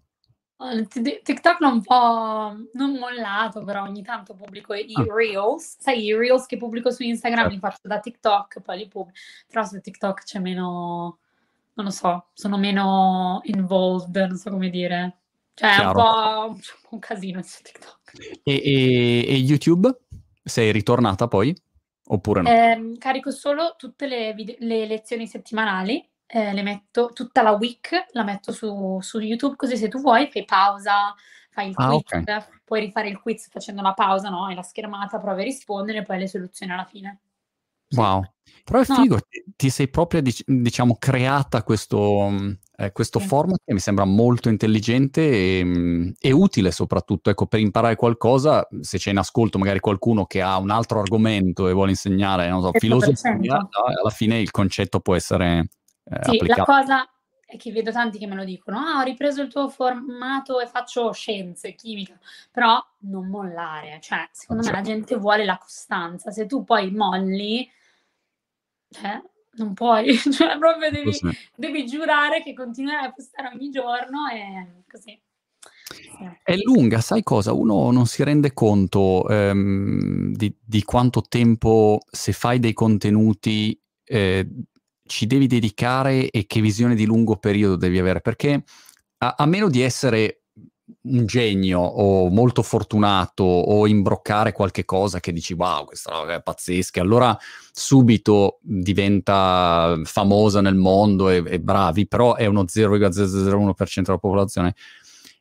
TikTok 0.89 1.61
l'ho 1.61 1.69
un 1.69 1.83
po' 1.83 2.55
non 2.73 2.97
mollato, 2.99 3.65
però 3.65 3.83
ogni 3.83 4.03
tanto 4.03 4.35
pubblico 4.35 4.73
i 4.73 4.93
ah. 4.95 5.05
reels. 5.09 5.77
Sai, 5.79 6.05
i 6.05 6.15
reels 6.15 6.47
che 6.47 6.57
pubblico 6.57 6.91
su 6.91 7.03
Instagram 7.03 7.51
certo. 7.51 7.55
li 7.55 7.61
faccio 7.61 7.89
da 7.89 7.99
TikTok, 7.99 8.61
poi 8.61 8.79
li 8.79 8.89
pubblico. 8.89 9.19
Però 9.47 9.65
su 9.65 9.81
TikTok 9.81 10.23
c'è 10.23 10.39
meno, 10.39 11.19
non 11.75 11.87
lo 11.87 11.91
so, 11.91 12.29
sono 12.33 12.57
meno 12.57 13.41
involved, 13.45 14.17
non 14.17 14.37
so 14.37 14.51
come 14.51 14.71
dire. 14.71 15.19
Cioè 15.55 15.81
è 15.81 15.85
un 15.87 15.93
po' 15.93 16.59
un 16.91 16.99
casino 16.99 17.43
su 17.43 17.61
TikTok. 17.62 18.41
E, 18.43 18.53
e, 18.53 19.25
e, 19.29 19.37
YouTube? 19.37 19.93
Sei 20.43 20.73
ritornata 20.73 21.29
poi? 21.29 21.55
Oppure 22.07 22.43
no? 22.43 22.49
Eh, 22.49 22.97
carico 22.99 23.31
solo 23.31 23.75
tutte 23.77 24.07
le, 24.07 24.35
le 24.35 24.87
lezioni 24.87 25.27
settimanali 25.27 26.07
eh, 26.27 26.53
le 26.53 26.63
metto 26.63 27.11
tutta 27.13 27.43
la 27.43 27.53
week, 27.53 28.07
la 28.13 28.25
metto 28.25 28.53
su, 28.53 28.99
su, 29.01 29.21
YouTube, 29.21 29.57
così 29.57 29.77
se 29.77 29.89
tu 29.89 30.01
vuoi 30.01 30.29
fai 30.31 30.45
pausa, 30.45 31.15
fai 31.51 31.69
il 31.69 31.75
ah, 31.77 31.89
quiz, 31.89 32.13
okay. 32.13 32.45
puoi 32.65 32.81
rifare 32.81 33.09
il 33.09 33.21
quiz 33.21 33.49
facendo 33.49 33.83
la 33.83 33.95
pausa, 33.95 34.31
no? 34.31 34.49
E 34.49 34.55
la 34.55 34.63
schermata, 34.63 35.19
provi 35.19 35.43
a 35.43 35.45
rispondere 35.45 35.99
e 35.99 36.03
poi 36.03 36.19
le 36.19 36.29
soluzioni 36.29 36.73
alla 36.73 36.87
fine. 36.87 37.21
Wow, 37.91 38.25
però 38.65 38.81
è 38.81 38.85
figo, 38.85 39.15
no. 39.15 39.21
ti, 39.29 39.45
ti, 39.55 39.71
sei 39.71 39.89
proprio 39.89 40.21
diciamo 40.21 40.97
creata 40.99 41.63
questo, 41.63 42.33
eh, 42.77 42.93
questo 42.93 43.20
sì. 43.20 43.27
format 43.27 43.61
che 43.64 43.72
mi 43.72 43.79
sembra 43.79 44.05
molto 44.05 44.49
intelligente 44.49 45.20
e, 45.20 46.12
e, 46.18 46.33
utile 46.33 46.72
soprattutto, 46.72 47.31
ecco, 47.31 47.47
per 47.47 47.61
imparare 47.61 47.95
qualcosa, 47.95 48.66
se 48.81 48.99
c'è 48.99 49.11
in 49.11 49.18
ascolto 49.18 49.59
magari 49.59 49.79
qualcuno 49.79 50.27
che 50.27 50.43
ha 50.43 50.57
un 50.59 50.70
altro 50.70 51.01
argomento 51.01 51.68
e 51.68 51.72
vuole 51.72 51.91
insegnare, 51.91 52.49
non 52.49 52.62
so, 52.62 52.72
filosofia, 52.72 53.68
alla 54.01 54.11
fine 54.11 54.41
il 54.41 54.51
concetto 54.51 55.01
può 55.01 55.14
essere 55.14 55.68
eh, 56.05 56.18
sì, 56.22 56.31
applicato. 56.31 56.61
la 56.61 56.64
cosa 56.64 57.09
è 57.47 57.57
che 57.57 57.70
vedo 57.70 57.93
tanti 57.93 58.18
che 58.18 58.27
me 58.27 58.35
lo 58.35 58.45
dicono, 58.45 58.79
ah, 58.79 58.99
ho 58.99 59.03
ripreso 59.05 59.43
il 59.43 59.49
tuo 59.49 59.68
formato 59.68 60.59
e 60.59 60.66
faccio 60.66 61.12
scienze, 61.12 61.75
chimica, 61.75 62.18
però 62.51 62.85
non 63.01 63.29
mollare, 63.29 63.99
cioè, 64.01 64.29
secondo 64.33 64.64
me 64.64 64.72
la 64.72 64.81
gente 64.81 65.14
vuole 65.16 65.45
la 65.45 65.59
costanza, 65.59 66.33
se 66.33 66.47
tu 66.47 66.64
poi 66.64 66.91
molli, 66.91 67.70
cioè, 68.91 69.22
non 69.57 69.75
puoi, 69.75 70.17
cioè, 70.33 70.59
proprio 70.59 70.91
devi, 70.91 71.19
devi 71.55 71.87
giurare 71.87 72.43
che 72.43 72.55
continuerai 72.55 73.07
a 73.07 73.13
postare 73.13 73.51
ogni 73.55 73.71
giorno 73.71 74.29
e 74.33 74.83
così. 74.91 75.21
È 76.43 76.55
lunga, 76.57 77.01
sai 77.01 77.23
cosa? 77.23 77.53
Uno 77.53 77.91
non 77.91 78.07
si 78.07 78.25
rende 78.25 78.53
conto 78.53 79.29
ehm, 79.29 80.35
di, 80.35 80.55
di, 80.65 80.83
quanto 80.83 81.23
tempo, 81.23 82.01
se 82.11 82.33
fai 82.33 82.59
dei 82.59 82.73
contenuti, 82.73 83.79
eh, 84.05 84.49
ci 85.07 85.27
devi 85.27 85.47
dedicare 85.47 86.31
e 86.31 86.47
che 86.47 86.61
visione 86.61 86.95
di 86.95 87.05
lungo 87.05 87.37
periodo 87.37 87.77
devi 87.77 87.99
avere, 87.99 88.21
perché 88.21 88.65
a, 89.19 89.35
a 89.37 89.47
meno 89.47 89.69
di 89.69 89.83
essere 89.83 90.44
un 91.03 91.26
genio 91.26 91.80
o 91.80 92.28
molto 92.28 92.62
fortunato 92.62 93.43
o 93.43 93.87
imbroccare 93.87 94.53
qualche 94.53 94.85
cosa 94.85 95.18
che 95.18 95.32
dici 95.32 95.55
wow 95.55 95.85
questa 95.87 96.12
roba 96.12 96.35
è 96.35 96.43
pazzesca 96.43 97.01
allora 97.01 97.37
subito 97.72 98.59
diventa 98.61 99.99
famosa 100.05 100.61
nel 100.61 100.74
mondo 100.74 101.30
e, 101.30 101.43
e 101.47 101.61
bravi 101.61 102.07
però 102.07 102.35
è 102.35 102.45
uno 102.47 102.64
0,001% 102.64 104.03
della 104.03 104.18
popolazione 104.18 104.74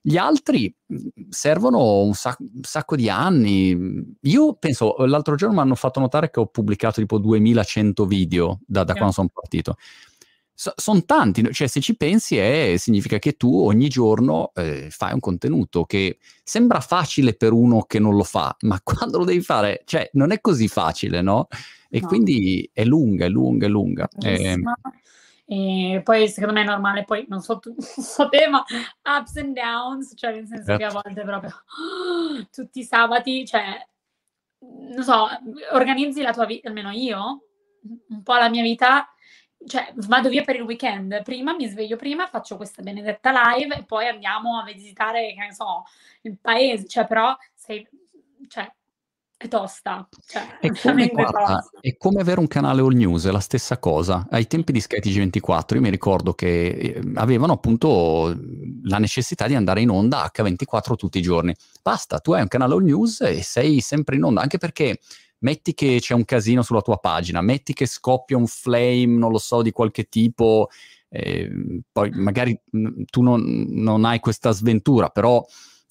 gli 0.06 0.18
altri 0.18 0.74
mhmm, 0.86 1.30
servono 1.30 2.02
un, 2.02 2.14
sac- 2.14 2.42
un, 2.42 2.62
sacco 2.62 2.98
di 2.98 3.10
anni. 3.10 4.16
Io 4.24 4.54
penso, 4.56 4.96
l'altro 5.06 5.36
giorno 5.36 5.56
mi 5.56 5.62
hanno 5.62 5.76
fatto 5.76 6.02
notare 6.02 6.30
che 6.30 6.42
ho 6.42 6.48
pubblicato 6.48 7.00
tipo 7.00 7.18
2100 7.20 8.06
video 8.06 8.60
da, 8.66 8.84
da 8.84 8.88
yeah. 8.88 8.96
quando 8.96 9.14
sono 9.14 9.30
partito. 9.32 9.78
So, 10.56 10.72
sono 10.76 11.04
tanti, 11.04 11.52
cioè 11.52 11.68
se 11.68 11.82
ci 11.82 11.98
pensi 11.98 12.38
è, 12.38 12.76
significa 12.78 13.18
che 13.18 13.34
tu 13.34 13.66
ogni 13.66 13.90
giorno 13.90 14.52
eh, 14.54 14.90
fai 14.92 15.12
un 15.14 15.20
contenuto 15.20 15.84
che 15.86 16.20
sembra 16.44 16.80
facile 16.80 17.34
per 17.34 17.54
uno 17.54 17.82
che 17.82 17.98
non 17.98 18.16
lo 18.16 18.24
fa, 18.24 18.56
ma 18.62 18.80
quando 18.84 19.18
lo 19.18 19.26
devi 19.26 19.42
fare, 19.42 19.82
cioè 19.86 20.10
non 20.14 20.32
è 20.32 20.40
così 20.42 20.68
facile, 20.68 21.22
no? 21.22 21.48
E 21.90 22.02
no. 22.02 22.08
quindi 22.08 22.70
è 22.72 22.84
lunga, 22.84 23.26
è 23.26 23.30
lunga, 23.30 23.66
è 23.66 23.70
lunga. 23.70 24.08
Eh, 24.20 24.58
e 25.46 26.02
poi 26.04 26.30
secondo 26.30 26.54
me 26.54 26.62
è 26.62 26.66
normale, 26.66 27.04
poi 27.04 27.26
non 27.28 27.42
so, 27.42 27.60
tu, 27.60 27.76
so 27.78 28.30
te, 28.30 28.48
ma 28.48 28.64
ups 29.04 29.38
and 29.38 29.54
downs, 29.54 30.14
cioè 30.16 30.34
nel 30.34 30.48
senso 30.48 30.78
che 30.78 30.84
a 30.84 30.90
certo. 30.90 31.02
volte 31.04 31.24
proprio 31.24 31.64
tutti 32.52 32.80
i 32.80 32.84
sabati, 32.84 33.46
cioè, 33.46 33.86
non 34.60 35.04
so, 35.04 35.28
organizzi 35.72 36.22
la 36.22 36.34
tua 36.34 36.46
vita, 36.46 36.70
almeno 36.70 36.92
io, 36.92 37.44
un 38.10 38.24
po' 38.24 38.36
la 38.36 38.50
mia 38.50 38.62
vita, 38.62 39.08
cioè 39.66 39.92
vado 39.96 40.30
via 40.30 40.44
per 40.44 40.56
il 40.56 40.64
weekend, 40.64 41.24
prima 41.24 41.54
mi 41.54 41.68
sveglio 41.68 41.96
prima, 41.96 42.28
faccio 42.28 42.58
questa 42.58 42.82
benedetta 42.82 43.32
live 43.56 43.78
e 43.78 43.84
poi 43.84 44.08
andiamo 44.08 44.60
a 44.60 44.64
visitare, 44.64 45.34
che 45.34 45.40
ne 45.40 45.54
so, 45.54 45.84
il 46.22 46.38
paese, 46.40 46.88
cioè 46.88 47.06
però 47.08 47.36
sei, 47.54 47.88
cioè, 48.48 48.72
è 49.44 49.48
tosta. 49.48 50.08
Cioè, 50.26 50.60
è, 50.60 50.72
come, 50.82 51.08
guarda, 51.08 51.70
è, 51.82 51.98
come, 51.98 52.22
avere 52.22 52.40
un 52.40 52.48
canale 52.48 52.82
all 52.82 52.94
news, 52.94 53.26
è 53.26 53.32
la 53.32 53.40
stessa 53.40 53.78
cosa. 53.78 54.28
Ai 54.30 54.48
tempi 54.48 54.72
di 54.72 54.80
skytg 54.80 55.16
24 55.18 55.78
io 55.78 55.84
mi 55.84 55.90
ricordo 55.90 56.34
che 56.34 56.68
eh, 56.68 57.02
avevano 57.16 57.54
appunto 57.54 58.36
la 58.84 58.98
necessità 58.98 59.48
di 59.48 59.56
andare 59.56 59.82
in 59.82 59.90
onda 59.90 60.32
H24 60.34 60.96
tutti 60.96 61.20
i 61.20 61.22
giorni. 61.22 61.54
Basta, 61.82 62.20
tu 62.20 62.32
hai 62.32 62.42
un 62.42 62.48
canale 62.48 62.74
all 62.74 62.84
news 62.84 63.22
e 63.22 63.44
sei 63.44 63.82
sempre 63.82 64.16
in 64.16 64.24
onda, 64.24 64.42
anche 64.42 64.58
perché 64.58 65.00
metti 65.44 65.74
che 65.74 65.98
c'è 66.00 66.14
un 66.14 66.26
casino 66.26 66.62
sulla 66.62 66.82
tua 66.82 66.98
pagina, 66.98 67.42
metti 67.42 67.74
che 67.74 67.86
scoppia 67.86 68.38
un 68.38 68.48
flame, 68.48 69.06
non 69.06 69.32
lo 69.32 69.38
so, 69.38 69.62
di 69.62 69.72
qualche 69.72 70.06
tipo, 70.06 70.70
eh, 71.10 71.50
poi 71.92 72.10
magari 72.12 72.60
tu 73.06 73.22
non, 73.22 73.66
non 73.70 74.06
hai 74.06 74.20
questa 74.20 74.52
sventura, 74.52 75.10
però 75.10 75.46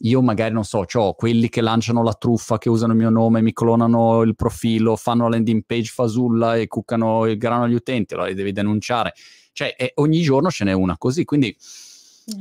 io 0.05 0.21
magari 0.21 0.53
non 0.53 0.65
so, 0.65 0.85
ho 0.93 1.15
quelli 1.15 1.49
che 1.49 1.61
lanciano 1.61 2.03
la 2.03 2.15
truffa, 2.15 2.59
che 2.59 2.69
usano 2.69 2.93
il 2.93 2.99
mio 2.99 3.11
nome, 3.11 3.43
mi 3.43 3.53
clonano 3.53 4.23
il 4.23 4.35
profilo, 4.35 4.97
fanno 4.97 5.25
la 5.25 5.37
landing 5.37 5.63
page 5.65 5.91
fasulla 5.93 6.57
e 6.57 6.67
cuccano 6.67 7.27
il 7.27 7.37
grano 7.37 7.65
agli 7.65 7.75
utenti, 7.75 8.15
allora 8.15 8.29
li 8.29 8.35
devi 8.35 8.53
denunciare. 8.53 9.13
Cioè, 9.53 9.93
ogni 9.97 10.23
giorno 10.23 10.51
ce 10.51 10.65
n'è 10.65 10.73
una 10.73 10.97
così, 10.97 11.25
quindi 11.25 11.55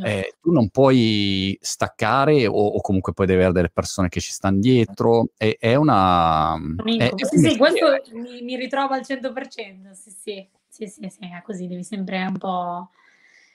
eh, 0.04 0.36
tu 0.42 0.52
non 0.52 0.70
puoi 0.70 1.58
staccare 1.62 2.48
o, 2.48 2.54
o, 2.54 2.82
comunque 2.82 3.14
poi 3.14 3.26
devi 3.26 3.40
avere 3.40 3.54
delle 3.54 3.70
persone 3.70 4.10
che 4.10 4.20
ci 4.20 4.32
stanno 4.32 4.60
dietro. 4.60 5.30
È, 5.36 5.58
è 5.60 5.76
una... 5.76 6.56
È, 6.84 7.12
sì, 7.16 7.38
sì, 7.38 7.58
questo 7.58 8.02
mi, 8.14 8.42
mi, 8.42 8.56
ritrovo 8.56 8.94
al 8.94 9.02
100%, 9.02 9.92
sì, 9.92 10.12
sì, 10.12 10.48
sì, 10.68 10.88
sì, 10.88 11.10
sì, 11.10 11.20
è 11.22 11.42
così, 11.44 11.68
devi 11.68 11.84
sempre 11.84 12.24
un 12.24 12.38
po'... 12.38 12.90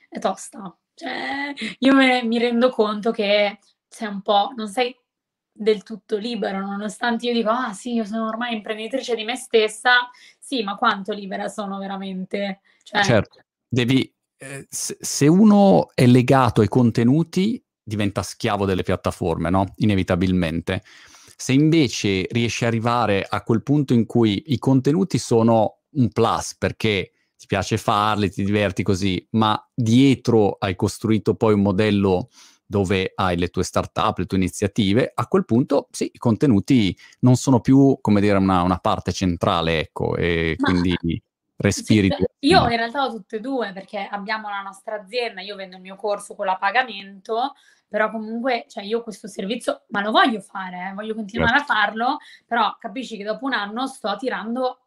è 0.08 0.18
tosta. 0.18 0.76
Cioè, 0.94 1.52
io 1.80 1.94
me, 1.94 2.22
mi 2.24 2.38
rendo 2.38 2.70
conto 2.70 3.10
che 3.10 3.58
sei 3.86 4.08
un 4.08 4.22
po', 4.22 4.52
non 4.56 4.68
sei 4.68 4.96
del 5.52 5.82
tutto 5.82 6.16
libero, 6.16 6.60
nonostante 6.60 7.26
io 7.26 7.32
dico, 7.32 7.50
ah 7.50 7.72
sì, 7.72 7.94
io 7.94 8.04
sono 8.04 8.28
ormai 8.28 8.54
imprenditrice 8.54 9.14
di 9.14 9.24
me 9.24 9.36
stessa, 9.36 10.10
sì, 10.38 10.62
ma 10.62 10.76
quanto 10.76 11.12
libera 11.12 11.48
sono 11.48 11.78
veramente? 11.78 12.60
Cioè... 12.82 13.02
Certo, 13.02 13.40
devi, 13.68 14.10
eh, 14.38 14.66
se, 14.68 14.96
se 15.00 15.26
uno 15.26 15.88
è 15.94 16.06
legato 16.06 16.60
ai 16.60 16.68
contenuti, 16.68 17.62
diventa 17.82 18.22
schiavo 18.22 18.64
delle 18.64 18.82
piattaforme, 18.82 19.50
no? 19.50 19.72
Inevitabilmente. 19.76 20.82
Se 21.36 21.52
invece 21.52 22.26
riesci 22.30 22.64
ad 22.64 22.70
arrivare 22.70 23.24
a 23.28 23.42
quel 23.42 23.62
punto 23.62 23.94
in 23.94 24.06
cui 24.06 24.44
i 24.46 24.58
contenuti 24.58 25.18
sono 25.18 25.80
un 25.90 26.08
plus 26.10 26.56
perché 26.56 27.12
ti 27.36 27.46
piace 27.46 27.76
farli, 27.76 28.30
ti 28.30 28.44
diverti 28.44 28.82
così, 28.82 29.24
ma 29.32 29.56
dietro 29.74 30.56
hai 30.58 30.74
costruito 30.74 31.34
poi 31.34 31.54
un 31.54 31.60
modello 31.60 32.28
dove 32.64 33.12
hai 33.14 33.36
le 33.36 33.48
tue 33.48 33.62
startup, 33.62 34.18
le 34.18 34.26
tue 34.26 34.38
iniziative, 34.38 35.12
a 35.14 35.26
quel 35.28 35.44
punto 35.44 35.86
sì, 35.92 36.10
i 36.12 36.18
contenuti 36.18 36.96
non 37.20 37.36
sono 37.36 37.60
più, 37.60 37.98
come 38.00 38.20
dire, 38.20 38.36
una, 38.38 38.62
una 38.62 38.78
parte 38.78 39.12
centrale, 39.12 39.78
ecco, 39.80 40.16
e 40.16 40.56
ma 40.58 40.70
quindi 40.70 41.22
respiri. 41.56 42.10
Sì, 42.10 42.24
io 42.48 42.62
in 42.68 42.76
realtà 42.76 43.04
ho 43.04 43.10
tutte 43.10 43.36
e 43.36 43.40
due 43.40 43.72
perché 43.72 44.06
abbiamo 44.10 44.48
la 44.48 44.62
nostra 44.62 45.00
azienda, 45.00 45.40
io 45.40 45.56
vendo 45.56 45.76
il 45.76 45.82
mio 45.82 45.96
corso 45.96 46.34
con 46.34 46.46
la 46.46 46.56
pagamento, 46.56 47.54
però 47.88 48.10
comunque 48.10 48.66
cioè 48.68 48.84
io 48.84 49.02
questo 49.02 49.28
servizio, 49.28 49.84
ma 49.88 50.02
lo 50.02 50.10
voglio 50.10 50.40
fare, 50.40 50.88
eh, 50.90 50.94
voglio 50.94 51.14
continuare 51.14 51.58
certo. 51.58 51.72
a 51.72 51.74
farlo, 51.74 52.18
però 52.46 52.76
capisci 52.78 53.16
che 53.16 53.24
dopo 53.24 53.44
un 53.46 53.52
anno 53.52 53.86
sto 53.86 54.16
tirando 54.16 54.80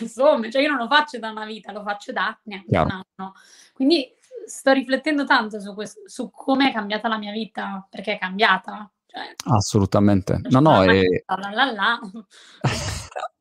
insomma, 0.00 0.50
cioè 0.50 0.62
io 0.62 0.68
non 0.68 0.78
lo 0.78 0.88
faccio 0.88 1.18
da 1.18 1.30
una 1.30 1.44
vita, 1.44 1.72
lo 1.72 1.82
faccio 1.82 2.12
da 2.12 2.36
neanche 2.44 2.68
Chiaro. 2.68 2.86
un 2.86 3.02
anno. 3.16 3.32
Quindi 3.72 4.14
sto 4.46 4.72
riflettendo 4.72 5.24
tanto 5.24 5.60
su, 5.60 5.74
questo, 5.74 6.00
su 6.06 6.30
come 6.30 6.68
è 6.68 6.72
cambiata 6.72 7.08
la 7.08 7.18
mia 7.18 7.32
vita, 7.32 7.86
perché 7.88 8.14
è 8.14 8.18
cambiata. 8.18 8.90
Cioè, 9.06 9.34
Assolutamente. 9.46 10.40
No, 10.50 10.60
no, 10.60 10.82
è... 10.82 11.02
La, 11.26 11.50
la, 11.50 11.72
la. 11.72 12.00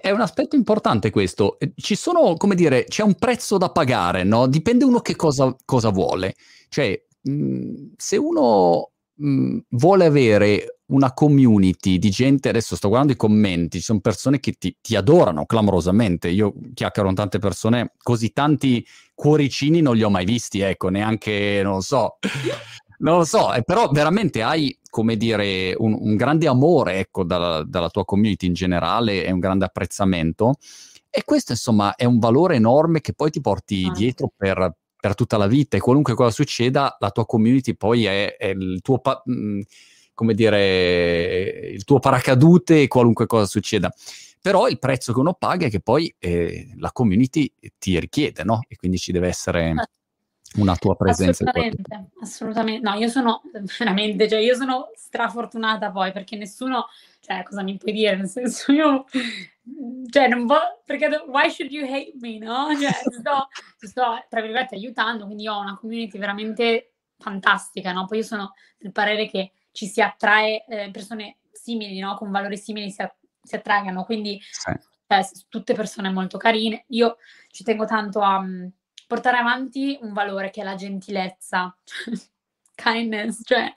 È 0.00 0.10
un 0.10 0.20
aspetto 0.20 0.56
importante 0.56 1.10
questo. 1.10 1.58
Ci 1.74 1.94
sono, 1.94 2.36
come 2.36 2.54
dire, 2.54 2.84
c'è 2.84 3.02
un 3.02 3.14
prezzo 3.14 3.58
da 3.58 3.70
pagare, 3.70 4.24
no? 4.24 4.46
Dipende 4.46 4.84
uno 4.84 5.00
che 5.00 5.16
cosa, 5.16 5.54
cosa 5.64 5.90
vuole. 5.90 6.34
Cioè, 6.68 7.00
mh, 7.22 7.92
se 7.96 8.16
uno 8.16 8.90
mh, 9.14 9.58
vuole 9.70 10.04
avere 10.04 10.78
una 10.92 11.12
community 11.12 11.98
di 11.98 12.10
gente, 12.10 12.48
adesso 12.48 12.76
sto 12.76 12.88
guardando 12.88 13.14
i 13.14 13.16
commenti, 13.16 13.78
ci 13.78 13.84
sono 13.84 14.00
persone 14.00 14.40
che 14.40 14.52
ti, 14.52 14.76
ti 14.80 14.94
adorano 14.94 15.46
clamorosamente, 15.46 16.28
io 16.28 16.52
chiacchiero 16.74 17.08
con 17.08 17.16
tante 17.16 17.38
persone, 17.38 17.92
così 18.02 18.32
tanti 18.32 18.86
cuoricini 19.14 19.80
non 19.80 19.96
li 19.96 20.02
ho 20.02 20.10
mai 20.10 20.24
visti, 20.24 20.60
ecco, 20.60 20.88
neanche, 20.88 21.60
non 21.62 21.74
lo 21.74 21.80
so, 21.80 22.18
non 22.98 23.18
lo 23.18 23.24
so, 23.24 23.54
eh, 23.54 23.62
però 23.62 23.88
veramente 23.88 24.42
hai, 24.42 24.76
come 24.92 25.16
dire, 25.16 25.74
un, 25.78 25.96
un 25.98 26.16
grande 26.16 26.46
amore, 26.46 26.98
ecco, 26.98 27.24
dalla, 27.24 27.64
dalla 27.64 27.88
tua 27.88 28.04
community 28.04 28.46
in 28.46 28.52
generale 28.52 29.24
e 29.24 29.32
un 29.32 29.38
grande 29.38 29.64
apprezzamento. 29.64 30.56
E 31.08 31.22
questo, 31.24 31.52
insomma, 31.52 31.94
è 31.94 32.04
un 32.04 32.18
valore 32.18 32.56
enorme 32.56 33.00
che 33.00 33.14
poi 33.14 33.30
ti 33.30 33.40
porti 33.40 33.86
ah. 33.88 33.92
dietro 33.92 34.30
per, 34.36 34.76
per 35.00 35.14
tutta 35.14 35.38
la 35.38 35.46
vita 35.46 35.78
e 35.78 35.80
qualunque 35.80 36.12
cosa 36.12 36.30
succeda, 36.30 36.98
la 37.00 37.10
tua 37.10 37.24
community 37.24 37.74
poi 37.74 38.04
è, 38.04 38.36
è 38.36 38.48
il 38.48 38.82
tuo... 38.82 38.98
Pa- 38.98 39.22
mm, 39.30 39.60
come 40.14 40.34
dire, 40.34 41.70
il 41.72 41.84
tuo 41.84 41.98
paracadute 41.98 42.82
e 42.82 42.86
qualunque 42.86 43.24
cosa 43.24 43.46
succeda. 43.46 43.90
Però 44.42 44.68
il 44.68 44.78
prezzo 44.78 45.14
che 45.14 45.20
uno 45.20 45.32
paga 45.32 45.66
è 45.66 45.70
che 45.70 45.80
poi 45.80 46.14
eh, 46.18 46.74
la 46.76 46.92
community 46.92 47.50
ti 47.78 47.98
richiede, 47.98 48.44
no? 48.44 48.60
E 48.68 48.76
quindi 48.76 48.98
ci 48.98 49.10
deve 49.10 49.28
essere 49.28 49.72
una 50.56 50.76
tua 50.76 50.96
presenza. 50.96 51.44
Assolutamente, 51.44 52.08
assolutamente. 52.20 52.88
No, 52.88 52.94
io 52.96 53.08
sono 53.08 53.42
veramente, 53.78 54.28
cioè 54.28 54.38
io 54.40 54.54
sono 54.54 54.90
strafortunata 54.94 55.90
poi 55.90 56.12
perché 56.12 56.36
nessuno, 56.36 56.86
cioè 57.20 57.42
cosa 57.42 57.62
mi 57.62 57.76
puoi 57.76 57.92
dire? 57.92 58.16
Nel 58.16 58.28
senso 58.28 58.72
io 58.72 59.04
cioè 60.10 60.26
non 60.28 60.46
voglio, 60.46 60.82
perché 60.84 61.06
why 61.26 61.48
should 61.48 61.70
you 61.70 61.84
hate 61.86 62.12
me, 62.20 62.38
no? 62.38 62.68
Cioè, 62.78 62.90
sto, 62.90 63.48
sto, 63.78 64.24
tra 64.28 64.40
virgolette, 64.40 64.74
aiutando, 64.74 65.26
quindi 65.26 65.46
ho 65.46 65.60
una 65.60 65.76
community 65.76 66.18
veramente 66.18 66.94
fantastica, 67.18 67.92
no? 67.92 68.06
Poi 68.06 68.18
io 68.18 68.24
sono 68.24 68.54
del 68.78 68.92
parere 68.92 69.28
che 69.28 69.52
ci 69.70 69.86
si 69.86 70.00
attrae 70.00 70.64
eh, 70.66 70.90
persone 70.90 71.38
simili, 71.52 72.00
no? 72.00 72.16
Con 72.16 72.30
valori 72.30 72.58
simili 72.58 72.90
si, 72.90 73.02
a, 73.02 73.14
si 73.40 73.54
attraggano, 73.54 74.04
quindi 74.04 74.40
sì. 74.50 74.72
cioè, 75.06 75.24
tutte 75.48 75.74
persone 75.74 76.10
molto 76.10 76.38
carine. 76.38 76.84
Io 76.88 77.18
ci 77.50 77.62
tengo 77.62 77.84
tanto 77.84 78.20
a 78.20 78.38
um, 78.38 78.68
portare 79.12 79.36
avanti 79.36 79.98
un 80.00 80.14
valore 80.14 80.48
che 80.48 80.62
è 80.62 80.64
la 80.64 80.74
gentilezza, 80.74 81.76
kindness, 82.74 83.42
cioè 83.44 83.70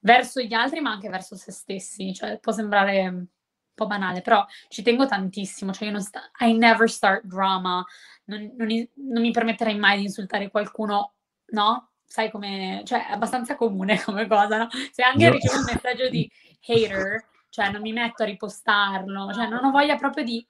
verso 0.00 0.40
gli 0.40 0.54
altri 0.54 0.80
ma 0.80 0.90
anche 0.90 1.08
verso 1.08 1.36
se 1.36 1.52
stessi, 1.52 2.12
cioè 2.12 2.40
può 2.40 2.50
sembrare 2.50 3.28
po' 3.74 3.86
banale, 3.86 4.22
però 4.22 4.44
ci 4.66 4.82
tengo 4.82 5.06
tantissimo, 5.06 5.72
cioè 5.72 5.86
io 5.86 5.92
non 5.92 6.02
sta- 6.02 6.32
I 6.40 6.56
never 6.56 6.90
start 6.90 7.26
drama, 7.26 7.84
non, 8.24 8.52
non, 8.56 8.88
non, 8.94 9.22
mi 9.22 9.30
permetterei 9.30 9.78
mai 9.78 9.98
di 9.98 10.04
insultare 10.06 10.50
qualcuno, 10.50 11.14
no? 11.50 11.90
Sai 12.04 12.28
come, 12.32 12.82
cioè 12.84 13.06
è 13.06 13.12
abbastanza 13.12 13.54
comune 13.54 14.00
come 14.02 14.26
cosa, 14.26 14.56
no? 14.56 14.68
Se 14.90 15.02
anche 15.02 15.24
io... 15.26 15.30
ricevo 15.30 15.58
un 15.58 15.64
messaggio 15.64 16.08
di 16.08 16.28
hater, 16.66 17.24
cioè 17.50 17.70
non 17.70 17.82
mi 17.82 17.92
metto 17.92 18.24
a 18.24 18.26
ripostarlo, 18.26 19.32
cioè 19.32 19.46
non 19.46 19.64
ho 19.64 19.70
voglia 19.70 19.94
proprio 19.94 20.24
di 20.24 20.44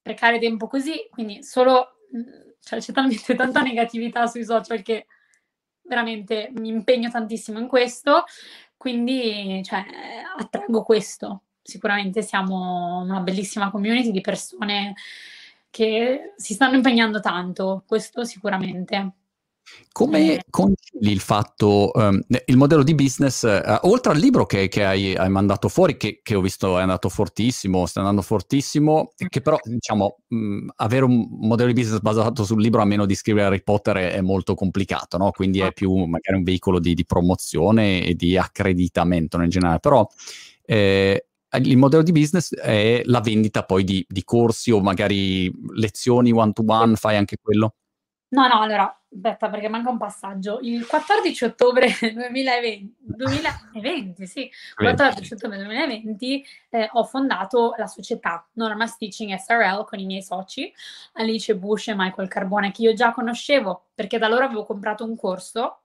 sprecare 0.00 0.38
tempo 0.38 0.66
così, 0.66 1.08
quindi 1.10 1.42
solo, 1.42 2.00
cioè 2.60 2.80
c'è 2.80 2.92
talmente 2.92 3.34
tanta 3.34 3.62
negatività 3.62 4.26
sui 4.26 4.44
social 4.44 4.82
che 4.82 5.06
veramente 5.82 6.50
mi 6.54 6.68
impegno 6.68 7.10
tantissimo 7.10 7.58
in 7.58 7.66
questo, 7.68 8.24
quindi 8.76 9.62
cioè, 9.64 9.84
attraggo 10.36 10.82
questo 10.82 11.42
sicuramente 11.62 12.22
siamo 12.22 13.00
una 13.00 13.20
bellissima 13.20 13.70
community 13.70 14.10
di 14.10 14.20
persone 14.20 14.94
che 15.70 16.32
si 16.36 16.54
stanno 16.54 16.76
impegnando 16.76 17.20
tanto, 17.20 17.84
questo 17.86 18.24
sicuramente. 18.24 19.12
Come 19.92 20.34
eh. 20.34 20.44
concili 20.48 21.10
il 21.10 21.20
fatto, 21.20 21.90
um, 21.94 22.20
il 22.44 22.56
modello 22.56 22.84
di 22.84 22.94
business, 22.94 23.42
uh, 23.42 23.88
oltre 23.88 24.12
al 24.12 24.18
libro 24.18 24.46
che, 24.46 24.68
che 24.68 24.84
hai, 24.84 25.14
hai, 25.16 25.28
mandato 25.28 25.68
fuori, 25.68 25.96
che, 25.96 26.20
che, 26.22 26.34
ho 26.36 26.40
visto 26.40 26.78
è 26.78 26.82
andato 26.82 27.08
fortissimo, 27.08 27.86
sta 27.86 27.98
andando 28.00 28.22
fortissimo, 28.22 29.10
che 29.28 29.40
però 29.40 29.58
diciamo 29.62 30.18
mh, 30.28 30.68
avere 30.76 31.04
un 31.04 31.26
modello 31.40 31.72
di 31.72 31.80
business 31.80 32.00
basato 32.00 32.44
sul 32.44 32.62
libro 32.62 32.82
a 32.82 32.84
meno 32.84 33.04
di 33.04 33.16
scrivere 33.16 33.46
Harry 33.46 33.62
Potter 33.62 33.96
è, 33.96 34.12
è 34.12 34.20
molto 34.20 34.54
complicato, 34.54 35.16
no? 35.16 35.32
quindi 35.32 35.58
è 35.58 35.66
ah. 35.66 35.70
più 35.72 35.92
magari 36.04 36.36
un 36.36 36.44
veicolo 36.44 36.78
di, 36.78 36.94
di 36.94 37.04
promozione 37.04 38.04
e 38.04 38.14
di 38.14 38.36
accreditamento 38.36 39.40
in 39.42 39.48
generale, 39.48 39.80
però 39.80 40.06
eh, 40.64 41.26
il 41.58 41.76
modello 41.76 42.04
di 42.04 42.12
business 42.12 42.54
è 42.54 43.02
la 43.06 43.20
vendita 43.20 43.64
poi 43.64 43.82
di, 43.82 44.04
di 44.08 44.22
corsi 44.22 44.70
o 44.70 44.80
magari 44.80 45.50
lezioni 45.74 46.30
one 46.30 46.52
to 46.52 46.62
one, 46.64 46.94
fai 46.94 47.16
anche 47.16 47.38
quello? 47.42 47.74
No, 48.28 48.46
no, 48.46 48.60
allora, 48.60 48.99
aspetta 49.12 49.50
perché 49.50 49.68
manca 49.68 49.90
un 49.90 49.98
passaggio. 49.98 50.60
Il 50.62 50.86
14 50.86 51.44
ottobre 51.44 51.88
2020, 52.00 52.94
2020 52.98 54.26
sì, 54.26 54.50
14 54.74 55.34
ottobre 55.34 55.58
2020 55.58 56.46
eh, 56.70 56.88
ho 56.92 57.04
fondato 57.04 57.74
la 57.76 57.86
società 57.86 58.46
Norma 58.52 58.86
Stitching 58.86 59.36
SRL 59.36 59.84
con 59.84 59.98
i 59.98 60.06
miei 60.06 60.22
soci, 60.22 60.72
Alice 61.14 61.56
Bush 61.56 61.88
e 61.88 61.94
Michael 61.96 62.28
Carbone, 62.28 62.70
che 62.70 62.82
io 62.82 62.94
già 62.94 63.12
conoscevo 63.12 63.88
perché 63.94 64.18
da 64.18 64.28
loro 64.28 64.44
avevo 64.44 64.64
comprato 64.64 65.04
un 65.04 65.16
corso, 65.16 65.82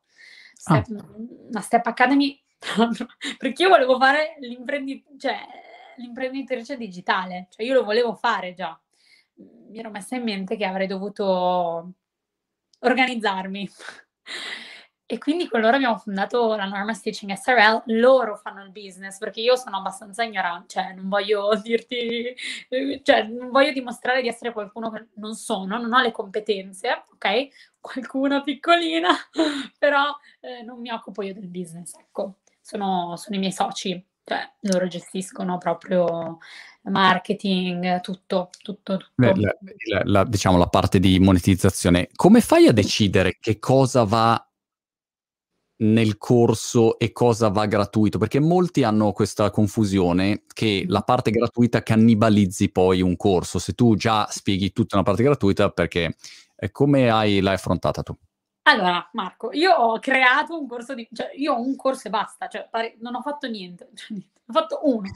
step, 0.53 0.88
ah. 0.89 1.15
una 1.49 1.61
Step 1.61 1.86
Academy 1.88 2.39
perché 3.38 3.63
io 3.63 3.69
volevo 3.69 3.97
fare 3.97 4.38
l'imprendit- 4.39 5.19
cioè, 5.19 5.39
l'imprenditrice 5.97 6.78
digitale, 6.78 7.47
cioè 7.49 7.65
io 7.65 7.73
lo 7.73 7.84
volevo 7.84 8.13
fare 8.13 8.53
già. 8.53 8.80
Mi 9.67 9.80
ero 9.80 9.89
messa 9.89 10.15
in 10.15 10.23
mente 10.23 10.55
che 10.55 10.63
avrei 10.63 10.88
dovuto 10.88 11.91
organizzarmi. 12.80 13.69
E 15.07 15.19
quindi 15.19 15.47
con 15.47 15.61
loro 15.61 15.76
abbiamo 15.76 15.97
fondato 15.97 16.55
la 16.55 16.65
Norma 16.65 16.93
Stitching 16.93 17.34
SRL, 17.34 17.84
loro 17.99 18.38
fanno 18.38 18.63
il 18.63 18.71
business 18.71 19.19
perché 19.19 19.39
io 19.39 19.55
sono 19.55 19.78
abbastanza 19.78 20.23
ignorante, 20.23 20.67
cioè 20.69 20.93
non 20.93 21.07
voglio 21.07 21.49
dirti, 21.61 22.36
cioè 23.03 23.23
non 23.28 23.51
voglio 23.51 23.71
dimostrare 23.71 24.23
di 24.23 24.28
essere 24.28 24.51
qualcuno 24.51 24.89
che 24.89 25.09
non 25.17 25.36
sono, 25.36 25.78
non 25.78 25.93
ho 25.93 26.01
le 26.01 26.11
competenze, 26.11 27.03
ok? 27.13 27.47
Qualcuna 27.80 28.41
piccolina, 28.41 29.09
però 29.78 30.05
eh, 30.39 30.63
non 30.63 30.80
mi 30.80 30.89
occupo 30.89 31.21
io 31.21 31.36
del 31.36 31.49
business, 31.49 31.93
ecco 31.99 32.38
sono, 32.65 33.15
sono 33.15 33.36
i 33.36 33.39
miei 33.39 33.51
soci, 33.51 34.03
cioè 34.23 34.51
loro 34.61 34.88
gestiscono 34.88 35.59
proprio 35.59 36.39
marketing, 36.89 38.01
tutto, 38.01 38.49
tutto, 38.61 38.97
tutto. 38.97 39.11
La, 39.15 39.33
la, 39.36 40.01
la, 40.03 40.23
diciamo 40.23 40.57
la 40.57 40.67
parte 40.67 40.99
di 40.99 41.19
monetizzazione. 41.19 42.09
Come 42.15 42.41
fai 42.41 42.67
a 42.67 42.71
decidere 42.71 43.38
che 43.39 43.59
cosa 43.59 44.03
va 44.03 44.39
nel 45.77 46.17
corso 46.17 46.97
e 46.97 47.11
cosa 47.11 47.49
va 47.49 47.65
gratuito? 47.65 48.17
Perché 48.17 48.39
molti 48.39 48.83
hanno 48.83 49.11
questa 49.11 49.49
confusione 49.49 50.43
che 50.53 50.86
la 50.88 51.01
parte 51.01 51.31
gratuita 51.31 51.83
cannibalizzi 51.83 52.71
poi 52.71 53.01
un 53.01 53.15
corso. 53.15 53.59
Se 53.59 53.73
tu 53.73 53.95
già 53.95 54.27
spieghi 54.29 54.71
tutta 54.71 54.95
una 54.95 55.05
parte 55.05 55.23
gratuita, 55.23 55.69
perché 55.69 56.15
come 56.71 57.09
hai, 57.09 57.41
l'hai 57.41 57.55
affrontata 57.55 58.01
tu? 58.03 58.17
Allora, 58.68 59.07
Marco, 59.13 59.51
io 59.51 59.72
ho 59.74 59.99
creato 59.99 60.59
un 60.59 60.68
corso 60.68 60.95
di... 60.95 61.07
cioè 61.13 61.32
io 61.36 61.53
ho 61.53 61.61
un 61.61 61.76
corso 61.76 62.07
e 62.07 62.09
basta, 62.09 62.47
cioè 62.47 62.68
pare, 62.70 62.95
non 62.99 63.13
ho 63.13 63.22
fatto 63.22 63.47
niente, 63.47 63.89
cioè, 63.93 64.18
ho 64.18 64.53
fatto 64.53 64.80
uno 64.84 65.09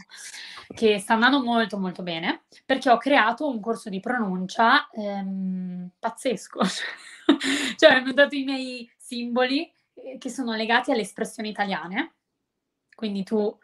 che 0.75 0.99
sta 0.99 1.13
andando 1.13 1.41
molto 1.41 1.77
molto 1.79 2.03
bene 2.03 2.43
perché 2.63 2.91
ho 2.91 2.97
creato 2.97 3.47
un 3.47 3.59
corso 3.59 3.89
di 3.89 3.99
pronuncia 3.99 4.87
ehm, 4.91 5.89
pazzesco, 5.97 6.59
cioè 7.75 8.03
ho 8.05 8.13
dato 8.13 8.35
i 8.35 8.43
miei 8.43 8.91
simboli 8.95 9.71
eh, 9.95 10.17
che 10.19 10.29
sono 10.29 10.53
legati 10.53 10.91
alle 10.91 11.01
espressioni 11.01 11.49
italiane. 11.49 12.13
Quindi 12.93 13.23
tu 13.23 13.57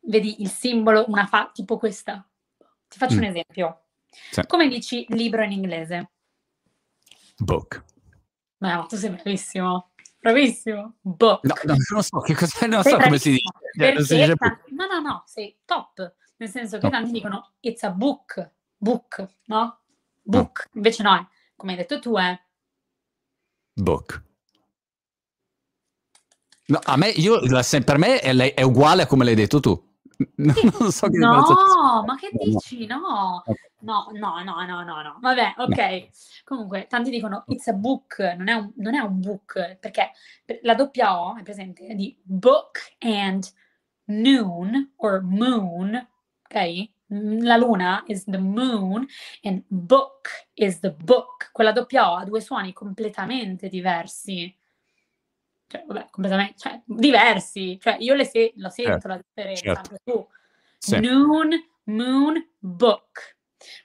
vedi 0.00 0.42
il 0.42 0.48
simbolo, 0.48 1.04
una 1.08 1.26
fa 1.26 1.50
tipo 1.52 1.78
questa. 1.78 2.26
Ti 2.88 2.98
faccio 2.98 3.14
mm. 3.14 3.18
un 3.18 3.24
esempio. 3.24 3.82
Sì. 4.30 4.42
Come 4.46 4.66
dici 4.66 5.04
libro 5.10 5.44
in 5.44 5.52
inglese? 5.52 6.10
Book. 7.36 7.84
No, 8.58 8.86
tu 8.86 8.96
sei 8.96 9.10
bravissimo. 9.10 9.90
Bravissimo. 10.20 10.94
Book. 11.00 11.44
No, 11.44 11.54
no, 11.64 11.76
non 11.92 12.02
so 12.02 12.18
che 12.20 12.34
cosa, 12.34 12.66
non 12.66 12.82
so 12.82 12.96
come 12.96 13.18
si 13.18 13.30
dice. 13.30 13.50
Perché 13.76 14.04
si 14.04 14.16
dice 14.16 14.34
no, 14.70 14.86
no, 14.86 15.00
no, 15.00 15.22
sei 15.26 15.56
top. 15.64 16.14
Nel 16.36 16.48
senso 16.48 16.78
che 16.78 16.88
tanti 16.88 17.10
dicono 17.12 17.52
it's 17.60 17.82
a 17.82 17.90
book, 17.90 18.52
book, 18.76 19.26
no? 19.46 19.80
Book. 20.22 20.68
No. 20.70 20.76
Invece 20.76 21.02
no, 21.02 21.16
è, 21.16 21.26
come 21.56 21.72
hai 21.72 21.78
detto 21.78 21.98
tu, 21.98 22.16
è 22.16 22.38
book. 23.72 24.22
No, 26.66 26.80
a 26.82 26.96
me, 26.96 27.08
io, 27.08 27.40
per 27.40 27.98
me 27.98 28.20
è, 28.20 28.54
è 28.54 28.62
uguale 28.62 29.02
a 29.02 29.06
come 29.06 29.24
l'hai 29.24 29.34
detto 29.34 29.58
tu. 29.58 29.87
Non 30.36 30.90
so 30.90 31.08
che 31.08 31.18
No, 31.18 32.04
ma 32.04 32.16
che 32.16 32.30
dici? 32.32 32.86
No. 32.86 33.42
No, 33.80 34.08
no, 34.12 34.42
no, 34.42 34.66
no, 34.66 34.82
no, 34.82 35.02
no. 35.02 35.18
Vabbè, 35.20 35.54
ok. 35.58 35.76
No. 35.76 36.08
Comunque, 36.44 36.86
tanti 36.88 37.10
dicono 37.10 37.44
it's 37.46 37.68
a 37.68 37.72
book, 37.72 38.18
non 38.36 38.48
è 38.48 38.54
un, 38.54 38.72
non 38.76 38.94
è 38.94 38.98
un 38.98 39.20
book, 39.20 39.76
perché 39.78 40.10
la 40.62 40.74
doppia 40.74 41.20
O 41.20 41.36
è 41.36 41.42
presente 41.42 41.94
di 41.94 42.16
book 42.20 42.96
and 42.98 43.48
noon 44.06 44.94
or 44.96 45.22
moon, 45.22 45.94
ok? 46.44 46.90
La 47.10 47.56
luna 47.56 48.02
is 48.06 48.24
the 48.24 48.38
moon 48.38 49.06
and 49.42 49.62
book 49.68 50.28
is 50.54 50.80
the 50.80 50.90
book. 50.92 51.50
Quella 51.52 51.72
doppia 51.72 52.10
O 52.10 52.16
ha 52.16 52.24
due 52.24 52.40
suoni 52.40 52.72
completamente 52.72 53.68
diversi 53.68 54.52
cioè, 55.68 55.84
vabbè, 55.86 56.08
completamente, 56.10 56.54
cioè, 56.56 56.82
diversi, 56.84 57.78
cioè, 57.80 57.96
io 58.00 58.14
le 58.14 58.24
se- 58.24 58.52
lo 58.56 58.70
sento 58.70 58.90
certo. 58.92 59.08
la 59.08 59.16
differenza, 59.16 59.62
certo. 59.62 59.90
anche 59.90 60.02
tu. 60.02 60.28
Sì. 60.78 61.00
Noon, 61.00 61.50
moon, 61.84 62.48
book. 62.58 63.36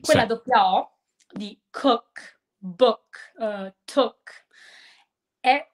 Quella 0.02 0.22
sì. 0.22 0.28
doppia 0.28 0.74
O 0.74 0.98
di 1.34 1.60
cook, 1.70 2.40
book, 2.58 3.34
uh, 3.36 3.74
took, 3.86 4.46
è 5.40 5.68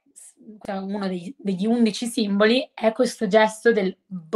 cioè, 0.62 0.78
uno 0.78 1.07
dei, 1.07 1.34
degli 1.38 1.66
undici 1.66 2.07
simboli, 2.07 2.72
è 2.74 2.91
questo 2.93 3.28
gesto 3.28 3.72
del 3.72 3.95
b 4.05 4.36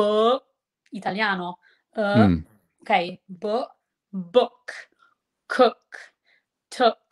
italiano. 0.92 1.60
Uh, 1.94 2.18
mm. 2.18 2.42
Ok, 2.80 3.22
b, 3.26 3.66
book, 4.10 4.90
cook, 5.46 6.14
took, 6.68 7.03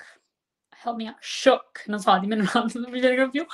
me 0.96 1.08
out, 1.08 1.18
shook, 1.20 1.84
non 1.88 2.00
so, 2.00 2.18
dimmi 2.20 2.34
un 2.34 2.50
altro, 2.54 2.80
non 2.80 2.92
mi 2.92 3.00
viene 3.00 3.30
più, 3.30 3.46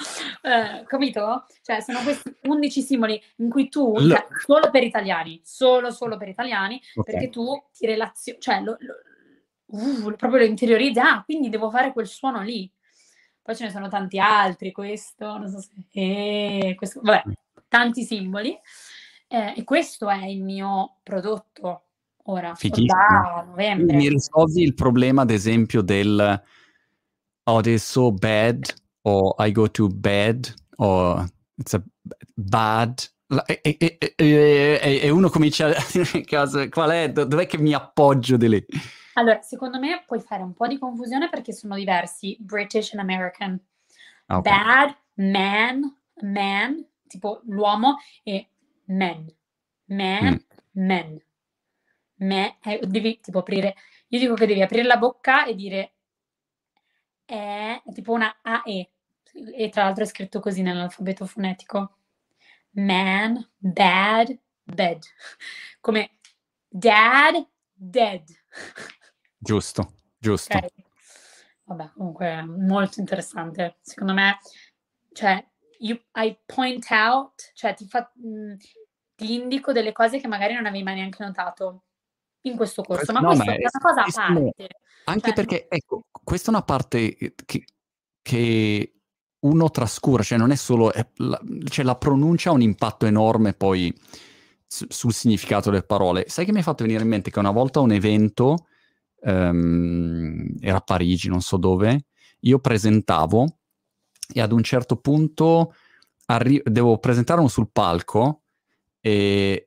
eh, 0.42 0.84
capito? 0.86 1.46
Cioè, 1.62 1.82
sono 1.82 2.02
questi 2.02 2.34
11 2.44 2.82
simboli 2.82 3.22
in 3.38 3.50
cui 3.50 3.70
tu, 3.70 3.98
L- 3.98 4.10
cioè, 4.10 4.28
solo 4.46 4.70
per 4.70 4.84
italiani, 4.84 5.42
solo, 5.44 5.92
solo 5.92 6.18
per 6.18 6.30
italiani, 6.30 6.82
okay. 6.96 7.14
perché 7.14 7.30
tu 7.30 7.46
ti 7.78 7.86
relazioni, 7.86 8.40
cioè, 8.40 8.62
lo, 8.62 8.78
lo, 8.80 8.96
uh, 9.66 10.16
proprio 10.16 10.40
lo 10.40 10.46
interiorizzi, 10.46 11.00
ah, 11.00 11.24
quindi 11.24 11.50
devo 11.50 11.70
fare 11.70 11.92
quel 11.94 12.08
suono 12.08 12.42
lì. 12.42 12.72
Poi 13.42 13.56
ce 13.56 13.66
ne 13.66 13.72
sono 13.72 13.88
tanti 13.88 14.20
altri, 14.20 14.72
questo, 14.72 15.38
non 15.38 15.50
so 15.50 15.62
se... 15.62 15.72
Eh, 15.92 16.76
questo, 16.76 17.00
vabbè, 17.02 17.24
tanti 17.68 18.04
simboli. 18.04 18.58
Eh, 19.30 19.54
e 19.58 19.64
questo 19.64 20.10
è 20.10 20.26
il 20.26 20.44
mio 20.44 20.98
prodotto 21.04 21.84
ora, 22.24 22.54
da 22.60 23.46
novembre. 23.46 23.96
Mi 23.96 24.10
risolvi 24.10 24.64
il 24.64 24.74
problema, 24.74 25.22
ad 25.22 25.32
esempio, 25.32 25.82
del 25.82 26.42
oh, 27.48 27.62
is 27.66 27.84
so 27.84 28.12
bad, 28.12 28.74
or 29.04 29.34
I 29.40 29.52
go 29.52 29.68
to 29.68 29.90
bed, 29.90 30.54
or 30.78 31.26
it's 31.58 31.74
a 31.74 31.84
bad. 32.36 33.04
E, 33.48 33.60
e, 33.62 33.98
e, 34.16 35.00
e 35.04 35.10
uno 35.10 35.30
comincia 35.30 35.68
a 35.68 35.86
dire 35.92 36.22
caso, 36.26 36.68
qual 36.70 36.92
è, 36.92 37.12
dov'è 37.12 37.46
che 37.46 37.58
mi 37.58 37.74
appoggio 37.74 38.38
di 38.38 38.48
lì? 38.48 38.66
Allora, 39.14 39.42
secondo 39.42 39.80
me 39.80 40.04
puoi 40.06 40.22
fare 40.22 40.44
un 40.44 40.54
po' 40.54 40.68
di 40.68 40.78
confusione 40.78 41.28
perché 41.30 41.52
sono 41.52 41.76
diversi, 41.76 42.38
British 42.40 42.94
and 42.94 43.02
American. 43.02 43.60
Okay. 44.28 44.42
Bad, 44.42 44.96
man, 45.16 45.98
man, 46.22 46.86
tipo 47.08 47.42
l'uomo, 47.46 47.98
e 48.24 48.48
men. 48.86 49.34
Man, 49.86 50.34
mm. 50.34 50.86
men. 50.86 51.22
Me, 52.20 52.58
eh, 52.64 52.80
devi 52.84 53.20
tipo 53.20 53.40
aprire, 53.40 53.76
io 54.08 54.20
dico 54.20 54.34
che 54.34 54.48
devi 54.48 54.62
aprire 54.62 54.84
la 54.84 54.98
bocca 54.98 55.46
e 55.46 55.54
dire 55.54 55.97
è 57.28 57.82
tipo 57.94 58.14
una 58.14 58.40
AE, 58.42 58.90
e 59.54 59.70
tra 59.70 59.84
l'altro 59.84 60.04
è 60.04 60.08
scritto 60.08 60.40
così 60.40 60.62
nell'alfabeto 60.62 61.26
fonetico. 61.26 61.98
Man, 62.72 63.46
bad, 63.58 64.40
bed. 64.64 65.04
Come 65.82 66.18
dad, 66.70 67.46
dead. 67.74 68.24
Giusto, 69.38 69.94
giusto. 70.18 70.58
Okay. 70.58 70.70
Vabbè, 71.66 71.92
comunque 71.96 72.44
molto 72.44 73.00
interessante. 73.02 73.78
Secondo 73.82 74.14
me, 74.14 74.40
cioè, 75.12 75.46
you, 75.80 76.00
I 76.16 76.40
point 76.46 76.90
out, 76.92 77.52
cioè 77.54 77.74
ti, 77.74 77.86
fa, 77.88 78.10
mh, 78.16 78.28
mm, 78.28 78.54
ti 79.16 79.34
indico 79.34 79.74
delle 79.74 79.92
cose 79.92 80.20
che 80.20 80.28
magari 80.28 80.54
non 80.54 80.66
avevi 80.66 80.84
mai 80.84 80.96
neanche 80.96 81.24
notato 81.24 81.87
in 82.48 82.56
questo 82.56 82.82
corso, 82.82 83.12
ma 83.14 83.20
no, 83.20 83.28
questa 83.28 83.46
ma 83.46 83.54
è 83.54 83.58
una 83.58 83.70
cosa 83.82 84.04
a 84.04 84.34
parte. 84.34 84.68
Anche 85.06 85.22
cioè, 85.28 85.34
perché, 85.34 85.68
ecco, 85.70 86.06
questa 86.24 86.48
è 86.48 86.54
una 86.54 86.64
parte 86.64 87.16
che, 87.16 87.66
che 88.22 88.94
uno 89.40 89.70
trascura, 89.70 90.24
cioè 90.24 90.38
non 90.38 90.52
è 90.52 90.56
solo, 90.56 90.92
è 90.92 91.08
la, 91.16 91.40
cioè 91.70 91.86
la 91.86 91.96
pronuncia 91.96 92.50
ha 92.50 92.54
un 92.54 92.62
impatto 92.62 93.06
enorme 93.06 93.54
poi 93.54 93.94
su, 94.66 94.86
sul 94.90 95.14
significato 95.14 95.70
delle 95.70 95.84
parole. 95.84 96.26
Sai 96.28 96.46
che 96.46 96.52
mi 96.52 96.60
ha 96.60 96.64
fatto 96.64 96.84
venire 96.84 97.04
in 97.04 97.10
mente 97.10 97.32
che 97.32 97.40
una 97.40 97.52
volta 97.52 97.80
un 97.80 97.92
evento, 97.92 98.68
um, 99.22 100.56
era 100.60 100.78
a 100.78 100.82
Parigi, 100.82 101.30
non 101.30 101.42
so 101.42 101.58
dove, 101.58 102.08
io 102.42 102.60
presentavo 102.60 103.60
e 104.34 104.42
ad 104.42 104.52
un 104.52 104.64
certo 104.64 104.98
punto 104.98 105.74
arri- 106.26 106.62
devo 106.66 106.98
presentarlo 106.98 107.48
sul 107.48 107.70
palco 107.72 108.42
e 109.00 109.67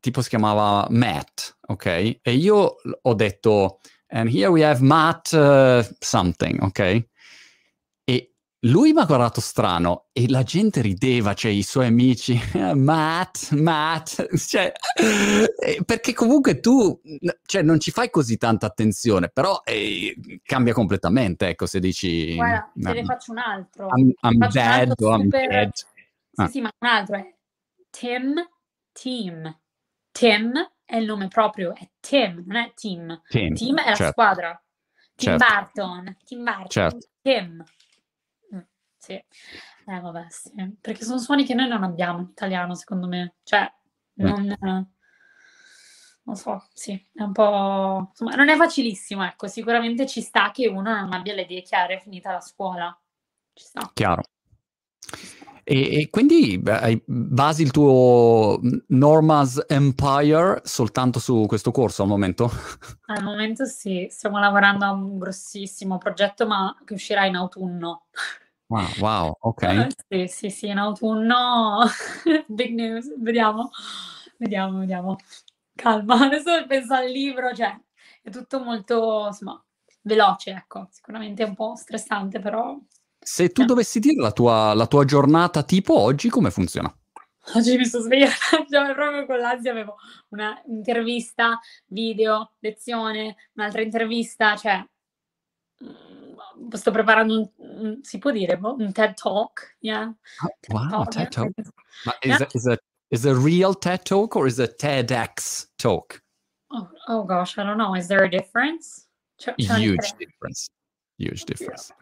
tipo 0.00 0.22
si 0.22 0.28
chiamava 0.28 0.86
Matt, 0.90 1.56
ok? 1.66 2.18
E 2.22 2.32
io 2.32 2.76
ho 3.02 3.14
detto 3.14 3.80
and 4.08 4.28
here 4.28 4.48
we 4.48 4.64
have 4.64 4.80
Matt 4.80 5.32
uh, 5.32 5.82
something, 5.98 6.60
ok? 6.62 7.06
E 8.04 8.36
lui 8.60 8.92
mi 8.92 9.00
ha 9.00 9.04
guardato 9.04 9.40
strano 9.40 10.06
e 10.12 10.28
la 10.28 10.42
gente 10.42 10.80
rideva, 10.80 11.34
cioè 11.34 11.50
i 11.50 11.62
suoi 11.62 11.86
amici, 11.86 12.38
Matt, 12.74 13.50
Matt, 13.52 14.34
cioè, 14.36 14.72
eh, 14.96 15.82
perché 15.84 16.12
comunque 16.12 16.60
tu, 16.60 17.00
cioè, 17.44 17.62
non 17.62 17.78
ci 17.78 17.90
fai 17.90 18.10
così 18.10 18.36
tanta 18.36 18.66
attenzione, 18.66 19.28
però 19.28 19.60
eh, 19.64 20.40
cambia 20.42 20.72
completamente, 20.72 21.48
ecco, 21.48 21.66
se 21.66 21.80
dici... 21.80 22.34
Guarda, 22.34 22.70
te 22.74 22.92
ne 22.92 23.04
faccio 23.04 23.32
un 23.32 23.38
altro. 23.38 23.88
I'm, 23.94 24.12
I'm 24.22 24.48
dead, 24.48 24.94
un 24.98 25.20
I'm 25.20 25.28
dead. 25.28 25.70
Sì, 25.74 25.84
ah. 26.36 26.48
sì, 26.48 26.60
ma 26.60 26.70
un 26.78 26.88
altro 26.88 27.16
è 27.16 27.34
Tim, 27.90 28.34
Team. 28.92 29.58
Tim 30.16 30.72
è 30.86 30.96
il 30.96 31.04
nome 31.04 31.28
proprio, 31.28 31.74
è 31.74 31.90
Tim, 32.00 32.42
non 32.46 32.56
è 32.56 32.72
Team. 32.74 33.20
Team, 33.28 33.54
team 33.54 33.78
è 33.78 33.90
la 33.90 33.94
certo. 33.94 34.12
squadra. 34.12 34.64
Tim 35.14 35.38
certo. 35.38 35.46
Barton, 35.46 36.16
Tim 36.24 36.42
Barton, 36.42 36.68
certo. 36.68 37.08
Tim. 37.20 37.64
Mm, 38.54 38.58
sì, 38.96 39.12
eh, 39.12 39.24
vabbè, 40.00 40.26
sì. 40.30 40.52
Perché 40.80 41.04
sono 41.04 41.18
suoni 41.18 41.44
che 41.44 41.52
noi 41.52 41.68
non 41.68 41.82
abbiamo 41.82 42.20
in 42.20 42.28
italiano, 42.30 42.74
secondo 42.74 43.06
me. 43.06 43.34
Cioè, 43.42 43.70
non... 44.14 44.50
Eh. 44.50 44.94
Non 46.26 46.34
so, 46.34 46.66
sì, 46.72 46.92
è 47.14 47.22
un 47.22 47.30
po'... 47.30 48.06
Insomma, 48.08 48.34
non 48.34 48.48
è 48.48 48.56
facilissimo, 48.56 49.24
ecco. 49.24 49.46
Sicuramente 49.46 50.06
ci 50.06 50.22
sta 50.22 50.50
che 50.50 50.66
uno 50.66 50.92
non 50.92 51.12
abbia 51.12 51.34
le 51.34 51.42
idee 51.42 51.62
chiare 51.62 52.00
finita 52.00 52.32
la 52.32 52.40
scuola. 52.40 52.98
Ci 53.52 53.64
sta. 53.64 53.90
Chiaro. 53.94 54.22
Ci 54.98 55.26
sta. 55.26 55.35
E, 55.68 56.02
e 56.02 56.10
quindi 56.10 56.58
beh, 56.58 57.02
basi 57.06 57.62
il 57.62 57.72
tuo 57.72 58.60
Norma's 58.86 59.64
Empire 59.66 60.60
soltanto 60.62 61.18
su 61.18 61.44
questo 61.48 61.72
corso 61.72 62.02
al 62.02 62.08
momento? 62.08 62.48
Al 63.06 63.24
momento 63.24 63.64
sì, 63.64 64.06
stiamo 64.08 64.38
lavorando 64.38 64.84
a 64.84 64.92
un 64.92 65.18
grossissimo 65.18 65.98
progetto 65.98 66.46
ma 66.46 66.76
che 66.84 66.94
uscirà 66.94 67.24
in 67.26 67.34
autunno. 67.34 68.06
Wow, 68.68 68.86
wow, 69.00 69.36
ok. 69.40 69.86
sì, 70.08 70.26
sì, 70.28 70.50
sì, 70.50 70.68
in 70.68 70.78
autunno. 70.78 71.80
Big 72.46 72.72
news, 72.72 73.12
vediamo, 73.18 73.70
vediamo, 74.38 74.78
vediamo. 74.78 75.16
Calma, 75.74 76.26
adesso 76.26 76.64
penso 76.68 76.94
al 76.94 77.10
libro, 77.10 77.52
cioè 77.52 77.76
è 78.22 78.30
tutto 78.30 78.62
molto, 78.62 79.26
insomma, 79.26 79.60
veloce, 80.02 80.50
ecco, 80.50 80.86
sicuramente 80.90 81.42
è 81.42 81.46
un 81.46 81.54
po' 81.54 81.74
stressante, 81.74 82.38
però 82.38 82.76
se 83.26 83.48
tu 83.48 83.64
dovessi 83.64 83.98
dire 83.98 84.22
la 84.22 84.30
tua, 84.30 84.72
la 84.72 84.86
tua 84.86 85.04
giornata 85.04 85.64
tipo 85.64 85.98
oggi, 85.98 86.28
come 86.28 86.52
funziona? 86.52 86.96
Oggi 87.54 87.76
mi 87.76 87.84
sono 87.84 88.04
svegliata, 88.04 88.34
cioè, 88.70 88.94
proprio 88.94 89.26
con 89.26 89.38
l'ansia 89.38 89.72
avevo 89.72 89.96
un'intervista, 90.28 91.58
video, 91.86 92.52
lezione, 92.60 93.34
un'altra 93.54 93.82
intervista, 93.82 94.54
cioè 94.54 94.80
mm, 95.82 96.68
sto 96.70 96.90
preparando 96.92 97.52
un, 97.56 97.98
si 98.02 98.18
può 98.18 98.30
dire, 98.30 98.58
boh, 98.58 98.76
un 98.78 98.92
TED 98.92 99.14
Talk, 99.14 99.76
yeah. 99.80 100.04
Oh, 100.44 100.54
wow, 100.68 100.88
talk, 100.88 101.08
TED 101.08 101.28
Talk. 101.28 101.50
Ma 102.04 102.16
is, 102.20 102.38
yeah. 102.38 102.48
is, 102.52 102.66
a, 102.66 102.78
is 103.08 103.24
a 103.24 103.34
real 103.34 103.74
TED 103.74 104.04
Talk 104.04 104.36
or 104.36 104.46
is 104.46 104.60
a 104.60 104.68
TEDx 104.68 105.66
talk? 105.78 106.22
Oh, 106.68 106.88
oh 107.08 107.24
gosh, 107.24 107.58
I 107.58 107.64
don't 107.64 107.76
know. 107.76 107.96
Is 107.96 108.06
there 108.06 108.22
a 108.22 108.30
difference? 108.30 109.08
C'è, 109.36 109.52
c'è 109.56 109.78
Huge 109.78 110.14
difference. 110.16 110.68
Huge 111.18 111.44
difference. 111.44 111.92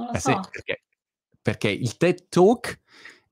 Non 0.00 0.06
lo 0.06 0.12
eh 0.12 0.20
so. 0.20 0.30
Sì, 0.30 0.48
perché, 0.50 0.82
perché 1.40 1.68
il 1.68 1.96
TED 1.96 2.28
Talk 2.28 2.80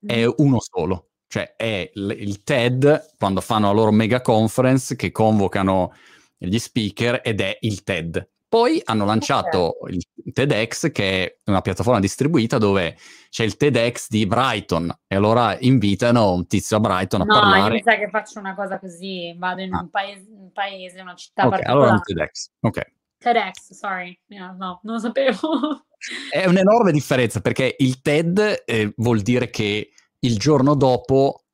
è 0.04 0.24
uno 0.24 0.58
solo, 0.60 1.10
cioè 1.26 1.54
è 1.56 1.90
l- 1.94 2.10
il 2.10 2.42
TED 2.42 3.14
quando 3.18 3.40
fanno 3.40 3.66
la 3.68 3.72
loro 3.72 3.90
mega 3.90 4.20
conference 4.20 4.94
che 4.96 5.10
convocano 5.10 5.92
gli 6.36 6.58
speaker 6.58 7.20
ed 7.24 7.40
è 7.40 7.56
il 7.60 7.82
TED. 7.82 8.28
Poi 8.48 8.80
hanno 8.84 9.04
lanciato 9.04 9.76
il 9.88 10.32
TEDx, 10.32 10.90
che 10.90 11.24
è 11.24 11.38
una 11.50 11.60
piattaforma 11.60 12.00
distribuita 12.00 12.56
dove 12.56 12.96
c'è 13.28 13.44
il 13.44 13.58
TEDx 13.58 14.08
di 14.08 14.26
Brighton 14.26 14.90
e 15.06 15.16
allora 15.16 15.54
invitano 15.60 16.32
un 16.32 16.46
tizio 16.46 16.78
a 16.78 16.80
Brighton 16.80 17.20
a 17.20 17.24
no, 17.24 17.34
parlare. 17.34 17.68
No, 17.68 17.74
mi 17.74 17.82
sa 17.82 17.98
che 17.98 18.08
faccio 18.08 18.38
una 18.38 18.54
cosa 18.54 18.78
così, 18.78 19.34
vado 19.36 19.60
in 19.60 19.74
ah. 19.74 19.80
un, 19.80 19.90
paese, 19.90 20.26
un 20.30 20.50
paese, 20.50 21.00
una 21.00 21.14
città 21.14 21.46
okay, 21.46 21.58
particolare. 21.58 21.90
allora 21.90 21.92
un 21.92 22.02
TEDx, 22.02 22.50
ok. 22.60 22.92
TEDx, 23.18 23.72
sorry, 23.72 24.18
yeah, 24.28 24.54
no, 24.58 24.80
non 24.82 24.94
lo 24.94 25.00
sapevo. 25.00 25.86
È 26.30 26.46
un'enorme 26.46 26.92
differenza 26.92 27.40
perché 27.40 27.74
il 27.78 28.00
TED 28.00 28.62
eh, 28.64 28.92
vuol 28.96 29.20
dire 29.20 29.50
che 29.50 29.90
il 30.20 30.38
giorno 30.38 30.74
dopo 30.74 31.44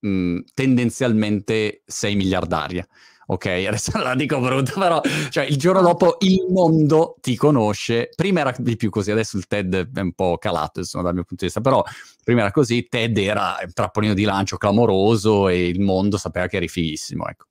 mh, 0.00 0.40
tendenzialmente 0.54 1.82
sei 1.84 2.16
miliardaria 2.16 2.86
ok, 3.30 3.46
adesso 3.46 3.96
la 3.98 4.16
dico 4.16 4.40
brutta, 4.40 4.72
però 4.74 5.00
cioè, 5.30 5.44
il 5.44 5.56
giorno 5.56 5.82
dopo 5.82 6.16
il 6.20 6.46
mondo 6.48 7.16
ti 7.20 7.36
conosce. 7.36 8.10
Prima 8.14 8.40
era 8.40 8.52
di 8.58 8.76
più 8.76 8.90
così, 8.90 9.12
adesso 9.12 9.36
il 9.36 9.46
TED 9.46 9.92
è 9.94 10.00
un 10.00 10.12
po' 10.12 10.36
calato, 10.38 10.80
insomma, 10.80 11.04
dal 11.04 11.14
mio 11.14 11.22
punto 11.22 11.44
di 11.44 11.50
vista, 11.52 11.60
però 11.60 11.82
prima 12.24 12.40
era 12.40 12.50
così, 12.50 12.88
TED 12.88 13.18
era 13.18 13.56
un 13.62 13.72
trappolino 13.72 14.14
di 14.14 14.24
lancio 14.24 14.56
clamoroso 14.56 15.48
e 15.48 15.68
il 15.68 15.80
mondo 15.80 16.16
sapeva 16.16 16.48
che 16.48 16.56
eri 16.56 16.68
fighissimo, 16.68 17.28
ecco. 17.28 17.46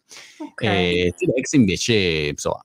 Okay. 0.52 1.06
E 1.06 1.14
TEDx 1.16 1.54
invece, 1.54 1.94
insomma, 1.94 2.60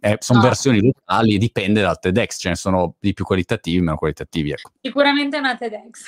è, 0.00 0.16
sono 0.18 0.38
no. 0.38 0.44
versioni 0.46 0.80
locali, 0.80 1.36
dipende 1.36 1.82
dal 1.82 1.98
TEDx, 1.98 2.40
ce 2.40 2.48
ne 2.48 2.56
sono 2.56 2.94
di 2.98 3.12
più 3.12 3.26
qualitativi, 3.26 3.80
meno 3.80 3.96
qualitativi, 3.96 4.52
ecco. 4.52 4.70
Sicuramente 4.80 5.36
una 5.36 5.54
TEDx. 5.54 6.02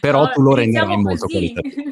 però 0.00 0.26
no, 0.26 0.30
tu 0.30 0.42
lo 0.42 0.54
renderai 0.54 0.96
molto 0.96 1.26
qualitativo. 1.26 1.90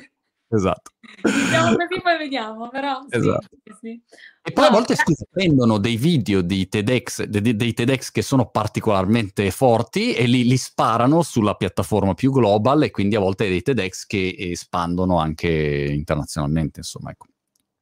Esatto. 0.49 0.93
Diciamo 1.23 1.77
così 1.77 2.01
poi 2.01 2.19
vediamo, 2.19 2.69
però 2.69 3.05
esatto. 3.09 3.49
sì, 3.65 3.75
sì. 3.81 4.03
E 4.43 4.53
poi 4.53 4.65
no, 4.65 4.71
a 4.71 4.73
volte 4.73 4.93
eh. 4.93 4.97
scusa, 4.97 5.25
prendono 5.29 5.79
dei 5.79 5.97
video 5.97 6.41
di 6.41 6.69
TEDx, 6.69 7.25
de, 7.25 7.57
dei 7.57 7.75
TEDx 7.75 8.13
che 8.13 8.23
sono 8.23 8.49
particolarmente 8.51 9.51
forti 9.51 10.15
e 10.15 10.27
li, 10.27 10.45
li, 10.45 10.57
sparano 10.57 11.23
sulla 11.23 11.55
piattaforma 11.55 12.15
più 12.15 12.31
global 12.31 12.85
e 12.85 12.93
quindi 12.93 13.17
a 13.17 13.21
volte 13.21 13.49
dei 13.49 13.63
TEDx 13.63 14.07
che 14.07 14.37
espandono 14.39 15.19
anche 15.19 15.49
internazionalmente, 15.49 16.79
insomma, 16.79 17.11
ecco. 17.11 17.27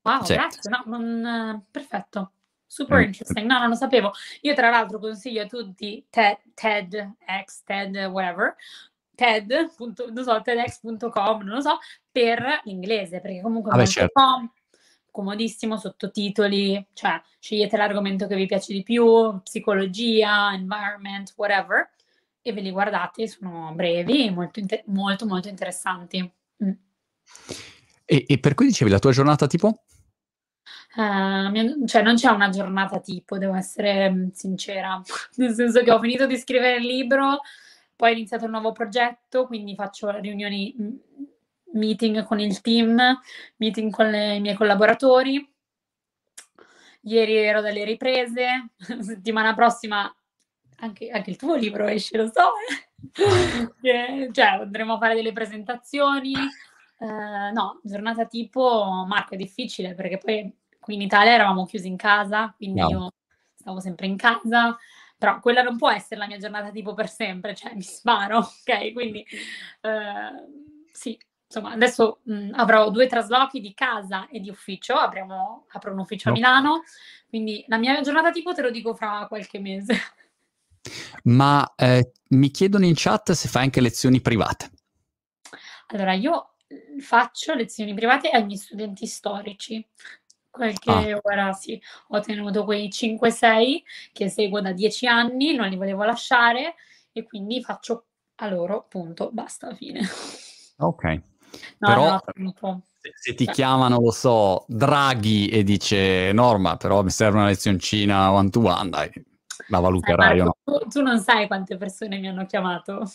Wow, 0.02 0.24
cioè, 0.24 0.36
grazie, 0.36 0.70
no, 0.70 0.82
non, 0.86 1.64
perfetto. 1.70 2.32
Super 2.66 2.98
mm. 2.98 3.02
interesting, 3.02 3.46
no, 3.46 3.58
non 3.58 3.68
lo 3.68 3.74
sapevo. 3.74 4.12
Io 4.40 4.54
tra 4.54 4.70
l'altro 4.70 4.98
consiglio 4.98 5.42
a 5.42 5.46
tutti 5.46 6.04
TED, 6.08 6.38
TEDx, 6.54 7.62
TED, 7.64 7.96
whatever, 8.06 8.56
TED, 9.14 9.72
non 9.78 10.24
so, 10.24 10.42
TEDx.com, 10.42 11.42
non 11.42 11.54
lo 11.54 11.60
so, 11.60 11.78
per 12.10 12.60
l'inglese, 12.64 13.20
perché 13.20 13.40
comunque 13.40 13.70
è 13.70 13.74
ah, 13.74 13.76
molto 13.76 13.90
certo. 13.92 14.12
com- 14.20 14.52
comodissimo, 15.14 15.76
sottotitoli, 15.76 16.88
cioè 16.92 17.22
scegliete 17.38 17.76
l'argomento 17.76 18.26
che 18.26 18.34
vi 18.34 18.46
piace 18.46 18.72
di 18.72 18.82
più, 18.82 19.40
psicologia, 19.44 20.52
environment, 20.52 21.32
whatever, 21.36 21.88
e 22.42 22.52
ve 22.52 22.60
li 22.60 22.72
guardate, 22.72 23.28
sono 23.28 23.72
brevi 23.74 24.26
e 24.26 24.30
molto, 24.32 24.58
inter- 24.58 24.82
molto, 24.86 25.24
molto 25.24 25.48
interessanti. 25.48 26.20
Mm. 26.64 26.70
E, 28.04 28.24
e, 28.26 28.38
per 28.38 28.54
cui 28.54 28.66
dicevi 28.66 28.90
la 28.90 28.98
tua 28.98 29.12
giornata 29.12 29.46
tipo? 29.46 29.84
Uh, 30.96 31.48
mia, 31.48 31.74
cioè 31.86 32.02
non 32.02 32.16
c'è 32.16 32.30
una 32.30 32.48
giornata 32.48 32.98
tipo, 32.98 33.38
devo 33.38 33.54
essere 33.54 34.10
mm, 34.10 34.28
sincera, 34.32 35.00
nel 35.36 35.54
senso 35.54 35.82
che 35.82 35.92
ho 35.92 36.00
finito 36.00 36.26
di 36.26 36.36
scrivere 36.36 36.78
il 36.78 36.86
libro, 36.86 37.40
poi 37.96 38.10
ho 38.10 38.14
iniziato 38.14 38.44
un 38.44 38.50
nuovo 38.50 38.72
progetto, 38.72 39.46
quindi 39.46 39.74
faccio 39.74 40.10
riunioni, 40.10 40.74
meeting 41.72 42.24
con 42.24 42.40
il 42.40 42.60
team, 42.60 43.00
meeting 43.56 43.90
con 43.90 44.10
le, 44.10 44.36
i 44.36 44.40
miei 44.40 44.54
collaboratori. 44.54 45.52
Ieri 47.02 47.36
ero 47.36 47.60
dalle 47.60 47.84
riprese, 47.84 48.70
settimana 49.00 49.54
prossima 49.54 50.12
anche, 50.78 51.10
anche 51.10 51.30
il 51.30 51.36
tuo 51.36 51.54
libro 51.54 51.86
esce, 51.86 52.16
lo 52.16 52.30
so. 52.32 52.52
Eh. 53.82 54.30
cioè, 54.32 54.46
andremo 54.46 54.94
a 54.94 54.98
fare 54.98 55.14
delle 55.14 55.32
presentazioni. 55.32 56.34
Uh, 56.98 57.52
no, 57.52 57.80
giornata 57.82 58.24
tipo, 58.26 59.04
Marco, 59.06 59.34
è 59.34 59.36
difficile 59.36 59.94
perché 59.94 60.18
poi 60.18 60.52
qui 60.80 60.94
in 60.94 61.02
Italia 61.02 61.32
eravamo 61.32 61.66
chiusi 61.66 61.86
in 61.86 61.96
casa, 61.96 62.52
quindi 62.56 62.80
no. 62.80 62.88
io 62.88 63.12
stavo 63.54 63.80
sempre 63.80 64.06
in 64.06 64.16
casa 64.16 64.76
però 65.16 65.40
quella 65.40 65.62
non 65.62 65.76
può 65.76 65.90
essere 65.90 66.20
la 66.20 66.26
mia 66.26 66.38
giornata 66.38 66.70
tipo 66.70 66.94
per 66.94 67.08
sempre, 67.08 67.54
cioè 67.54 67.74
mi 67.74 67.82
sparo, 67.82 68.38
ok? 68.62 68.92
Quindi 68.92 69.24
uh, 69.82 70.86
sì, 70.92 71.18
insomma, 71.46 71.72
adesso 71.72 72.20
mh, 72.24 72.50
avrò 72.54 72.90
due 72.90 73.06
traslochi 73.06 73.60
di 73.60 73.74
casa 73.74 74.28
e 74.28 74.40
di 74.40 74.50
ufficio, 74.50 74.94
avremo, 74.94 75.66
apro 75.70 75.92
un 75.92 75.98
ufficio 75.98 76.28
no. 76.28 76.34
a 76.34 76.38
Milano, 76.38 76.82
quindi 77.28 77.64
la 77.68 77.78
mia 77.78 78.00
giornata 78.00 78.30
tipo 78.30 78.52
te 78.52 78.62
lo 78.62 78.70
dico 78.70 78.94
fra 78.94 79.26
qualche 79.28 79.58
mese. 79.58 79.94
Ma 81.24 81.72
eh, 81.76 82.12
mi 82.30 82.50
chiedono 82.50 82.84
in 82.84 82.94
chat 82.94 83.32
se 83.32 83.48
fai 83.48 83.62
anche 83.62 83.80
lezioni 83.80 84.20
private. 84.20 84.70
Allora, 85.88 86.12
io 86.12 86.54
faccio 86.98 87.54
lezioni 87.54 87.94
private 87.94 88.28
ai 88.30 88.44
miei 88.44 88.58
studenti 88.58 89.06
storici, 89.06 89.86
qualche 90.54 91.12
ah. 91.12 91.20
ora 91.20 91.52
sì, 91.52 91.80
ho 92.08 92.20
tenuto 92.20 92.64
quei 92.64 92.88
5-6 92.88 93.82
che 94.12 94.28
seguo 94.28 94.60
da 94.60 94.72
10 94.72 95.06
anni, 95.08 95.54
non 95.54 95.68
li 95.68 95.76
volevo 95.76 96.04
lasciare 96.04 96.76
e 97.10 97.24
quindi 97.24 97.60
faccio 97.60 98.06
a 98.36 98.48
loro, 98.48 98.86
punto, 98.88 99.30
basta, 99.32 99.74
fine. 99.74 100.00
Ok. 100.78 101.22
No, 101.78 101.86
però 101.86 102.20
no, 102.34 102.82
se, 103.00 103.12
se, 103.14 103.34
ti 103.34 103.44
cioè. 103.44 103.54
chiamano, 103.54 104.00
lo 104.00 104.10
so, 104.10 104.64
Draghi 104.66 105.46
e 105.50 105.62
dice 105.62 106.32
Norma, 106.32 106.76
però 106.76 107.04
mi 107.04 107.10
serve 107.10 107.38
una 107.38 107.46
lezioncina 107.46 108.32
one 108.32 108.50
to 108.50 108.60
one, 108.60 108.90
dai, 108.90 109.08
la 109.68 109.78
valuterai 109.78 110.40
o 110.40 110.44
no? 110.46 110.56
Tu, 110.64 110.88
tu 110.88 111.02
non 111.02 111.20
sai 111.20 111.46
quante 111.46 111.76
persone 111.76 112.18
mi 112.18 112.26
hanno 112.26 112.44
chiamato. 112.46 113.08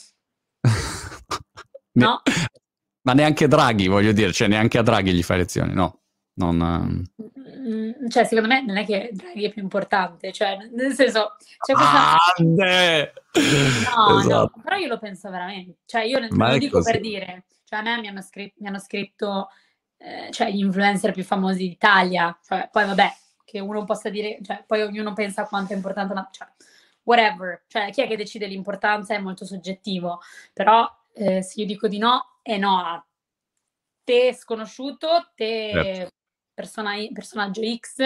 no? 2.00 2.22
Ma 3.04 3.14
neanche 3.14 3.50
Draghi, 3.50 3.88
voglio 3.88 4.14
dire, 4.14 4.32
cioè 4.32 4.48
neanche 4.48 4.78
a 4.78 4.84
Draghi 4.84 5.12
gli 5.12 5.24
fai 5.24 5.40
lezioni, 5.40 5.74
no? 5.74 6.00
Non, 6.40 6.62
ehm, 6.62 8.10
cioè, 8.10 8.24
secondo 8.24 8.48
me 8.48 8.64
non 8.64 8.78
è 8.78 8.86
che 8.86 9.10
Draghi 9.12 9.44
è 9.44 9.52
più 9.52 9.62
importante, 9.62 10.32
cioè, 10.32 10.58
nel 10.72 10.94
senso, 10.94 11.36
c'è 11.60 11.74
questa... 11.74 12.16
Grande! 12.38 13.14
No, 13.34 14.20
esatto. 14.20 14.52
no, 14.56 14.62
però 14.64 14.78
io 14.78 14.88
lo 14.88 14.98
penso 15.00 15.30
veramente, 15.30 15.80
cioè, 15.86 16.04
io 16.04 16.18
non 16.20 16.30
lo 16.30 16.58
dico 16.58 16.78
così. 16.78 16.92
per 16.92 17.02
dire, 17.02 17.44
cioè, 17.66 17.80
a 17.80 17.82
me 17.82 18.00
mi 18.00 18.08
hanno, 18.08 18.22
scritto, 18.22 18.56
mi 18.60 18.68
hanno 18.68 18.80
scritto 18.80 19.50
eh, 19.98 20.32
cioè, 20.32 20.50
gli 20.50 20.60
influencer 20.60 21.12
più 21.12 21.26
famosi 21.26 21.68
d'Italia, 21.68 22.38
cioè, 22.42 22.70
poi 22.72 22.86
vabbè, 22.86 23.14
che 23.44 23.60
uno 23.60 23.84
possa 23.84 24.10
dire, 24.10 24.40
cioè, 24.42 24.64
poi 24.66 24.82
ognuno 24.82 25.12
pensa 25.12 25.46
quanto 25.46 25.74
è 25.74 25.76
importante 25.76 26.14
una... 26.14 26.30
Cioè, 26.32 26.48
whatever, 27.04 27.64
cioè, 27.68 27.92
chi 27.92 28.02
è 28.02 28.08
che 28.08 28.16
decide 28.16 28.48
l'importanza 28.48 29.14
è 29.14 29.20
molto 29.20 29.44
soggettivo, 29.44 30.22
però 30.54 30.90
eh, 31.16 31.42
se 31.42 31.60
io 31.60 31.66
dico 31.66 31.90
di 31.90 31.98
no, 31.98 32.38
è 32.42 32.56
no 32.58 32.78
a 32.78 33.06
te 34.06 34.34
sconosciuto, 34.34 35.32
te... 35.36 35.72
Certo 35.74 36.18
persona, 36.60 36.96
personaggio 37.14 37.62
X 37.62 38.00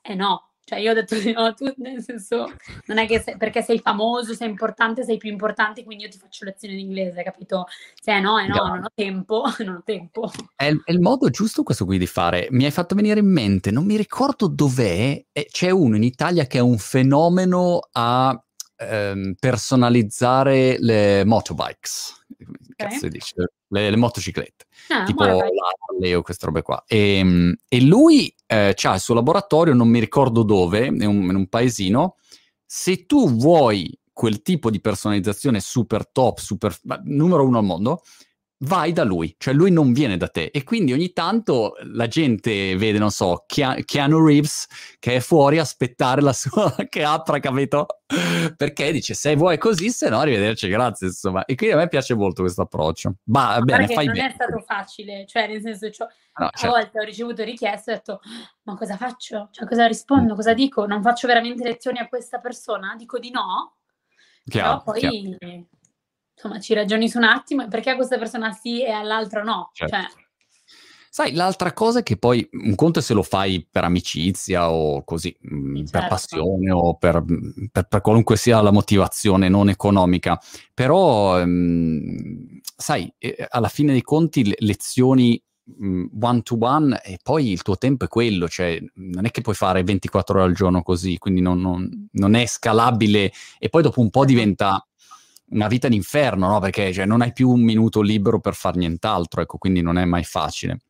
e 0.00 0.14
no. 0.14 0.44
Cioè 0.64 0.80
io 0.80 0.90
ho 0.90 0.94
detto 0.94 1.18
di 1.18 1.32
no, 1.32 1.54
tu 1.54 1.72
nel 1.78 2.02
senso, 2.02 2.52
non 2.86 2.98
è 2.98 3.06
che 3.06 3.20
sei, 3.20 3.38
perché 3.38 3.62
sei 3.62 3.78
famoso, 3.78 4.34
sei 4.34 4.50
importante, 4.50 5.02
sei 5.02 5.16
più 5.16 5.30
importante, 5.30 5.82
quindi 5.82 6.04
io 6.04 6.10
ti 6.10 6.18
faccio 6.18 6.44
lezioni 6.44 6.74
di 6.74 6.82
inglese, 6.82 7.22
capito? 7.22 7.64
Se 7.98 8.20
no, 8.20 8.38
è 8.38 8.46
no, 8.46 8.54
no. 8.54 8.66
non 8.74 8.84
ho 8.84 8.90
tempo, 8.94 9.44
non 9.64 9.76
ho 9.76 9.82
tempo. 9.82 10.30
È 10.54 10.66
il, 10.66 10.82
è 10.84 10.90
il, 10.90 11.00
modo 11.00 11.30
giusto 11.30 11.62
questo 11.62 11.86
qui 11.86 11.96
di 11.96 12.06
fare. 12.06 12.48
Mi 12.50 12.66
hai 12.66 12.70
fatto 12.70 12.94
venire 12.94 13.20
in 13.20 13.32
mente, 13.32 13.70
non 13.70 13.86
mi 13.86 13.96
ricordo 13.96 14.46
dov'è, 14.46 15.24
c'è 15.50 15.70
uno 15.70 15.96
in 15.96 16.02
Italia 16.02 16.46
che 16.46 16.58
è 16.58 16.62
un 16.62 16.76
fenomeno 16.76 17.88
a 17.92 18.38
ehm, 18.76 19.36
personalizzare 19.38 20.76
le 20.80 21.24
motorbikes. 21.24 22.24
Okay. 22.72 22.90
Cazzo 22.90 23.08
dice? 23.08 23.52
Le, 23.68 23.90
le 23.90 23.96
motociclette. 23.96 24.66
Ah, 24.88 25.04
tipo 25.04 25.24
l'Harley 25.24 26.14
o 26.14 26.22
queste 26.22 26.46
robe 26.46 26.62
qua. 26.62 26.82
E, 26.86 27.18
ehm, 27.18 27.54
e 27.68 27.80
lui 27.82 28.34
eh, 28.46 28.74
ha 28.80 28.94
il 28.94 29.00
suo 29.00 29.14
laboratorio, 29.14 29.74
non 29.74 29.88
mi 29.88 30.00
ricordo 30.00 30.42
dove, 30.42 30.86
in 30.86 31.06
un, 31.06 31.22
in 31.24 31.34
un 31.34 31.46
paesino. 31.48 32.16
Se 32.64 33.04
tu 33.06 33.30
vuoi 33.30 33.96
quel 34.12 34.42
tipo 34.42 34.70
di 34.70 34.80
personalizzazione 34.80 35.60
super 35.60 36.08
top, 36.10 36.38
super 36.38 36.76
numero 37.04 37.46
uno 37.46 37.58
al 37.58 37.64
mondo, 37.64 38.02
vai 38.60 38.92
da 38.92 39.04
lui, 39.04 39.34
cioè 39.38 39.54
lui 39.54 39.70
non 39.70 39.92
viene 39.92 40.16
da 40.16 40.28
te 40.28 40.50
e 40.52 40.64
quindi 40.64 40.92
ogni 40.92 41.12
tanto 41.12 41.76
la 41.92 42.08
gente 42.08 42.76
vede, 42.76 42.98
non 42.98 43.10
so, 43.10 43.44
Keanu 43.46 44.24
Reeves 44.24 44.66
che 44.98 45.16
è 45.16 45.20
fuori 45.20 45.58
a 45.58 45.62
aspettare 45.62 46.20
la 46.20 46.32
sua 46.32 46.74
che 46.88 47.04
apra, 47.04 47.38
capito? 47.38 47.86
Perché 48.56 48.90
dice 48.90 49.14
se 49.14 49.36
vuoi 49.36 49.58
così, 49.58 49.90
se 49.90 50.08
no 50.08 50.18
arrivederci, 50.18 50.68
grazie, 50.68 51.08
insomma. 51.08 51.44
E 51.44 51.54
quindi 51.54 51.76
a 51.76 51.78
me 51.78 51.88
piace 51.88 52.14
molto 52.14 52.42
questo 52.42 52.62
approccio. 52.62 53.14
Ma 53.24 53.60
bene, 53.60 53.86
fai 53.86 54.06
non 54.06 54.14
bene. 54.14 54.28
è 54.28 54.32
stato 54.32 54.58
facile, 54.66 55.24
cioè 55.26 55.46
nel 55.46 55.60
senso, 55.60 55.90
cioè, 55.90 56.08
no, 56.38 56.46
a 56.46 56.50
certo. 56.56 56.74
volte 56.74 56.98
ho 56.98 57.04
ricevuto 57.04 57.44
richieste 57.44 57.90
e 57.90 57.94
ho 57.94 57.96
detto 57.96 58.20
ma 58.62 58.74
cosa 58.76 58.96
faccio? 58.96 59.48
Cioè 59.52 59.68
cosa 59.68 59.86
rispondo? 59.86 60.34
Cosa 60.34 60.54
dico? 60.54 60.86
Non 60.86 61.02
faccio 61.02 61.26
veramente 61.26 61.62
lezioni 61.62 61.98
a 61.98 62.08
questa 62.08 62.38
persona? 62.38 62.94
Dico 62.96 63.18
di 63.18 63.30
no? 63.30 63.76
Chiaro, 64.44 64.82
Però 64.82 64.82
poi... 64.82 65.00
Chiaro 65.38 65.66
insomma, 66.38 66.60
ci 66.60 66.72
ragioni 66.72 67.08
su 67.08 67.18
un 67.18 67.24
attimo 67.24 67.66
perché 67.66 67.90
a 67.90 67.96
questa 67.96 68.16
persona 68.16 68.52
sì 68.52 68.82
e 68.82 68.90
all'altra 68.90 69.42
no. 69.42 69.70
Certo. 69.72 69.96
Cioè... 69.96 70.06
Sai, 71.10 71.32
l'altra 71.32 71.72
cosa 71.72 72.00
è 72.00 72.02
che 72.04 72.16
poi 72.16 72.48
un 72.52 72.76
conto 72.76 73.00
è 73.00 73.02
se 73.02 73.12
lo 73.12 73.24
fai 73.24 73.66
per 73.68 73.82
amicizia 73.82 74.70
o 74.70 75.02
così, 75.02 75.36
mm, 75.52 75.76
certo. 75.76 75.90
per 75.90 76.06
passione 76.06 76.70
o 76.70 76.94
per, 76.94 77.24
per, 77.72 77.88
per, 77.88 78.00
qualunque 78.00 78.36
sia 78.36 78.60
la 78.60 78.70
motivazione 78.70 79.48
non 79.48 79.68
economica, 79.68 80.40
però 80.72 81.40
ehm, 81.40 82.60
sai, 82.76 83.12
eh, 83.18 83.46
alla 83.48 83.68
fine 83.68 83.92
dei 83.92 84.02
conti 84.02 84.44
le 84.44 84.54
lezioni 84.58 85.42
mm, 85.82 86.06
one 86.20 86.42
to 86.42 86.56
one 86.60 87.00
e 87.02 87.18
poi 87.20 87.50
il 87.50 87.62
tuo 87.62 87.76
tempo 87.78 88.04
è 88.04 88.08
quello, 88.08 88.46
cioè 88.46 88.78
non 88.94 89.24
è 89.24 89.30
che 89.32 89.40
puoi 89.40 89.56
fare 89.56 89.82
24 89.82 90.38
ore 90.38 90.48
al 90.48 90.54
giorno 90.54 90.82
così, 90.82 91.18
quindi 91.18 91.40
non, 91.40 91.58
non, 91.60 92.08
non 92.12 92.34
è 92.34 92.46
scalabile 92.46 93.32
e 93.58 93.68
poi 93.70 93.82
dopo 93.82 94.00
un 94.00 94.10
po' 94.10 94.24
diventa 94.24 94.87
una 95.50 95.68
vita 95.68 95.88
d'inferno, 95.88 96.48
no? 96.48 96.58
Perché 96.58 96.92
cioè, 96.92 97.06
non 97.06 97.22
hai 97.22 97.32
più 97.32 97.50
un 97.50 97.62
minuto 97.62 98.00
libero 98.00 98.40
per 98.40 98.54
fare 98.54 98.78
nient'altro, 98.78 99.40
ecco, 99.40 99.58
quindi 99.58 99.80
non 99.80 99.98
è 99.98 100.04
mai 100.04 100.24
facile. 100.24 100.80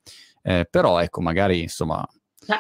Eh, 0.43 0.67
però, 0.71 0.99
ecco, 1.01 1.21
magari, 1.21 1.63
insomma... 1.63 2.07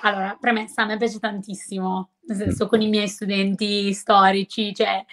Allora, 0.03 0.37
premessa, 0.39 0.83
a 0.83 0.87
me 0.87 0.97
piace 0.97 1.19
tantissimo, 1.19 2.11
nel 2.27 2.37
mm. 2.37 2.41
senso, 2.41 2.65
mm. 2.67 2.69
con 2.69 2.83
i 2.83 2.89
miei 2.89 3.09
studenti 3.09 3.93
storici, 3.95 4.75
cioè, 4.75 5.05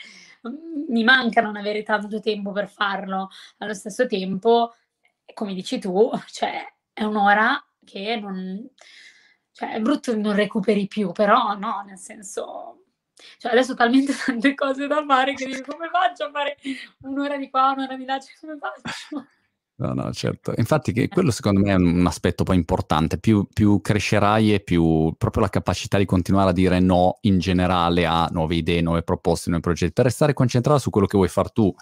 mm, 0.48 0.84
mi 0.90 1.04
manca 1.04 1.42
non 1.42 1.56
avere 1.56 1.84
tanto 1.84 2.20
tempo 2.20 2.52
per 2.52 2.70
farlo. 2.70 3.30
Allo 3.60 3.74
stesso 3.74 4.06
tempo, 4.06 4.74
come 5.34 5.54
dici 5.54 5.80
tu, 5.80 6.10
cioè, 6.28 6.66
è 6.94 7.04
un'ora 7.04 7.64
che 7.84 8.18
non... 8.20 8.70
Cioè, 9.52 9.76
è 9.76 9.80
brutto 9.80 10.14
non 10.18 10.36
recuperi 10.36 10.86
più, 10.88 11.14
però 11.14 11.58
no, 11.58 11.82
nel 11.88 11.98
senso 11.98 12.85
cioè, 13.38 13.52
adesso 13.52 13.74
ho 13.74 13.76
talmente 13.76 14.14
tante 14.26 14.54
cose 14.56 14.88
da 14.88 15.04
fare 15.08 15.34
che 15.34 15.46
dico 15.46 15.72
come 15.74 15.90
faccio 15.90 16.26
a 16.26 16.32
fare 16.32 16.58
un'ora 17.02 17.38
di 17.38 17.50
qua, 17.50 17.74
un'ora 17.76 17.96
di 17.96 18.06
là, 18.06 18.20
cioè, 18.20 18.34
come 18.40 18.58
faccio? 18.58 19.28
No, 19.78 19.94
no, 19.94 20.14
certo. 20.14 20.54
Infatti 20.56 20.94
che 20.94 21.10
quello 21.10 21.32
secondo 21.32 21.60
me 21.60 21.72
è 21.72 21.76
un 21.76 22.06
aspetto 22.08 22.46
poi 22.46 22.56
importante. 22.56 23.18
Più, 23.18 23.46
più, 23.52 23.82
crescerai 23.82 24.54
e 24.54 24.60
più 24.62 25.14
proprio 25.18 25.44
la 25.44 25.50
capacità 25.50 25.98
di 25.98 26.06
continuare 26.06 26.52
a 26.52 26.54
dire 26.54 26.80
no 26.80 27.18
in 27.22 27.40
generale 27.40 28.06
a 28.06 28.30
nuove 28.32 28.56
idee, 28.56 28.82
nuove 28.82 29.04
proposte, 29.04 29.50
nuovi 29.50 29.66
progetti, 29.66 29.92
per 29.92 30.06
restare 30.06 30.34
concentrato 30.34 30.80
su 30.80 30.90
quello 30.90 31.08
che 31.08 31.18
vuoi 31.18 31.28
fare 31.28 31.50
tu, 31.54 31.74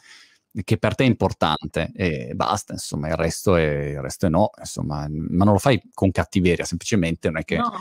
che 0.63 0.77
per 0.77 0.95
te 0.95 1.03
è 1.03 1.07
importante 1.07 1.91
e 1.95 2.34
basta, 2.34 2.73
insomma, 2.73 3.09
il 3.09 3.15
resto 3.15 3.55
è, 3.55 3.61
il 3.61 4.01
resto 4.01 4.25
è 4.25 4.29
no, 4.29 4.49
insomma, 4.57 5.07
ma 5.09 5.43
non 5.43 5.53
lo 5.53 5.59
fai 5.59 5.79
con 5.93 6.09
cattiveria, 6.09 6.65
semplicemente 6.65 7.29
non 7.29 7.41
è 7.41 7.43
che 7.43 7.57
no. 7.57 7.73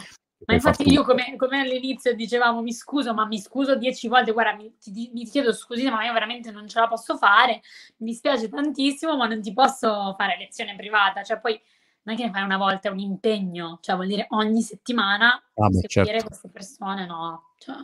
Ma 0.46 0.54
infatti 0.54 0.90
io 0.90 1.04
come, 1.04 1.36
come, 1.36 1.60
all'inizio 1.60 2.14
dicevamo 2.14 2.62
mi 2.62 2.72
scuso, 2.72 3.14
ma 3.14 3.26
mi 3.26 3.38
scuso 3.38 3.76
dieci 3.76 4.08
volte, 4.08 4.32
guarda 4.32 4.54
mi, 4.54 4.74
ti, 4.78 5.10
mi 5.12 5.24
chiedo 5.24 5.52
scusate 5.52 5.90
ma 5.90 6.04
io 6.04 6.12
veramente 6.12 6.50
non 6.50 6.68
ce 6.68 6.80
la 6.80 6.88
posso 6.88 7.16
fare, 7.16 7.60
mi 7.98 8.10
dispiace 8.10 8.48
tantissimo 8.48 9.16
ma 9.16 9.26
non 9.26 9.40
ti 9.40 9.52
posso 9.52 10.14
fare 10.16 10.36
lezione 10.38 10.74
privata, 10.76 11.22
cioè 11.22 11.38
poi 11.40 11.60
non 12.04 12.16
è 12.16 12.18
che 12.18 12.24
ne 12.26 12.32
fai 12.32 12.42
una 12.42 12.56
volta, 12.56 12.88
è 12.88 12.92
un 12.92 12.98
impegno, 12.98 13.78
cioè 13.80 13.94
vuol 13.94 14.08
dire 14.08 14.26
ogni 14.30 14.62
settimana 14.62 15.34
ah, 15.54 15.68
beh, 15.68 15.86
certo. 15.86 16.26
queste 16.26 16.48
persone, 16.48 17.06
no. 17.06 17.52
Cioè. 17.58 17.76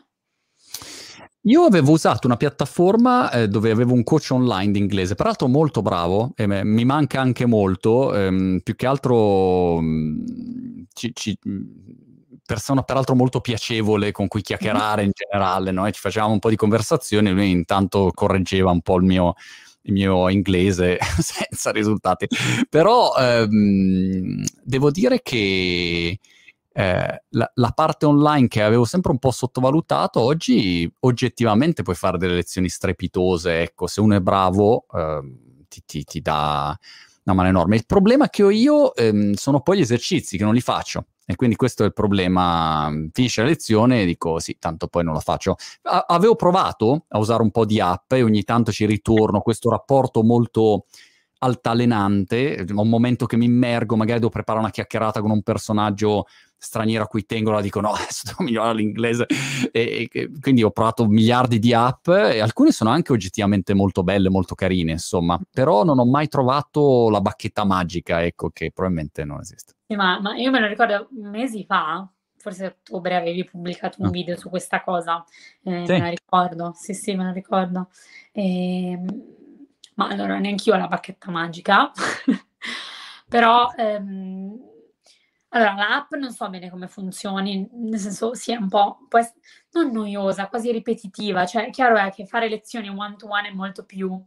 Io 1.43 1.63
avevo 1.63 1.93
usato 1.93 2.27
una 2.27 2.37
piattaforma 2.37 3.31
eh, 3.31 3.49
dove 3.49 3.71
avevo 3.71 3.95
un 3.95 4.03
coach 4.03 4.29
online 4.33 4.73
di 4.73 4.81
inglese, 4.81 5.15
peraltro 5.15 5.47
molto 5.47 5.83
bravo, 5.83 6.33
e 6.35 6.47
me, 6.47 6.65
mi 6.65 6.85
manca 6.85 7.21
anche 7.21 7.47
molto, 7.47 8.13
ehm, 8.15 8.61
più 8.63 8.75
che 8.75 8.87
altro 8.87 9.81
mh, 9.81 9.87
mm, 9.87 10.83
ci, 10.93 11.13
ci 11.15 11.39
persona 12.49 12.83
peraltro 12.83 13.15
molto 13.15 13.43
piacevole 13.43 14.11
con 14.11 14.27
cui 14.27 14.41
chiacchierare 14.41 15.03
in 15.03 15.11
generale, 15.13 15.71
no? 15.71 15.87
E 15.87 15.93
ci 15.93 16.01
facevamo 16.01 16.33
un 16.33 16.39
po' 16.39 16.49
di 16.49 16.57
conversazioni, 16.57 17.31
lui 17.31 17.51
intanto 17.51 18.11
correggeva 18.15 18.71
un 18.71 18.81
po' 18.81 18.97
il 18.97 19.05
mio, 19.05 19.35
il 19.83 19.93
mio 19.93 20.31
inglese 20.31 20.97
senza 21.21 21.71
risultati. 21.73 22.27
Però 22.71 23.15
ehm, 23.19 24.43
devo 24.63 24.91
dire 24.91 25.21
che 25.21 26.19
eh, 26.73 27.23
la, 27.29 27.51
la, 27.55 27.71
parte 27.75 28.07
online 28.07 28.49
che 28.49 28.63
avevo 28.63 28.87
sempre 28.87 29.13
un 29.13 29.19
po' 29.19 29.31
sottovalutato, 29.31 30.21
oggi 30.21 30.91
oggettivamente 31.01 31.83
puoi 31.83 31.97
fare 31.97 32.17
delle 32.17 32.35
lezioni 32.35 32.71
strepitose, 32.71 33.61
ecco, 33.61 33.87
se 33.87 34.01
uno 34.01 34.17
è 34.17 34.21
bravo 34.21 34.87
eh, 34.95 35.21
ti, 35.69 35.83
ti, 35.85 36.05
ti, 36.05 36.21
dà 36.23 36.75
una 37.25 37.35
mano 37.35 37.49
enorme. 37.51 37.77
Il 37.77 37.85
problema 37.85 38.31
che 38.31 38.43
ho 38.43 38.51
io 38.51 38.95
ehm, 38.95 39.35
sono 39.35 39.61
poi 39.61 39.77
gli 39.77 39.83
esercizi, 39.83 40.39
che 40.39 40.45
non 40.45 40.55
li 40.55 40.63
faccio. 40.63 41.05
E 41.31 41.37
quindi 41.37 41.57
questo 41.57 41.83
è 41.83 41.87
il 41.87 41.93
problema. 41.93 42.91
Finisce 43.13 43.43
la 43.43 43.49
lezione 43.49 44.01
e 44.01 44.07
dico 44.07 44.39
sì, 44.39 44.57
tanto 44.59 44.87
poi 44.87 45.05
non 45.05 45.13
la 45.13 45.21
faccio. 45.21 45.57
Avevo 45.83 46.37
provato 46.37 47.05
a 47.09 47.19
usare 47.19 47.43
un 47.43 47.51
po' 47.51 47.67
di 47.67 47.81
app 47.81 48.11
e 48.13 48.23
ogni 48.23 48.45
tanto 48.45 48.73
ci 48.73 48.87
ritorno, 48.87 49.43
questo 49.43 49.69
rapporto 49.69 50.23
molto 50.23 50.87
altalenante, 51.41 52.65
un 52.71 52.89
momento 52.89 53.27
che 53.27 53.37
mi 53.37 53.45
immergo, 53.45 53.95
magari 53.95 54.21
devo 54.21 54.31
preparare 54.31 54.65
una 54.65 54.73
chiacchierata 54.73 55.21
con 55.21 55.31
un 55.31 55.43
personaggio 55.43 56.25
straniero 56.57 57.05
a 57.05 57.07
cui 57.07 57.27
tengo, 57.27 57.51
la 57.51 57.61
dico 57.61 57.83
no, 57.83 57.91
adesso 57.93 58.23
devo 58.25 58.45
migliorare 58.45 58.77
l'inglese. 58.77 59.27
E, 59.71 60.09
e, 60.11 60.31
quindi 60.41 60.63
ho 60.63 60.71
provato 60.71 61.07
miliardi 61.07 61.59
di 61.59 61.75
app 61.75 62.09
e 62.09 62.41
alcune 62.41 62.73
sono 62.73 62.89
anche 62.89 63.13
oggettivamente 63.13 63.75
molto 63.75 64.03
belle, 64.03 64.31
molto 64.31 64.55
carine, 64.55 64.93
insomma, 64.93 65.39
però 65.51 65.85
non 65.85 65.99
ho 65.99 66.07
mai 66.07 66.29
trovato 66.29 67.11
la 67.11 67.21
bacchetta 67.21 67.67
magica, 67.67 68.25
ecco, 68.25 68.49
che 68.49 68.71
probabilmente 68.73 69.25
non 69.25 69.41
esiste. 69.41 69.78
Sì, 69.91 69.97
ma, 69.97 70.21
ma 70.21 70.37
io 70.37 70.51
me 70.51 70.61
lo 70.61 70.67
ricordo 70.67 71.09
mesi 71.13 71.65
fa, 71.65 72.07
forse 72.37 72.67
a 72.67 72.69
ottobre 72.69 73.17
avevi 73.17 73.45
pubblicato 73.47 74.03
un 74.03 74.09
ah. 74.09 74.11
video 74.11 74.37
su 74.37 74.51
questa 74.51 74.83
cosa, 74.83 75.25
eh, 75.63 75.87
sì. 75.87 75.93
me 75.93 75.99
la 76.01 76.09
ricordo, 76.11 76.73
sì 76.75 76.93
sì 76.93 77.15
me 77.15 77.25
la 77.25 77.33
ricordo. 77.33 77.89
E, 78.33 78.91
ehm, 78.91 79.07
ma 79.95 80.09
allora 80.09 80.39
neanche 80.39 80.69
io 80.69 80.75
ho 80.75 80.79
la 80.79 80.89
bacchetta 80.89 81.31
magica, 81.31 81.91
però 83.31 83.73
ehm, 83.79 84.61
allora 85.51 85.73
l'app 85.73 86.13
non 86.17 86.33
so 86.33 86.51
bene 86.51 86.69
come 86.69 86.87
funzioni, 86.89 87.67
nel 87.73 87.99
senso 87.99 88.33
è 88.45 88.57
un 88.57 88.69
po', 88.69 89.07
può 89.09 89.19
essere, 89.21 89.41
non 89.73 89.91
noiosa, 89.91 90.49
quasi 90.49 90.71
ripetitiva, 90.71 91.47
cioè 91.47 91.71
chiaro 91.71 91.97
è 91.97 92.11
che 92.11 92.27
fare 92.27 92.51
lezioni 92.51 92.91
one 92.91 93.17
to 93.17 93.27
one 93.27 93.49
è 93.49 93.53
molto 93.55 93.87
più 93.87 94.23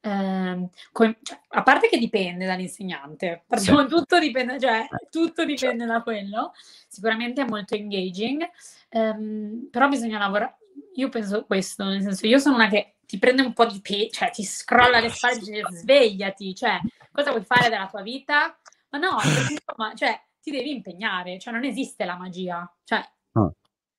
eh, 0.00 0.68
cioè, 0.92 1.40
a 1.48 1.62
parte 1.62 1.88
che 1.88 1.98
dipende 1.98 2.46
dall'insegnante, 2.46 3.44
partiamo, 3.46 3.86
tutto 3.86 4.18
dipende, 4.18 4.58
cioè, 4.58 4.86
tutto 5.10 5.44
dipende 5.44 5.84
da 5.84 6.02
quello, 6.02 6.52
sicuramente 6.88 7.42
è 7.42 7.46
molto 7.46 7.74
engaging, 7.74 8.48
ehm, 8.88 9.68
però 9.70 9.88
bisogna 9.88 10.18
lavorare, 10.18 10.56
io 10.94 11.08
penso 11.08 11.44
questo, 11.44 11.84
nel 11.84 12.02
senso 12.02 12.26
io 12.26 12.38
sono 12.38 12.56
una 12.56 12.68
che 12.68 12.96
ti 13.04 13.18
prende 13.18 13.42
un 13.42 13.52
po' 13.52 13.66
di 13.66 13.80
peso, 13.80 14.10
cioè 14.10 14.30
ti 14.30 14.44
scrolla 14.44 15.00
le 15.00 15.10
spalle 15.10 15.58
e 15.58 15.62
svegliati, 15.68 16.54
cioè 16.54 16.80
cosa 17.12 17.30
vuoi 17.30 17.44
fare 17.44 17.68
della 17.68 17.88
tua 17.88 18.02
vita? 18.02 18.56
Ma 18.90 18.98
no, 18.98 19.16
perché, 19.16 19.52
insomma, 19.52 19.94
cioè 19.94 20.20
ti 20.40 20.50
devi 20.50 20.70
impegnare, 20.70 21.38
cioè 21.38 21.52
non 21.52 21.64
esiste 21.64 22.04
la 22.04 22.16
magia, 22.16 22.72
cioè 22.84 23.04
oh. 23.32 23.54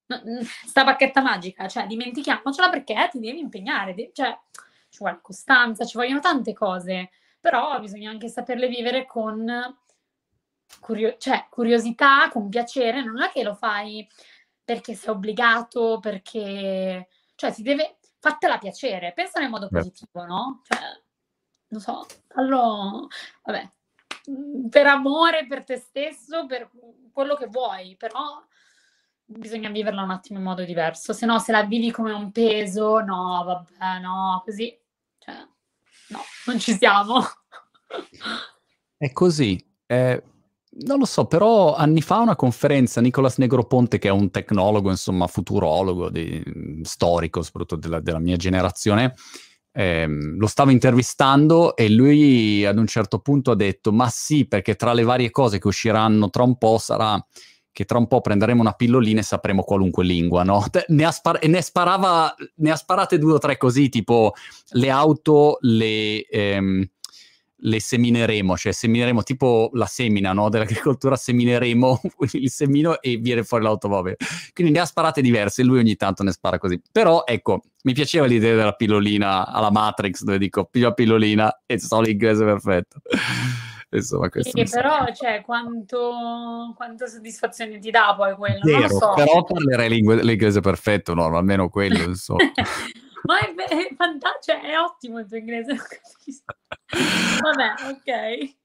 no, 0.08 0.22
sta 0.66 0.84
bacchetta 0.84 1.22
magica, 1.22 1.68
cioè 1.68 1.86
dimentichiamocela 1.86 2.70
perché 2.70 3.10
ti 3.12 3.20
devi 3.20 3.40
impegnare, 3.40 4.12
cioè 4.14 4.38
ci 4.92 5.00
vuole 5.00 5.20
costanza, 5.22 5.86
ci 5.86 5.98
vogliono 5.98 6.20
tante 6.20 6.54
cose, 6.54 7.12
però 7.40 7.80
bisogna 7.80 8.12
anche 8.12 8.28
saperle 8.28 8.68
vivere 8.68 9.06
con 9.06 9.50
curio- 10.80 11.18
cioè, 11.18 11.48
curiosità, 11.50 12.30
con 12.30 12.50
piacere, 12.50 13.04
non 13.04 13.22
è 13.22 13.30
che 13.30 13.44
lo 13.44 13.56
fai 13.56 14.08
perché 14.64 14.94
sei 14.94 15.10
obbligato, 15.10 16.00
perché... 16.00 17.08
cioè 17.36 17.54
ti 17.54 17.64
deve... 17.64 17.98
fatela 18.20 18.58
piacere, 18.58 19.14
pensa 19.14 19.42
in 19.42 19.50
modo 19.50 19.70
positivo, 19.70 20.26
no? 20.26 20.62
Cioè, 20.64 20.80
non 21.70 21.80
so, 21.80 22.06
fallo... 22.28 23.08
vabbè, 23.44 23.70
per 24.70 24.86
amore, 24.88 25.48
per 25.48 25.64
te 25.64 25.78
stesso, 25.78 26.46
per 26.46 26.70
quello 27.12 27.36
che 27.36 27.48
vuoi, 27.48 27.96
però 27.96 28.44
bisogna 29.24 29.70
viverla 29.70 30.04
un 30.04 30.12
attimo 30.12 30.40
in 30.40 30.46
modo 30.46 30.64
diverso, 30.64 31.14
se 31.14 31.26
no 31.26 31.40
se 31.40 31.54
la 31.54 31.64
vivi 31.64 31.90
come 31.92 32.12
un 32.12 32.32
peso, 32.32 33.00
no, 33.00 33.44
vabbè, 33.46 34.00
no, 34.00 34.42
così 34.44 34.78
cioè, 35.24 35.36
no, 36.10 36.20
non 36.46 36.60
ci 36.60 36.76
siamo. 36.76 37.22
È 38.98 39.12
così. 39.12 39.64
Eh, 39.86 40.24
non 40.84 40.98
lo 40.98 41.06
so, 41.06 41.26
però 41.26 41.76
anni 41.76 42.02
fa 42.02 42.20
una 42.20 42.36
conferenza, 42.36 43.02
Nicolas 43.02 43.38
Negroponte, 43.38 44.00
che 44.00 44.08
è 44.08 44.12
un 44.12 44.32
tecnologo, 44.32 44.90
insomma, 44.90 45.28
futurologo, 45.28 46.10
di, 46.10 46.44
storico, 46.84 47.44
soprattutto 47.44 47.76
della, 47.76 48.00
della 48.00 48.20
mia 48.20 48.38
generazione, 48.38 49.14
ehm, 49.74 50.38
lo 50.38 50.48
stavo 50.48 50.72
intervistando 50.72 51.76
e 51.76 51.90
lui 51.90 52.66
ad 52.66 52.78
un 52.78 52.88
certo 52.88 53.20
punto 53.20 53.52
ha 53.52 53.56
detto 53.56 53.92
ma 53.92 54.10
sì 54.10 54.46
perché 54.46 54.76
tra 54.76 54.94
le 54.94 55.04
varie 55.04 55.30
cose 55.30 55.60
che 55.60 55.68
usciranno 55.68 56.30
tra 56.30 56.44
un 56.44 56.58
po' 56.58 56.78
sarà 56.78 57.24
che 57.72 57.86
tra 57.86 57.98
un 57.98 58.08
po' 58.08 58.22
prenderemo 58.22 58.62
una 58.62 58.74
pillolina 58.74 59.20
e 59.20 59.24
sapremo 59.24 59.64
qualunque 59.64 60.04
lingua, 60.04 60.44
no? 60.44 60.66
Ne 60.88 61.12
spar- 61.12 61.46
ne 61.46 61.62
sparava, 61.62 62.34
ne 62.56 62.72
ha 62.72 62.76
sparate 62.76 63.18
due 63.18 63.34
o 63.34 63.38
tre 63.38 63.58
così, 63.58 63.90
tipo 63.90 64.34
le 64.72 64.90
auto, 64.90 65.58
le... 65.62 66.26
Ehm, 66.28 66.90
le 67.64 67.80
semineremo, 67.80 68.58
cioè 68.58 68.72
semineremo 68.72 69.24
tipo 69.24 69.70
la 69.74 69.86
semina 69.86 70.34
no? 70.34 70.50
dell'agricoltura, 70.50 71.16
semineremo 71.16 72.02
il 72.34 72.50
semino 72.50 73.00
e 73.02 73.18
viene 73.18 73.44
fuori 73.44 73.64
l'automobile. 73.64 74.18
Quindi 74.54 74.74
ne 74.74 74.80
ha 74.80 74.86
sparate 74.86 75.22
diverse, 75.22 75.64
lui 75.64 75.80
ogni 75.80 75.96
tanto 75.96 76.24
ne 76.24 76.32
spara 76.32 76.58
così. 76.58 76.82
Però 76.92 77.24
ecco, 77.26 77.62
mi 77.84 77.94
piaceva 77.94 78.26
l'idea 78.26 78.56
della 78.56 78.74
pillolina 78.74 79.48
alla 79.48 79.72
Matrix, 79.72 80.24
dove 80.24 80.38
dico 80.38 80.66
piglio 80.66 80.88
la 80.88 80.94
pillolina 80.94 81.62
e 81.66 81.80
so 81.80 82.02
l'inglese 82.02 82.44
perfetto. 82.44 83.02
Insomma, 83.94 84.30
sì, 84.40 84.64
però, 84.70 85.06
cioè, 85.14 85.42
quanto, 85.42 86.74
quanta 86.78 87.08
soddisfazione 87.08 87.78
ti 87.78 87.92
dà 87.92 88.14
poi 88.16 88.36
quello? 88.36 88.62
Vero, 88.64 88.88
so. 88.88 89.14
però 89.14 89.44
parlerei 89.44 89.90
lingue, 89.90 90.24
l'inglese 90.24 90.62
perfetto, 90.62 91.14
no, 91.14 91.26
almeno 91.26 91.68
quello, 91.70 92.04
insomma. 92.04 92.40
Ma 93.24 93.40
è, 93.40 93.54
è 93.54 93.94
fantastico, 93.96 94.58
cioè, 94.58 94.62
è 94.62 94.80
ottimo 94.80 95.20
il 95.20 95.28
tuo 95.28 95.38
inglese, 95.38 95.76
Vabbè, 97.42 97.74
ok. 97.90 98.60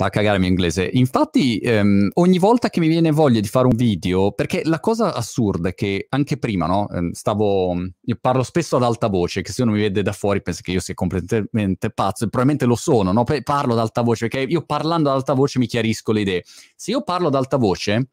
Fa 0.00 0.08
cagare 0.08 0.36
il 0.36 0.40
mio 0.40 0.48
inglese. 0.48 0.88
Infatti, 0.94 1.58
ehm, 1.58 2.08
ogni 2.14 2.38
volta 2.38 2.70
che 2.70 2.80
mi 2.80 2.88
viene 2.88 3.10
voglia 3.10 3.38
di 3.38 3.48
fare 3.48 3.66
un 3.66 3.76
video, 3.76 4.32
perché 4.32 4.62
la 4.64 4.80
cosa 4.80 5.12
assurda 5.12 5.68
è 5.68 5.74
che 5.74 6.06
anche 6.08 6.38
prima, 6.38 6.66
no? 6.66 6.88
Ehm, 6.88 7.10
stavo. 7.10 7.74
Io 7.74 8.16
parlo 8.18 8.42
spesso 8.42 8.76
ad 8.76 8.82
alta 8.82 9.08
voce, 9.08 9.42
che 9.42 9.52
se 9.52 9.60
uno 9.60 9.72
mi 9.72 9.80
vede 9.80 10.00
da 10.00 10.12
fuori 10.12 10.40
pensa 10.40 10.62
che 10.62 10.70
io 10.70 10.80
sia 10.80 10.94
completamente 10.94 11.90
pazzo, 11.90 12.24
e 12.24 12.30
probabilmente 12.30 12.64
lo 12.64 12.76
sono, 12.76 13.12
no? 13.12 13.24
Parlo 13.44 13.74
ad 13.74 13.78
alta 13.78 14.00
voce, 14.00 14.28
perché 14.28 14.50
io 14.50 14.64
parlando 14.64 15.10
ad 15.10 15.16
alta 15.16 15.34
voce 15.34 15.58
mi 15.58 15.66
chiarisco 15.66 16.12
le 16.12 16.20
idee. 16.22 16.44
Se 16.74 16.92
io 16.92 17.02
parlo 17.02 17.26
ad 17.26 17.34
alta 17.34 17.58
voce, 17.58 18.08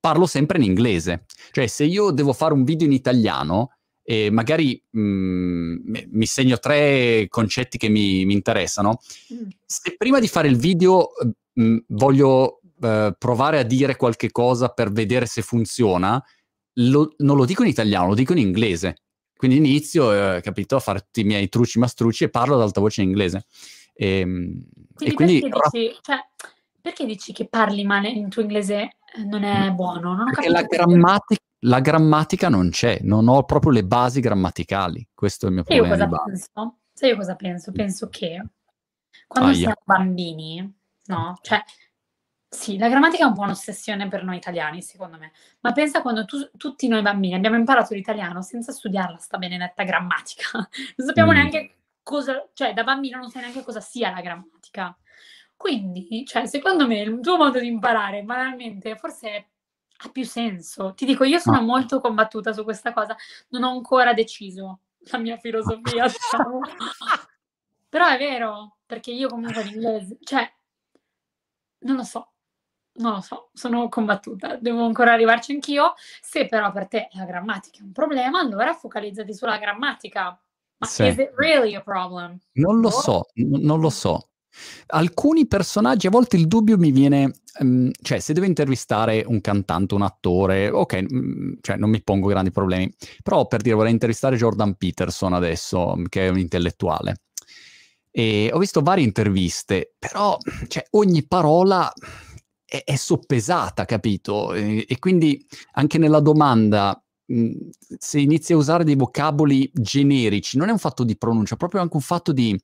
parlo 0.00 0.26
sempre 0.26 0.58
in 0.58 0.64
inglese. 0.64 1.24
Cioè, 1.52 1.68
se 1.68 1.84
io 1.84 2.10
devo 2.10 2.32
fare 2.32 2.52
un 2.52 2.64
video 2.64 2.88
in 2.88 2.92
italiano, 2.92 3.77
e 4.10 4.30
magari 4.30 4.82
mh, 4.88 5.00
mm, 5.00 5.76
mi 6.12 6.24
segno 6.24 6.56
tre 6.56 7.26
concetti 7.28 7.76
che 7.76 7.90
mi, 7.90 8.24
mi 8.24 8.32
interessano. 8.32 9.00
Mm. 9.34 9.48
Se 9.66 9.96
prima 9.98 10.18
di 10.18 10.28
fare 10.28 10.48
il 10.48 10.56
video 10.56 11.08
mh, 11.52 11.62
mm, 11.62 11.76
voglio 11.88 12.60
uh, 12.62 13.12
provare 13.18 13.58
a 13.58 13.64
dire 13.64 13.96
qualche 13.96 14.30
cosa 14.30 14.70
per 14.70 14.92
vedere 14.92 15.26
se 15.26 15.42
funziona, 15.42 16.24
lo, 16.76 17.12
non 17.18 17.36
lo 17.36 17.44
dico 17.44 17.64
in 17.64 17.68
italiano, 17.68 18.06
lo 18.06 18.14
dico 18.14 18.32
in 18.32 18.38
inglese. 18.38 19.02
Quindi 19.36 19.58
inizio, 19.58 20.36
eh, 20.36 20.40
capito, 20.40 20.76
a 20.76 20.80
fare 20.80 21.00
tutti 21.00 21.20
i 21.20 21.24
miei 21.24 21.50
trucci 21.50 21.78
mastrucci 21.78 22.24
e 22.24 22.30
parlo 22.30 22.54
ad 22.54 22.62
alta 22.62 22.80
voce 22.80 23.02
in 23.02 23.08
inglese. 23.08 23.44
E, 23.92 24.22
quindi, 24.22 24.64
e 25.00 25.12
quindi 25.12 25.40
perché, 25.40 25.78
dici, 25.78 25.98
cioè, 26.00 26.16
perché 26.80 27.04
dici 27.04 27.32
che 27.34 27.46
parli 27.46 27.84
male 27.84 28.08
in 28.08 28.30
tuo 28.30 28.40
inglese 28.40 28.96
non 29.26 29.42
è 29.42 29.70
buono? 29.70 30.14
Non 30.14 30.28
ho 30.28 30.30
perché 30.30 30.48
la 30.48 30.62
grammatica, 30.62 31.42
la 31.60 31.80
grammatica 31.80 32.48
non 32.48 32.70
c'è, 32.70 32.98
non 33.02 33.28
ho 33.28 33.44
proprio 33.44 33.72
le 33.72 33.84
basi 33.84 34.20
grammaticali. 34.20 35.08
Questo 35.14 35.46
è 35.46 35.48
il 35.48 35.54
mio 35.54 35.64
problema. 35.64 35.86
Io 35.86 35.92
cosa 35.92 36.22
penso? 36.24 36.78
Sai 36.92 37.08
io 37.10 37.16
cosa 37.16 37.36
penso? 37.36 37.72
Penso 37.72 38.08
che 38.08 38.44
quando 39.26 39.50
Aia. 39.50 39.58
siamo 39.58 39.82
bambini, 39.84 40.76
no? 41.06 41.38
Cioè, 41.42 41.62
sì, 42.48 42.78
la 42.78 42.88
grammatica 42.88 43.24
è 43.24 43.26
un 43.26 43.34
po' 43.34 43.42
un'ossessione 43.42 44.08
per 44.08 44.24
noi 44.24 44.36
italiani, 44.36 44.82
secondo 44.82 45.18
me. 45.18 45.32
Ma 45.60 45.72
pensa 45.72 46.00
quando 46.00 46.24
tu, 46.24 46.50
tutti 46.56 46.88
noi 46.88 47.02
bambini 47.02 47.34
abbiamo 47.34 47.56
imparato 47.56 47.94
l'italiano 47.94 48.40
senza 48.40 48.72
studiarla 48.72 49.18
sta 49.18 49.38
benedetta 49.38 49.82
grammatica. 49.84 50.50
Non 50.96 51.06
sappiamo 51.06 51.32
mm. 51.32 51.34
neanche 51.34 51.76
cosa, 52.02 52.48
cioè 52.54 52.72
da 52.72 52.84
bambino 52.84 53.18
non 53.18 53.30
sai 53.30 53.42
neanche 53.42 53.62
cosa 53.62 53.80
sia 53.80 54.10
la 54.10 54.20
grammatica. 54.20 54.96
Quindi, 55.56 56.24
cioè, 56.24 56.46
secondo 56.46 56.86
me 56.86 57.00
il 57.00 57.20
tuo 57.20 57.36
modo 57.36 57.58
di 57.58 57.66
imparare 57.66 58.22
banalmente 58.22 58.96
forse 58.96 59.28
è 59.28 59.46
ha 60.00 60.08
più 60.10 60.24
senso. 60.24 60.94
Ti 60.94 61.04
dico, 61.04 61.24
io 61.24 61.38
sono 61.38 61.58
ah. 61.58 61.62
molto 61.62 62.00
combattuta 62.00 62.52
su 62.52 62.64
questa 62.64 62.92
cosa, 62.92 63.16
non 63.48 63.64
ho 63.64 63.70
ancora 63.70 64.14
deciso 64.14 64.80
la 65.10 65.18
mia 65.18 65.36
filosofia, 65.36 66.06
diciamo. 66.08 66.60
Però 67.88 68.06
è 68.06 68.18
vero, 68.18 68.78
perché 68.86 69.10
io 69.10 69.28
comunque 69.28 69.62
l'inglese, 69.62 70.18
cioè, 70.22 70.50
non 71.80 71.96
lo 71.96 72.04
so, 72.04 72.32
non 72.94 73.14
lo 73.14 73.20
so, 73.20 73.50
sono 73.52 73.88
combattuta, 73.88 74.56
devo 74.56 74.84
ancora 74.84 75.12
arrivarci 75.12 75.52
anch'io. 75.52 75.94
Se 76.20 76.46
però 76.46 76.70
per 76.70 76.86
te 76.86 77.08
la 77.12 77.24
grammatica 77.24 77.78
è 77.78 77.82
un 77.82 77.92
problema, 77.92 78.40
allora 78.40 78.74
focalizzati 78.74 79.34
sulla 79.34 79.58
grammatica. 79.58 80.40
Ma 80.80 80.86
sì. 80.86 81.06
is 81.06 81.18
it 81.18 81.32
really 81.34 81.74
a 81.74 81.80
problem? 81.80 82.38
Non 82.52 82.80
lo 82.80 82.90
boh. 82.90 83.00
so, 83.00 83.26
non 83.34 83.80
lo 83.80 83.90
so. 83.90 84.28
Alcuni 84.86 85.46
personaggi, 85.46 86.06
a 86.06 86.10
volte 86.10 86.36
il 86.36 86.46
dubbio 86.46 86.78
mi 86.78 86.90
viene, 86.90 87.32
um, 87.60 87.90
cioè 88.02 88.18
se 88.20 88.32
devo 88.32 88.46
intervistare 88.46 89.24
un 89.26 89.40
cantante, 89.40 89.94
un 89.94 90.02
attore, 90.02 90.70
ok, 90.70 91.06
um, 91.10 91.56
cioè 91.60 91.76
non 91.76 91.90
mi 91.90 92.02
pongo 92.02 92.28
grandi 92.28 92.50
problemi, 92.50 92.92
però 93.22 93.46
per 93.46 93.62
dire 93.62 93.74
vorrei 93.74 93.92
intervistare 93.92 94.36
Jordan 94.36 94.74
Peterson 94.76 95.32
adesso, 95.32 95.94
che 96.08 96.26
è 96.26 96.28
un 96.28 96.38
intellettuale. 96.38 97.22
E 98.10 98.50
ho 98.52 98.58
visto 98.58 98.80
varie 98.80 99.04
interviste, 99.04 99.94
però 99.98 100.36
cioè, 100.66 100.84
ogni 100.90 101.26
parola 101.26 101.92
è, 102.64 102.82
è 102.84 102.96
soppesata, 102.96 103.84
capito? 103.84 104.52
E, 104.52 104.84
e, 104.88 104.98
quindi 104.98 105.46
anche 105.72 105.98
nella 105.98 106.20
domanda, 106.20 107.02
se 107.98 108.20
inizi 108.20 108.52
a 108.52 108.56
usare 108.56 108.84
dei 108.84 108.94
vocaboli 108.94 109.70
generici, 109.72 110.58
non 110.58 110.68
è 110.68 110.72
un 110.72 110.78
fatto 110.78 111.04
di 111.04 111.16
pronuncia, 111.16 111.54
è 111.54 111.58
proprio 111.58 111.80
anche 111.80 111.96
un 111.96 112.02
fatto 112.02 112.32
di 112.32 112.58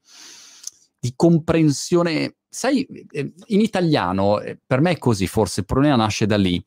di 1.04 1.12
comprensione. 1.14 2.36
Sai, 2.48 2.86
eh, 3.10 3.34
in 3.48 3.60
italiano, 3.60 4.40
eh, 4.40 4.58
per 4.64 4.80
me 4.80 4.92
è 4.92 4.98
così, 4.98 5.26
forse 5.26 5.60
il 5.60 5.66
problema 5.66 5.96
nasce 5.96 6.24
da 6.24 6.38
lì. 6.38 6.64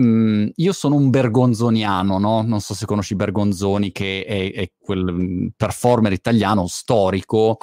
Mm, 0.00 0.50
io 0.54 0.72
sono 0.72 0.94
un 0.94 1.10
bergonzoniano, 1.10 2.18
no? 2.18 2.42
Non 2.42 2.60
so 2.60 2.72
se 2.72 2.86
conosci 2.86 3.16
Bergonzoni, 3.16 3.90
che 3.90 4.24
è, 4.24 4.52
è 4.52 4.70
quel 4.78 5.12
mm, 5.12 5.46
performer 5.56 6.12
italiano 6.12 6.68
storico 6.68 7.56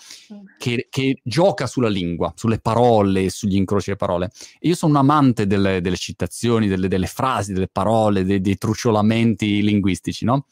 che, 0.57 0.87
che, 0.89 1.21
gioca 1.23 1.65
sulla 1.65 1.87
lingua, 1.87 2.33
sulle 2.35 2.59
parole, 2.59 3.29
sugli 3.29 3.55
incroci 3.55 3.91
di 3.91 3.95
parole. 3.95 4.31
E 4.59 4.67
io 4.67 4.75
sono 4.75 4.91
un 4.91 4.97
amante 4.97 5.47
delle, 5.47 5.79
delle 5.79 5.95
citazioni, 5.95 6.67
delle, 6.67 6.89
delle, 6.89 7.07
frasi, 7.07 7.53
delle 7.53 7.69
parole, 7.71 8.25
dei, 8.25 8.41
dei 8.41 8.57
trucciolamenti 8.57 9.61
linguistici, 9.61 10.25
no? 10.25 10.45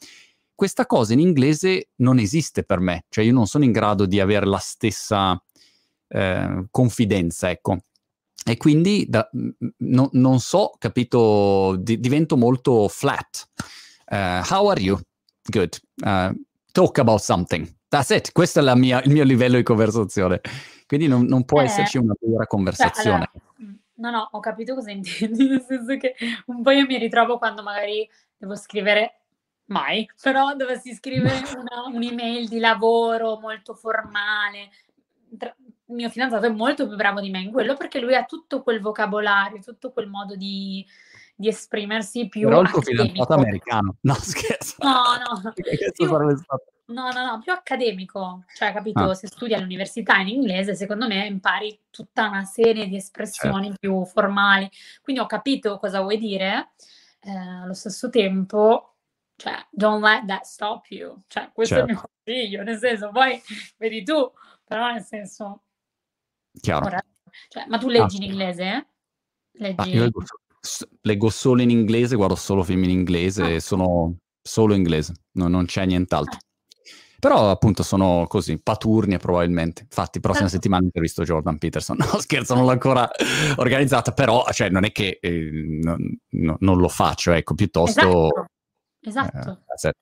Questa 0.54 0.86
cosa 0.86 1.12
in 1.12 1.20
inglese 1.20 1.90
non 1.96 2.18
esiste 2.18 2.62
per 2.62 2.78
me, 2.80 3.04
cioè 3.08 3.24
io 3.24 3.32
non 3.32 3.46
sono 3.46 3.64
in 3.64 3.72
grado 3.72 4.06
di 4.06 4.20
avere 4.20 4.46
la 4.46 4.58
stessa 4.58 5.40
eh, 6.08 6.66
confidenza, 6.70 7.50
ecco. 7.50 7.78
E 8.46 8.56
quindi 8.56 9.06
da, 9.08 9.28
no, 9.32 10.08
non 10.12 10.38
so, 10.38 10.74
capito, 10.78 11.76
di, 11.78 11.98
divento 11.98 12.36
molto 12.36 12.88
flat. 12.88 13.48
Uh, 14.06 14.42
how 14.48 14.68
are 14.68 14.80
you? 14.80 15.00
Good. 15.42 15.80
Uh, 16.04 16.32
talk 16.70 16.98
about 16.98 17.20
something. 17.20 17.66
That's 17.88 18.10
it. 18.10 18.32
Questo 18.32 18.60
è 18.60 18.74
mia, 18.74 19.00
il 19.02 19.10
mio 19.10 19.24
livello 19.24 19.56
di 19.56 19.62
conversazione. 19.62 20.40
Quindi 20.86 21.08
non, 21.08 21.24
non 21.24 21.44
può 21.44 21.62
eh, 21.62 21.64
esserci 21.64 21.96
una 21.96 22.14
vera 22.20 22.46
conversazione. 22.46 23.30
Allora, 23.32 23.80
no, 23.94 24.10
no, 24.10 24.28
ho 24.32 24.40
capito 24.40 24.74
cosa 24.74 24.90
intendi, 24.90 25.46
nel 25.48 25.64
senso 25.66 25.96
che 25.96 26.14
un 26.46 26.62
po' 26.62 26.70
io 26.70 26.84
mi 26.86 26.98
ritrovo 26.98 27.38
quando 27.38 27.62
magari 27.62 28.08
devo 28.36 28.56
scrivere 28.56 29.23
mai, 29.66 30.08
però 30.20 30.54
dovessi 30.54 30.92
scrivere 30.94 31.42
una, 31.56 31.86
un'email 31.86 32.48
di 32.48 32.58
lavoro 32.58 33.38
molto 33.38 33.74
formale. 33.74 34.70
Tra, 35.36 35.54
il 35.86 35.94
mio 35.94 36.08
fidanzato 36.08 36.46
è 36.46 36.50
molto 36.50 36.86
più 36.86 36.96
bravo 36.96 37.20
di 37.20 37.30
me 37.30 37.40
in 37.40 37.52
quello 37.52 37.76
perché 37.76 38.00
lui 38.00 38.14
ha 38.14 38.24
tutto 38.24 38.62
quel 38.62 38.80
vocabolario, 38.80 39.60
tutto 39.60 39.92
quel 39.92 40.08
modo 40.08 40.34
di, 40.34 40.84
di 41.34 41.48
esprimersi 41.48 42.28
più 42.28 42.48
Però 42.48 42.62
il 42.62 42.70
tuo 42.70 42.80
fidanzato 42.80 43.34
americano. 43.34 43.96
No, 44.02 44.14
scherzo. 44.14 44.76
No, 44.78 45.02
no. 45.18 45.52
più, 45.52 46.06
no, 46.86 47.10
no, 47.12 47.24
no, 47.24 47.40
più 47.42 47.52
accademico. 47.52 48.44
Cioè, 48.54 48.72
capito, 48.72 49.00
ah. 49.00 49.14
se 49.14 49.26
studi 49.26 49.52
all'università 49.52 50.16
in 50.16 50.28
inglese, 50.28 50.74
secondo 50.74 51.06
me 51.06 51.26
impari 51.26 51.78
tutta 51.90 52.28
una 52.28 52.44
serie 52.44 52.86
di 52.86 52.96
espressioni 52.96 53.66
certo. 53.66 53.78
più 53.78 54.04
formali. 54.06 54.70
Quindi 55.02 55.20
ho 55.20 55.26
capito 55.26 55.78
cosa 55.78 56.00
vuoi 56.00 56.18
dire. 56.18 56.70
Eh, 57.20 57.30
allo 57.30 57.74
stesso 57.74 58.10
tempo 58.10 58.93
cioè, 59.36 59.66
don't 59.70 60.02
let 60.02 60.26
that 60.26 60.44
stop 60.44 60.86
you. 60.88 61.22
Cioè, 61.26 61.50
questo 61.52 61.74
certo. 61.74 61.90
è 61.90 61.92
il 61.92 61.98
mio 61.98 62.08
certo. 62.08 62.22
consiglio, 62.24 62.62
nel 62.62 62.78
senso, 62.78 63.10
poi 63.10 63.42
vedi 63.78 64.02
tu, 64.02 64.30
però 64.64 64.92
nel 64.92 65.02
senso... 65.02 65.62
Chiaro. 66.60 66.88
Cioè, 67.48 67.66
ma 67.68 67.78
tu 67.78 67.88
leggi 67.88 68.16
ah. 68.16 68.24
in 68.24 68.30
inglese? 68.30 68.88
Leggi... 69.52 69.80
Ah, 69.80 69.86
io 69.86 70.02
leggo, 70.02 70.22
leggo, 71.02 71.30
solo 71.30 71.62
in 71.62 71.70
inglese, 71.70 72.16
guardo 72.16 72.36
solo 72.36 72.62
film 72.62 72.84
in 72.84 72.90
inglese, 72.90 73.56
ah. 73.56 73.60
sono 73.60 74.16
solo 74.40 74.74
inglese, 74.74 75.14
no, 75.32 75.48
non 75.48 75.66
c'è 75.66 75.84
nient'altro. 75.84 76.38
Ah. 76.38 76.52
Però 77.18 77.50
appunto 77.50 77.82
sono 77.82 78.26
così, 78.28 78.60
paturnie 78.60 79.16
probabilmente. 79.16 79.82
Infatti, 79.82 80.20
prossima 80.20 80.46
certo. 80.46 80.56
settimana 80.56 80.84
intervisto 80.84 81.22
Jordan 81.22 81.56
Peterson. 81.56 81.96
No, 82.04 82.20
scherzo, 82.20 82.54
non 82.54 82.64
l'ho 82.64 82.70
ancora 82.70 83.10
organizzata, 83.56 84.12
però 84.12 84.44
cioè, 84.52 84.68
non 84.68 84.84
è 84.84 84.92
che 84.92 85.18
eh, 85.22 85.50
non, 85.82 86.18
no, 86.32 86.56
non, 86.60 86.78
lo 86.78 86.88
faccio, 86.88 87.32
ecco, 87.32 87.54
piuttosto... 87.54 88.00
Esatto. 88.00 88.46
Esatto. 89.04 89.62
Eh, 89.82 89.92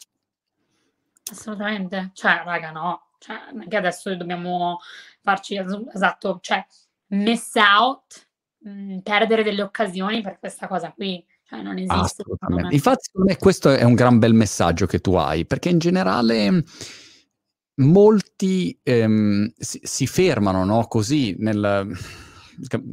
Assolutamente. 1.30 2.10
Cioè, 2.14 2.42
raga, 2.44 2.70
no. 2.70 3.08
cioè 3.18 3.36
anche 3.54 3.76
adesso 3.76 4.14
dobbiamo 4.14 4.78
farci 5.20 5.56
esatto, 5.56 6.38
cioè 6.40 6.64
miss 7.08 7.54
out, 7.54 8.28
mh, 8.58 8.70
mm, 8.70 8.98
perdere 8.98 9.42
delle 9.42 9.62
occasioni 9.62 10.20
per 10.22 10.38
questa 10.38 10.66
cosa 10.66 10.92
qui. 10.92 11.24
Cioè, 11.44 11.62
non 11.62 11.78
esiste. 11.78 12.22
Infatti, 12.70 13.02
secondo 13.02 13.28
me 13.28 13.36
questo 13.36 13.70
è 13.70 13.82
un 13.82 13.94
gran 13.94 14.18
bel 14.18 14.34
messaggio 14.34 14.86
che 14.86 15.00
tu 15.00 15.14
hai, 15.14 15.44
perché 15.46 15.68
in 15.68 15.78
generale 15.78 16.64
molti 17.76 18.78
ehm, 18.82 19.52
si, 19.56 19.80
si, 19.82 20.06
fermano 20.06 20.64
no? 20.64 20.86
così 20.86 21.34
nel, 21.38 21.96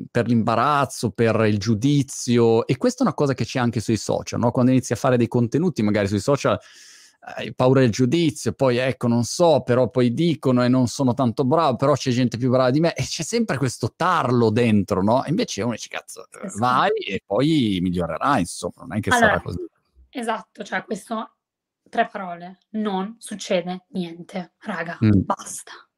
per 0.10 0.28
l'imbarazzo, 0.28 1.12
per 1.12 1.46
il 1.48 1.58
giudizio, 1.58 2.66
e 2.66 2.78
questa 2.78 3.04
è 3.04 3.08
una 3.08 3.16
cosa 3.16 3.34
che 3.34 3.46
c'è 3.46 3.60
anche 3.60 3.80
sui 3.80 3.98
social, 3.98 4.40
no? 4.40 4.52
quando 4.52 4.72
inizi 4.72 4.94
a 4.94 4.96
fare 4.96 5.18
dei 5.18 5.28
contenuti 5.28 5.82
magari 5.82 6.08
sui 6.08 6.20
social 6.20 6.60
hai 7.22 7.54
paura 7.54 7.82
del 7.82 7.92
giudizio, 7.92 8.54
poi 8.54 8.78
ecco, 8.78 9.08
non 9.08 9.24
so, 9.24 9.62
però 9.62 9.90
poi 9.90 10.14
dicono 10.14 10.64
e 10.64 10.68
non 10.70 10.88
sono 10.88 11.14
tanto 11.14 11.44
bravo, 11.44 11.76
però 11.76 11.94
c'è 11.94 12.12
gente 12.12 12.38
più 12.38 12.50
brava 12.50 12.72
di 12.72 12.80
me 12.80 12.94
e 12.94 13.04
c'è 13.04 13.24
sempre 13.24 13.58
questo 13.58 13.94
tarlo 13.96 14.50
dentro, 14.50 15.04
no? 15.04 15.24
invece 15.28 15.62
uno 15.62 15.74
dice, 15.74 15.90
cazzo, 15.90 16.28
vai 16.58 16.92
e 16.92 17.22
poi 17.26 17.80
migliorerai, 17.82 18.40
insomma, 18.40 18.86
non 18.86 18.98
è 18.98 19.00
che 19.02 19.10
allora, 19.10 19.28
sarà 19.28 19.42
così. 19.42 19.68
Esatto, 20.10 20.64
cioè 20.64 20.84
questo, 20.84 21.36
tre 21.90 22.08
parole, 22.10 22.60
non 22.72 23.18
succede 23.20 23.86
niente, 23.90 24.54
raga, 24.60 24.98
mm. 25.04 25.22
basta. 25.26 25.89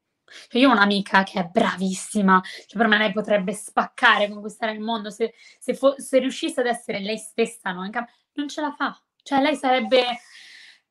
Cioè, 0.48 0.60
io 0.60 0.68
ho 0.68 0.72
un'amica 0.72 1.22
che 1.22 1.40
è 1.40 1.44
bravissima, 1.44 2.40
cioè 2.66 2.78
per 2.78 2.86
me 2.86 2.98
lei 2.98 3.12
potrebbe 3.12 3.52
spaccare, 3.52 4.28
conquistare 4.28 4.72
il 4.72 4.80
mondo, 4.80 5.10
se, 5.10 5.34
se, 5.58 5.74
fo- 5.74 5.98
se 5.98 6.18
riuscisse 6.18 6.60
ad 6.60 6.66
essere 6.66 7.00
lei 7.00 7.18
stessa, 7.18 7.72
no? 7.72 7.88
non 8.34 8.48
ce 8.48 8.60
la 8.60 8.72
fa. 8.72 9.00
Cioè 9.22 9.40
lei 9.40 9.56
sarebbe 9.56 10.04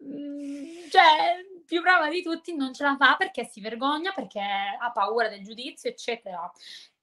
Mhmm, 0.02 0.90
cioè, 0.90 1.46
più 1.66 1.82
brava 1.82 2.10
di 2.10 2.22
tutti 2.22 2.56
non 2.56 2.74
ce 2.74 2.84
la 2.84 2.96
fa 2.98 3.16
perché 3.18 3.46
si 3.46 3.62
vergogna, 3.62 4.12
perché 4.14 4.42
ha 4.42 4.92
paura 4.92 5.30
del 5.30 5.44
giudizio, 5.44 5.90
eccetera. 5.90 6.52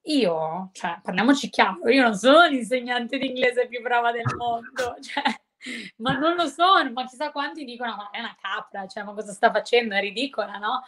Io, 0.03 0.71
cioè, 0.73 1.01
parliamoci 1.03 1.51
chiaro, 1.51 1.89
io 1.89 2.03
non 2.03 2.15
sono 2.17 2.47
l'insegnante 2.47 3.19
di 3.19 3.29
inglese 3.29 3.67
più 3.69 3.81
brava 3.83 4.11
del 4.11 4.25
mondo, 4.37 4.97
cioè, 5.03 5.23
ma 5.97 6.17
non 6.17 6.35
lo 6.35 6.47
sono, 6.49 6.91
ma 6.93 7.05
chissà 7.07 7.31
quanti 7.31 7.65
dicono, 7.65 7.95
ma 7.97 8.11
è 8.11 8.19
una 8.21 8.37
capra, 8.41 8.87
cioè, 8.87 9.03
ma 9.05 9.13
cosa 9.13 9.33
sta 9.33 9.51
facendo? 9.51 9.95
È 9.95 10.01
ridicola, 10.01 10.57
no? 10.57 10.83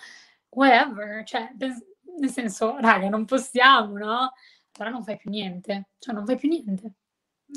Whatever, 0.51 1.25
cioè, 1.25 1.51
nel 1.57 2.31
senso, 2.31 2.77
raga, 2.79 3.09
non 3.09 3.25
possiamo, 3.25 3.97
no? 3.97 4.33
Però 4.71 4.91
non 4.91 5.05
fai 5.05 5.17
più 5.17 5.31
niente, 5.31 5.91
cioè, 5.99 6.15
non 6.15 6.27
fai 6.27 6.37
più 6.37 6.49
niente. 6.49 6.93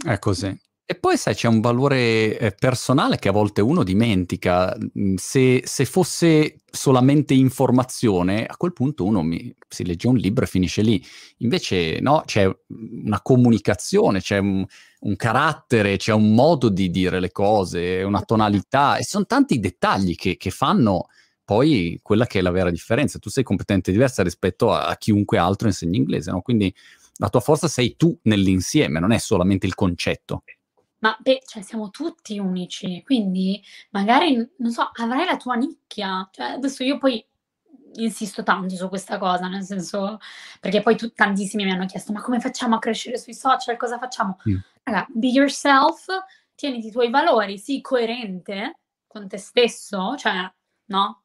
È 0.06 0.18
così. 0.20 0.58
E 0.86 0.96
poi 0.96 1.18
sai, 1.18 1.34
c'è 1.34 1.48
un 1.48 1.62
valore 1.62 2.38
eh, 2.38 2.52
personale 2.52 3.18
che 3.18 3.30
a 3.30 3.32
volte 3.32 3.62
uno 3.62 3.84
dimentica. 3.84 4.76
Mm, 5.00 5.16
se, 5.16 5.62
se, 5.66 5.86
fosse 5.86 6.58
solamente 6.70 7.34
informazione, 7.34 8.46
a 8.46 8.58
quel 8.58 8.74
punto 8.74 9.06
uno 9.06 9.22
mi, 9.24 9.54
si 9.68 9.86
legge 9.86 10.08
un 10.08 10.18
libro 10.18 10.44
e 10.44 10.48
finisce 10.48 10.82
lì. 10.82 11.02
Invece 11.38 12.00
no, 12.02 12.24
c'è 12.26 12.48
una 12.68 13.22
comunicazione, 13.22 14.20
c'è 14.20 14.40
un, 14.40 14.66
un 15.00 15.16
carattere, 15.16 15.96
c'è 15.96 16.12
un 16.12 16.34
modo 16.36 16.68
di 16.68 16.90
dire 16.90 17.22
le 17.22 17.32
cose, 17.32 18.04
una 18.04 18.22
tonalità 18.22 18.98
e 18.98 19.04
sono 19.04 19.26
tanti 19.26 19.60
dettagli 19.60 20.16
che, 20.16 20.36
che 20.36 20.50
fanno 20.50 21.08
poi 21.54 22.00
quella 22.02 22.26
che 22.26 22.40
è 22.40 22.42
la 22.42 22.50
vera 22.50 22.72
differenza. 22.72 23.20
Tu 23.20 23.30
sei 23.30 23.44
competente 23.44 23.92
diversa 23.92 24.24
rispetto 24.24 24.72
a, 24.72 24.88
a 24.88 24.98
chiunque 24.98 25.38
altro 25.38 25.68
insegni 25.68 25.98
inglese, 25.98 26.32
no? 26.32 26.42
Quindi 26.42 26.74
la 27.18 27.30
tua 27.30 27.42
forza 27.42 27.68
sei 27.68 27.96
tu 27.96 28.18
nell'insieme, 28.24 29.00
non 29.00 29.12
è 29.12 29.20
solamente 29.20 29.68
il 29.68 29.76
concetto. 29.76 30.44
Ma 31.00 31.16
beh, 31.20 31.44
cioè 31.46 31.62
siamo 31.62 31.92
tutti 31.92 32.40
unici, 32.40 33.04
quindi 33.04 33.62
magari, 33.92 34.36
non 34.58 34.72
so, 34.72 34.90
avrai 34.94 35.26
la 35.26 35.38
tua 35.38 35.54
nicchia. 35.54 36.28
Cioè, 36.32 36.54
adesso 36.54 36.84
io 36.84 36.98
poi 36.98 37.24
insisto 37.96 38.42
tanto 38.42 38.76
su 38.76 38.90
questa 38.90 39.20
cosa, 39.20 39.48
nel 39.48 39.64
senso, 39.64 40.18
perché 40.60 40.82
poi 40.82 40.96
tu, 40.96 41.12
tantissimi 41.12 41.66
mi 41.66 41.72
hanno 41.72 41.86
chiesto, 41.86 42.14
ma 42.14 42.22
come 42.22 42.40
facciamo 42.40 42.76
a 42.76 42.80
crescere 42.80 43.20
sui 43.20 43.36
social? 43.36 43.78
Cosa 43.78 44.00
facciamo? 44.00 44.40
Mm. 44.50 44.58
Raga, 44.82 45.06
be 45.14 45.28
yourself, 45.28 46.06
tieniti 46.56 46.88
i 46.88 46.92
tuoi 46.92 47.12
valori, 47.12 47.60
sii 47.60 47.82
coerente 47.82 48.80
con 49.06 49.28
te 49.28 49.38
stesso, 49.38 50.16
cioè, 50.18 50.52
no? 50.86 51.23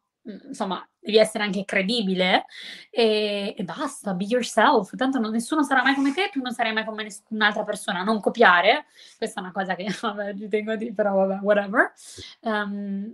Insomma, 0.49 0.87
devi 1.01 1.19
essere 1.19 1.45
anche 1.45 1.65
credibile 1.65 2.45
e, 2.91 3.55
e, 3.57 3.65
basta, 3.65 4.15
be 4.15 4.25
yourself. 4.25 4.95
Tanto 4.97 5.19
non, 5.19 5.31
nessuno 5.31 5.63
sarà 5.63 5.83
mai 5.83 5.95
come 5.95 6.13
te, 6.13 6.29
tu 6.33 6.41
non 6.41 6.53
sarai 6.53 6.73
mai 6.73 6.85
come 6.85 7.05
nessun'altra 7.05 7.65
persona. 7.65 8.03
Non 8.03 8.21
copiare, 8.21 8.87
questa 9.17 9.41
è 9.41 9.43
una 9.43 9.53
cosa 9.53 9.75
che 9.75 9.87
vabbè, 10.01 10.37
ci 10.37 10.49
tengo 10.49 10.73
a 10.73 10.77
dire, 10.77 10.93
però 10.93 11.15
vabbè, 11.15 11.41
whatever. 11.43 11.93
Um, 12.41 13.13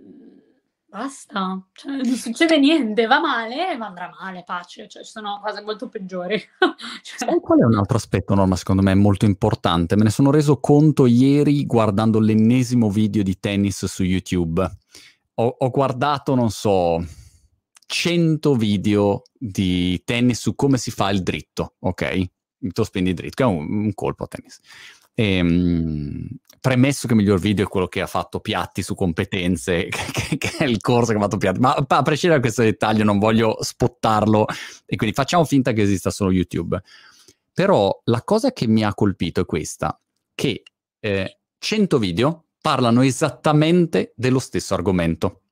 basta, 0.88 1.60
cioè, 1.72 1.92
non 1.92 2.04
succede 2.14 2.58
niente, 2.58 3.06
va 3.06 3.20
male, 3.20 3.76
ma 3.76 3.86
andrà 3.86 4.12
male, 4.20 4.44
pace, 4.44 4.88
cioè, 4.88 5.02
ci 5.02 5.10
sono 5.10 5.40
cose 5.42 5.60
molto 5.62 5.88
peggiori. 5.88 6.40
cioè... 7.02 7.40
Qual 7.40 7.60
è 7.60 7.64
un 7.64 7.76
altro 7.76 7.96
aspetto, 7.96 8.34
Norma, 8.34 8.56
secondo 8.56 8.82
me 8.82 8.94
molto 8.94 9.24
importante? 9.24 9.96
Me 9.96 10.04
ne 10.04 10.10
sono 10.10 10.30
reso 10.30 10.58
conto 10.58 11.06
ieri 11.06 11.64
guardando 11.66 12.18
l'ennesimo 12.18 12.90
video 12.90 13.22
di 13.22 13.38
tennis 13.38 13.84
su 13.86 14.02
YouTube 14.02 14.68
ho, 15.34 15.56
ho 15.58 15.70
guardato, 15.70 16.34
non 16.34 16.50
so, 16.50 17.04
100 17.86 18.54
video 18.54 19.22
di 19.32 20.02
tennis 20.04 20.40
su 20.40 20.54
come 20.54 20.78
si 20.78 20.90
fa 20.90 21.10
il 21.10 21.22
dritto, 21.22 21.74
ok? 21.80 22.28
Il 22.58 22.72
topspin 22.72 23.04
di 23.04 23.14
dritto, 23.14 23.34
che 23.34 23.42
è 23.42 23.46
un, 23.46 23.84
un 23.84 23.94
colpo 23.94 24.24
a 24.24 24.26
tennis. 24.26 24.60
E, 25.14 25.40
um, 25.40 26.28
premesso 26.60 27.06
che 27.06 27.12
il 27.12 27.20
miglior 27.20 27.38
video 27.38 27.66
è 27.66 27.68
quello 27.68 27.88
che 27.88 28.00
ha 28.00 28.06
fatto 28.06 28.40
Piatti 28.40 28.82
su 28.82 28.94
competenze, 28.94 29.88
che, 29.90 30.38
che, 30.38 30.56
è 30.58 30.64
il 30.64 30.80
corso 30.80 31.12
che 31.12 31.18
ha 31.18 31.20
fatto 31.20 31.36
Piatti, 31.36 31.60
ma 31.60 31.74
a 31.74 32.02
prescindere 32.02 32.40
da 32.40 32.46
questo 32.46 32.62
dettaglio 32.62 33.04
non 33.04 33.18
voglio 33.18 33.58
spottarlo 33.60 34.46
e 34.86 34.96
quindi 34.96 35.14
facciamo 35.14 35.44
finta 35.44 35.72
che 35.72 35.82
esista 35.82 36.10
solo 36.10 36.32
YouTube. 36.32 36.80
Però 37.52 38.00
la 38.04 38.22
cosa 38.22 38.52
che 38.52 38.66
mi 38.66 38.82
ha 38.82 38.94
colpito 38.94 39.42
è 39.42 39.44
questa, 39.44 40.00
che 40.34 40.62
eh, 40.98 41.38
100 41.58 41.98
video 41.98 42.44
parlano 42.64 43.02
esattamente 43.02 44.14
dello 44.16 44.38
stesso 44.38 44.72
argomento 44.72 45.42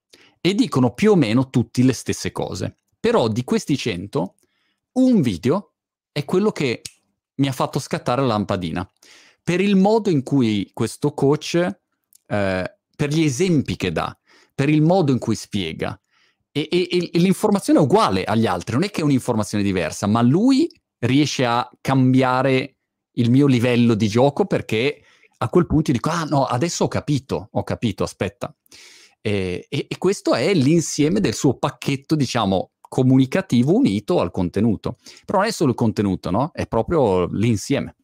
e 0.41 0.55
dicono 0.55 0.95
più 0.95 1.11
o 1.11 1.15
meno 1.15 1.51
tutti 1.51 1.85
le 1.85 1.93
stesse 1.93 2.33
cose. 2.33 2.77
Però 2.99 3.29
di 3.29 3.45
questi 3.45 3.77
100, 3.77 4.37
un 4.93 5.21
video 5.21 5.75
è 6.11 6.25
quello 6.25 6.53
che 6.53 6.81
mi 7.35 7.49
ha 7.49 7.53
fatto 7.53 7.79
scattare 7.79 8.23
la 8.23 8.29
lampadina. 8.29 8.91
Per 9.45 9.61
il 9.61 9.77
modo 9.77 10.09
in 10.09 10.23
cui 10.23 10.71
questo 10.73 11.13
coach, 11.13 11.57
eh, 11.57 12.77
per 12.97 13.11
gli 13.11 13.23
esempi 13.23 13.77
che 13.77 13.93
dà, 13.93 14.19
per 14.55 14.71
il 14.71 14.81
modo 14.81 15.13
in 15.13 15.19
cui 15.19 15.35
spiega, 15.35 16.01
e, 16.51 16.67
e, 16.71 17.11
e 17.13 17.19
l'informazione 17.19 17.79
è 17.79 17.83
uguale 17.83 18.25
agli 18.25 18.47
altri, 18.47 18.73
non 18.73 18.85
è 18.85 18.91
che 18.91 19.03
è 19.03 19.05
un'informazione 19.05 19.63
diversa, 19.63 20.07
ma 20.07 20.23
lui 20.23 20.67
riesce 21.01 21.45
a 21.45 21.69
cambiare 21.83 22.77
il 23.17 23.31
mio 23.31 23.47
livello 23.47 23.93
di 23.93 24.09
gioco 24.09 24.47
perché 24.47 25.03
a 25.43 25.49
quel 25.49 25.67
punto 25.67 25.91
dico, 25.91 26.09
ah 26.09 26.25
no, 26.25 26.45
adesso 26.45 26.85
ho 26.85 26.89
capito, 26.89 27.49
ho 27.51 27.65
capito, 27.65 28.05
aspetta. 28.05 28.55
E, 29.21 29.67
e, 29.69 29.87
e 29.89 29.99
questo 29.99 30.35
è 30.35 30.55
l'insieme 30.55 31.21
del 31.21 31.35
suo 31.35 31.59
pacchetto, 31.59 32.15
diciamo, 32.15 32.73
comunicativo 32.81 33.75
unito 33.75 34.21
al 34.21 34.31
contenuto. 34.31 34.99
Però 35.25 35.39
non 35.39 35.49
è 35.49 35.51
solo 35.51 35.71
il 35.71 35.77
contenuto, 35.77 36.31
no? 36.31 36.51
È 36.53 36.67
proprio 36.67 37.27
l'insieme. 37.27 37.97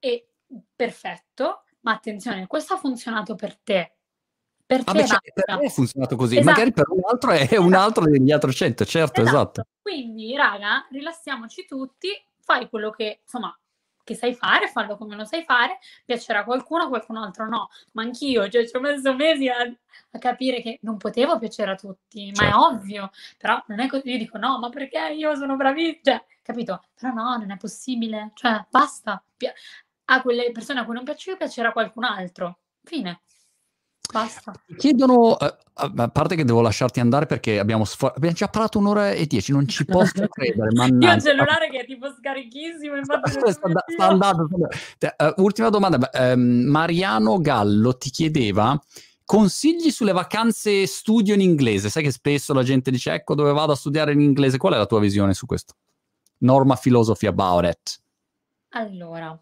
E 0.00 0.30
perfetto, 0.74 1.62
ma 1.80 1.92
attenzione, 1.92 2.46
questo 2.48 2.74
ha 2.74 2.78
funzionato 2.78 3.36
per 3.36 3.56
te. 3.62 3.96
Per 4.66 4.80
ah, 4.84 4.92
te, 4.92 4.98
beh, 4.98 5.06
cioè, 5.06 5.18
per 5.32 5.56
me 5.58 5.64
è 5.66 5.70
funzionato 5.70 6.16
così, 6.16 6.38
esatto. 6.38 6.50
magari 6.50 6.72
per 6.72 6.86
un 6.88 7.02
altro 7.04 7.30
è 7.30 7.42
esatto. 7.42 7.62
un 7.62 7.74
altro 7.74 8.04
degli 8.04 8.32
altri 8.32 8.52
100, 8.52 8.84
certo, 8.84 9.20
esatto. 9.20 9.36
esatto. 9.36 9.66
Quindi, 9.80 10.34
raga, 10.34 10.88
rilassiamoci 10.90 11.66
tutti, 11.66 12.08
fai 12.40 12.68
quello 12.68 12.90
che, 12.90 13.20
insomma, 13.22 13.56
che 14.04 14.14
sai 14.14 14.34
fare, 14.34 14.68
fallo 14.68 14.96
come 14.96 15.16
lo 15.16 15.24
sai 15.24 15.42
fare, 15.42 15.78
piacerà 16.04 16.40
a 16.40 16.44
qualcuno, 16.44 16.84
a 16.84 16.88
qualcun 16.88 17.16
altro 17.16 17.48
no. 17.48 17.68
Ma 17.92 18.02
anch'io, 18.02 18.48
cioè, 18.48 18.68
ci 18.68 18.76
ho 18.76 18.80
messo 18.80 19.14
mesi 19.14 19.48
a, 19.48 19.56
a 19.62 20.18
capire 20.18 20.60
che 20.62 20.78
non 20.82 20.96
potevo 20.98 21.38
piacere 21.38 21.72
a 21.72 21.74
tutti, 21.74 22.26
ma 22.28 22.44
certo. 22.44 22.54
è 22.54 22.58
ovvio. 22.58 23.10
Però 23.38 23.62
non 23.68 23.80
è 23.80 23.88
così, 23.88 24.10
io 24.10 24.18
dico 24.18 24.38
no, 24.38 24.58
ma 24.58 24.68
perché 24.68 25.12
io 25.12 25.34
sono 25.34 25.56
bravissima? 25.56 26.00
Cioè, 26.02 26.24
capito? 26.42 26.84
Però 26.94 27.12
no, 27.12 27.36
non 27.36 27.50
è 27.50 27.56
possibile. 27.56 28.30
Cioè, 28.34 28.66
basta. 28.70 29.22
A 30.06 30.20
quelle 30.22 30.52
persone 30.52 30.80
a 30.80 30.84
cui 30.84 30.94
non 30.94 31.04
piace 31.04 31.30
io 31.30 31.36
piacerà 31.36 31.72
qualcun 31.72 32.04
altro. 32.04 32.58
Fine. 32.82 33.22
Basta. 34.12 34.52
Chiedono, 34.76 35.38
eh, 35.38 35.56
a 35.74 36.08
parte 36.08 36.36
che 36.36 36.44
devo 36.44 36.60
lasciarti 36.60 37.00
andare 37.00 37.26
perché 37.26 37.58
abbiamo, 37.58 37.84
sfor- 37.84 38.16
abbiamo 38.16 38.34
già 38.34 38.48
parlato 38.48 38.78
un'ora 38.78 39.10
e 39.10 39.26
dieci, 39.26 39.50
non 39.50 39.66
ci 39.66 39.84
posso 39.84 40.26
credere. 40.28 40.70
Io 40.72 41.10
ho 41.10 41.14
il 41.14 41.22
cellulare 41.22 41.68
che 41.70 41.80
è 41.80 41.86
tipo 41.86 42.12
scarichissimo. 42.16 42.96
Infatti 42.96 43.30
sta, 43.32 43.50
sta, 43.50 43.68
sta 43.86 44.06
andando. 44.06 44.46
Uh, 44.52 45.42
ultima 45.42 45.70
domanda, 45.70 46.10
uh, 46.12 46.38
Mariano 46.38 47.38
Gallo 47.38 47.96
ti 47.96 48.10
chiedeva 48.10 48.80
consigli 49.24 49.90
sulle 49.90 50.12
vacanze 50.12 50.86
studio 50.86 51.34
in 51.34 51.40
inglese. 51.40 51.88
Sai 51.88 52.02
che 52.02 52.12
spesso 52.12 52.52
la 52.52 52.62
gente 52.62 52.90
dice 52.90 53.12
ecco 53.12 53.34
dove 53.34 53.52
vado 53.52 53.72
a 53.72 53.76
studiare 53.76 54.12
in 54.12 54.20
inglese. 54.20 54.58
Qual 54.58 54.74
è 54.74 54.76
la 54.76 54.86
tua 54.86 55.00
visione 55.00 55.34
su 55.34 55.46
questo? 55.46 55.74
Norma 56.38 56.76
philosophy 56.76 57.26
about 57.26 57.64
it. 57.64 58.02
Allora, 58.70 59.36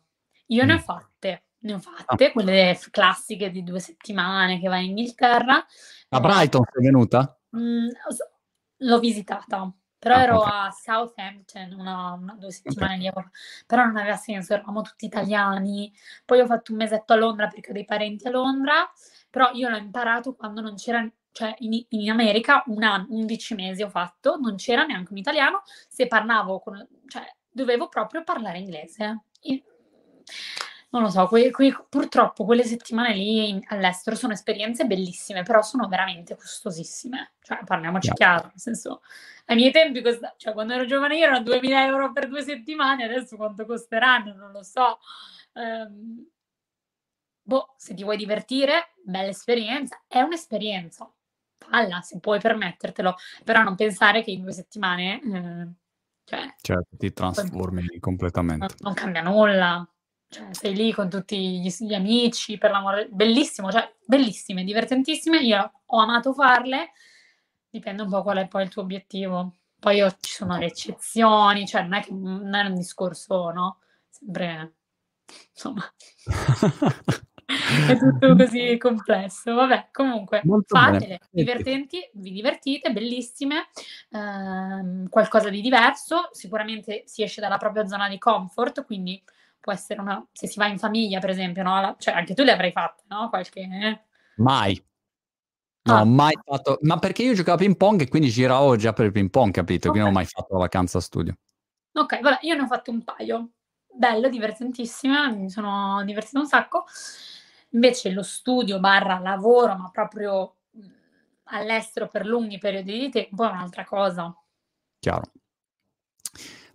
io 0.46 0.64
mm. 0.64 0.66
ne 0.66 0.74
ho 0.74 0.78
fatte 0.78 1.42
ne 1.62 1.74
ho 1.74 1.78
fatte, 1.78 2.26
ah. 2.26 2.32
quelle 2.32 2.78
classiche 2.90 3.50
di 3.50 3.62
due 3.62 3.80
settimane 3.80 4.60
che 4.60 4.68
vai 4.68 4.84
in 4.84 4.90
Inghilterra. 4.90 5.64
A 6.10 6.20
Brighton 6.20 6.64
sei 6.70 6.82
venuta? 6.84 7.38
Mm, 7.56 7.88
l'ho 8.78 8.98
visitata. 8.98 9.72
Però 9.98 10.16
ah, 10.16 10.22
ero 10.22 10.40
okay. 10.40 10.66
a 10.66 10.70
Southampton 10.72 11.76
una, 11.78 12.12
una 12.14 12.34
due 12.34 12.50
settimane 12.50 13.08
okay. 13.08 13.22
lì, 13.22 13.30
però 13.66 13.84
non 13.84 13.96
aveva 13.96 14.16
senso, 14.16 14.52
eravamo 14.52 14.82
tutti 14.82 15.04
italiani. 15.04 15.92
Poi 16.24 16.40
ho 16.40 16.46
fatto 16.46 16.72
un 16.72 16.78
mesetto 16.78 17.12
a 17.12 17.16
Londra 17.16 17.46
perché 17.46 17.70
ho 17.70 17.72
dei 17.72 17.84
parenti 17.84 18.26
a 18.26 18.30
Londra, 18.30 18.90
però 19.30 19.52
io 19.52 19.68
l'ho 19.68 19.76
imparato 19.76 20.34
quando 20.34 20.60
non 20.60 20.74
c'era, 20.74 21.08
cioè 21.30 21.54
in, 21.58 21.84
in 21.90 22.10
America 22.10 22.64
un 22.66 22.82
anno, 22.82 23.06
11 23.10 23.54
mesi 23.54 23.82
ho 23.82 23.90
fatto, 23.90 24.38
non 24.40 24.56
c'era 24.56 24.84
neanche 24.84 25.12
un 25.12 25.18
italiano, 25.18 25.62
se 25.88 26.08
parlavo 26.08 26.58
con, 26.58 26.84
cioè 27.06 27.24
dovevo 27.48 27.88
proprio 27.88 28.24
parlare 28.24 28.58
inglese. 28.58 29.26
E, 29.40 29.62
non 30.92 31.02
lo 31.02 31.08
so, 31.08 31.26
que, 31.26 31.50
que, 31.50 31.74
purtroppo 31.88 32.44
quelle 32.44 32.64
settimane 32.64 33.14
lì 33.14 33.48
in, 33.48 33.62
all'estero 33.68 34.14
sono 34.14 34.34
esperienze 34.34 34.84
bellissime, 34.84 35.42
però 35.42 35.62
sono 35.62 35.88
veramente 35.88 36.36
costosissime. 36.36 37.32
Cioè, 37.40 37.64
parliamoci 37.64 38.08
yeah. 38.08 38.14
chiaro, 38.14 38.46
nel 38.48 38.60
senso, 38.60 39.00
ai 39.46 39.56
miei 39.56 39.72
tempi, 39.72 40.02
costa, 40.02 40.34
cioè, 40.36 40.52
quando 40.52 40.74
ero 40.74 40.84
giovane 40.84 41.16
io 41.16 41.24
erano 41.24 41.42
2000 41.44 41.84
euro 41.86 42.12
per 42.12 42.28
due 42.28 42.42
settimane, 42.42 43.04
adesso 43.04 43.36
quanto 43.36 43.64
costeranno, 43.64 44.34
non 44.34 44.52
lo 44.52 44.62
so. 44.62 44.98
Um, 45.54 46.26
boh, 47.42 47.74
se 47.78 47.94
ti 47.94 48.02
vuoi 48.02 48.18
divertire, 48.18 48.92
bella 49.02 49.28
esperienza, 49.28 50.02
è 50.06 50.20
un'esperienza. 50.20 51.10
Palla, 51.56 52.02
se 52.02 52.20
puoi 52.20 52.38
permettertelo, 52.38 53.14
però 53.44 53.62
non 53.62 53.76
pensare 53.76 54.22
che 54.22 54.30
in 54.30 54.42
due 54.42 54.52
settimane... 54.52 55.20
Eh, 55.22 55.80
cioè, 56.24 56.54
certo, 56.60 56.96
ti 56.98 57.12
trasformi 57.12 57.86
poi, 57.86 57.98
completamente. 57.98 58.66
Non, 58.66 58.76
non 58.78 58.94
cambia 58.94 59.22
nulla 59.22 59.86
cioè, 60.32 60.46
sei 60.52 60.74
lì 60.74 60.92
con 60.94 61.10
tutti 61.10 61.60
gli, 61.60 61.68
gli, 61.80 61.92
amici, 61.92 62.56
per 62.56 62.70
l'amore, 62.70 63.06
bellissimo, 63.10 63.70
cioè, 63.70 63.86
bellissime, 64.06 64.64
divertentissime. 64.64 65.40
Io 65.40 65.72
ho 65.84 65.98
amato 66.00 66.32
farle, 66.32 66.92
dipende 67.68 68.00
un 68.00 68.08
po' 68.08 68.22
qual 68.22 68.38
è 68.38 68.48
poi 68.48 68.62
il 68.62 68.70
tuo 68.70 68.80
obiettivo. 68.80 69.56
Poi 69.78 69.96
io, 69.96 70.10
ci 70.20 70.32
sono 70.32 70.56
le 70.56 70.66
eccezioni, 70.66 71.66
cioè 71.66 71.82
non 71.82 71.94
è 71.94 72.02
che 72.02 72.14
non 72.14 72.54
è 72.54 72.64
un 72.64 72.74
discorso, 72.74 73.50
no? 73.50 73.80
Sempre, 74.08 74.76
insomma, 75.52 75.82
è 77.88 77.98
tutto 77.98 78.32
così 78.34 78.78
complesso. 78.78 79.52
Vabbè, 79.52 79.88
comunque, 79.92 80.40
Molto 80.44 80.78
fatele, 80.78 81.18
divertenti, 81.30 82.08
vi 82.14 82.32
divertite, 82.32 82.90
bellissime, 82.90 83.66
ehm, 84.12 85.10
qualcosa 85.10 85.50
di 85.50 85.60
diverso, 85.60 86.30
sicuramente 86.32 87.02
si 87.04 87.22
esce 87.22 87.42
dalla 87.42 87.58
propria 87.58 87.86
zona 87.86 88.08
di 88.08 88.16
comfort, 88.16 88.86
quindi 88.86 89.22
può 89.62 89.72
essere 89.72 90.00
una... 90.00 90.26
se 90.32 90.48
si 90.48 90.58
va 90.58 90.66
in 90.66 90.78
famiglia, 90.78 91.20
per 91.20 91.30
esempio, 91.30 91.62
no? 91.62 91.94
Cioè, 91.98 92.14
anche 92.14 92.34
tu 92.34 92.42
le 92.42 92.52
avrai 92.52 92.72
fatte, 92.72 93.04
no? 93.06 93.28
Qualche... 93.28 93.60
Eh? 93.60 94.00
Mai. 94.36 94.84
No, 95.84 95.96
ah. 95.96 96.04
mai 96.04 96.36
fatto... 96.44 96.78
Ma 96.82 96.98
perché 96.98 97.22
io 97.22 97.34
giocavo 97.34 97.56
a 97.56 97.60
ping 97.60 97.76
pong 97.76 98.02
e 98.02 98.08
quindi 98.08 98.28
giravo 98.28 98.74
già 98.76 98.92
per 98.92 99.06
il 99.06 99.12
ping 99.12 99.30
pong, 99.30 99.52
capito? 99.52 99.88
Okay. 99.88 99.90
Quindi 99.90 100.00
non 100.00 100.08
ho 100.08 100.12
mai 100.12 100.26
fatto 100.26 100.52
la 100.52 100.58
vacanza 100.58 101.00
studio. 101.00 101.36
Ok, 101.92 102.20
vabbè, 102.20 102.38
io 102.42 102.56
ne 102.56 102.62
ho 102.62 102.66
fatto 102.66 102.90
un 102.90 103.04
paio. 103.04 103.50
Bello, 103.94 104.28
divertentissima, 104.28 105.30
mi 105.30 105.48
sono 105.48 106.02
divertita 106.04 106.40
un 106.40 106.46
sacco. 106.46 106.84
Invece 107.70 108.10
lo 108.10 108.22
studio 108.22 108.80
barra 108.80 109.18
lavoro, 109.18 109.76
ma 109.76 109.90
proprio 109.90 110.56
all'estero 111.44 112.08
per 112.08 112.26
lunghi 112.26 112.58
periodi 112.58 112.98
di 112.98 113.10
tempo 113.10 113.44
è 113.44 113.50
un'altra 113.50 113.84
cosa. 113.84 114.34
Chiaro. 114.98 115.30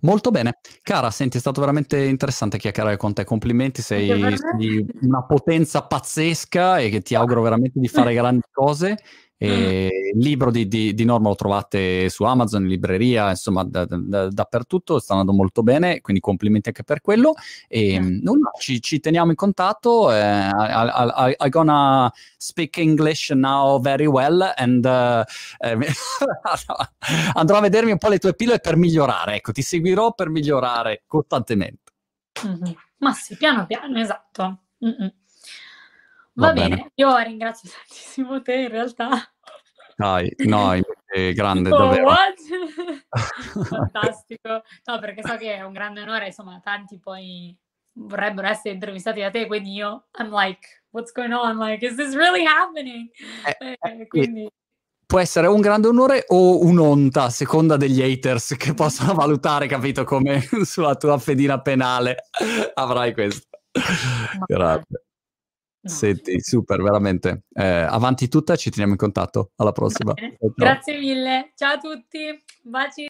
Molto 0.02 0.32
bene. 0.32 0.60
Cara, 0.84 1.10
senti, 1.10 1.38
è 1.38 1.40
stato 1.40 1.60
veramente 1.60 2.04
interessante 2.04 2.58
chiacchierare 2.58 2.98
con 2.98 3.14
te. 3.14 3.24
Complimenti, 3.24 3.82
sei, 3.82 4.08
sei 4.38 4.86
una 5.02 5.24
potenza 5.24 5.84
pazzesca 5.84 6.78
e 6.80 6.90
che 6.90 7.02
ti 7.02 7.16
auguro 7.16 7.42
veramente 7.42 7.80
di 7.80 7.88
fare 7.88 8.14
grandi 8.16 8.42
cose. 8.52 8.98
E 9.40 10.12
il 10.16 10.20
libro 10.20 10.50
di, 10.50 10.68
di, 10.68 10.96
di, 10.96 11.06
Norma 11.06 11.30
lo 11.30 11.36
trovate 11.36 12.10
su 12.10 12.24
Amazon, 12.24 12.64
in 12.64 12.70
libreria, 12.70 13.30
insomma, 13.30 13.64
da, 13.64 13.86
da, 13.86 14.30
dappertutto, 14.30 14.98
sta 14.98 15.14
andando 15.14 15.34
molto 15.34 15.62
bene, 15.62 16.02
quindi 16.02 16.22
complimenti 16.22 16.70
anche 16.70 16.84
per 16.84 17.02
quello. 17.02 17.34
E 17.68 18.00
mm. 18.00 18.20
nulla, 18.24 18.50
ci, 18.60 18.82
ci, 18.82 19.00
teniamo 19.00 19.30
in 19.30 19.36
contatto. 19.36 20.12
Eh, 20.12 20.18
I, 20.18 20.50
I, 20.50 21.36
I, 21.38 21.50
gonna 21.50 22.12
speak 22.38 22.78
English 22.78 23.30
now 23.30 23.80
very 23.80 24.08
well 24.08 24.54
and 24.56 24.84
uh, 24.84 25.24
andrò 27.34 27.58
a 27.58 27.62
vedermi 27.62 27.92
un 27.92 27.98
po' 28.00 28.10
le 28.10 28.18
tue 28.18 28.34
pillole 28.34 28.60
per 28.60 28.76
migliorare. 28.76 29.36
Ecco, 29.36 29.52
ti 29.52 29.62
seguirò 29.62 30.14
per 30.14 30.30
migliorare 30.30 31.04
costantemente. 31.06 31.92
Mm-hmm. 32.44 32.74
Ma 33.00 33.14
sì, 33.14 33.36
piano 33.36 33.68
piano, 33.68 34.00
esatto. 34.00 34.62
Mm-mm. 34.84 35.14
Va, 36.38 36.48
Va 36.48 36.54
bene. 36.54 36.70
bene. 36.70 36.92
io 36.94 37.18
ringrazio 37.18 37.70
tantissimo 37.70 38.42
te 38.44 38.54
in 38.54 38.70
realtà. 38.70 39.10
Dai, 39.96 40.32
no, 40.46 40.74
è 40.74 41.34
grande, 41.34 41.72
oh, 41.72 41.78
davvero. 41.78 42.12
Fantastico. 43.66 44.62
No, 44.86 45.00
perché 45.00 45.24
so 45.26 45.36
che 45.38 45.56
è 45.56 45.64
un 45.64 45.74
grande 45.74 46.02
onore, 46.02 46.28
insomma, 46.28 46.62
tanti 46.64 47.00
poi 47.00 47.58
vorrebbero 47.94 48.48
essere 48.48 48.76
intervistati 48.76 49.22
da 49.22 49.32
te, 49.32 49.48
quindi 49.48 49.74
io, 49.74 50.10
I'm 50.20 50.30
like, 50.32 50.84
what's 50.92 51.12
going 51.12 51.34
on? 51.34 51.58
Like, 51.58 51.84
is 51.84 51.96
this 51.96 52.14
really 52.14 52.46
happening? 52.46 53.10
Eh, 53.46 53.58
eh, 53.60 53.78
eh 54.02 54.08
quindi... 54.08 54.48
Può 55.08 55.20
essere 55.20 55.48
un 55.48 55.62
grande 55.62 55.88
onore 55.88 56.26
o 56.28 56.64
un'onta, 56.64 57.24
a 57.24 57.30
seconda 57.30 57.78
degli 57.78 58.02
haters 58.02 58.56
che 58.58 58.76
possono 58.76 59.14
valutare, 59.14 59.66
capito, 59.66 60.04
come 60.04 60.42
sulla 60.64 60.96
tua 60.96 61.18
fedina 61.18 61.60
penale 61.62 62.26
avrai 62.76 63.14
questo. 63.14 63.48
Grazie. 64.46 65.07
Senti, 65.88 66.40
super, 66.42 66.82
veramente. 66.82 67.44
Eh, 67.54 67.66
avanti 67.66 68.28
tutta, 68.28 68.56
ci 68.56 68.70
teniamo 68.70 68.94
in 68.94 68.98
contatto. 68.98 69.52
Alla 69.56 69.72
prossima. 69.72 70.14
Grazie 70.56 71.00
mille. 71.00 71.52
Ciao 71.56 71.74
a 71.74 71.78
tutti. 71.78 72.44
Baci. 72.64 73.06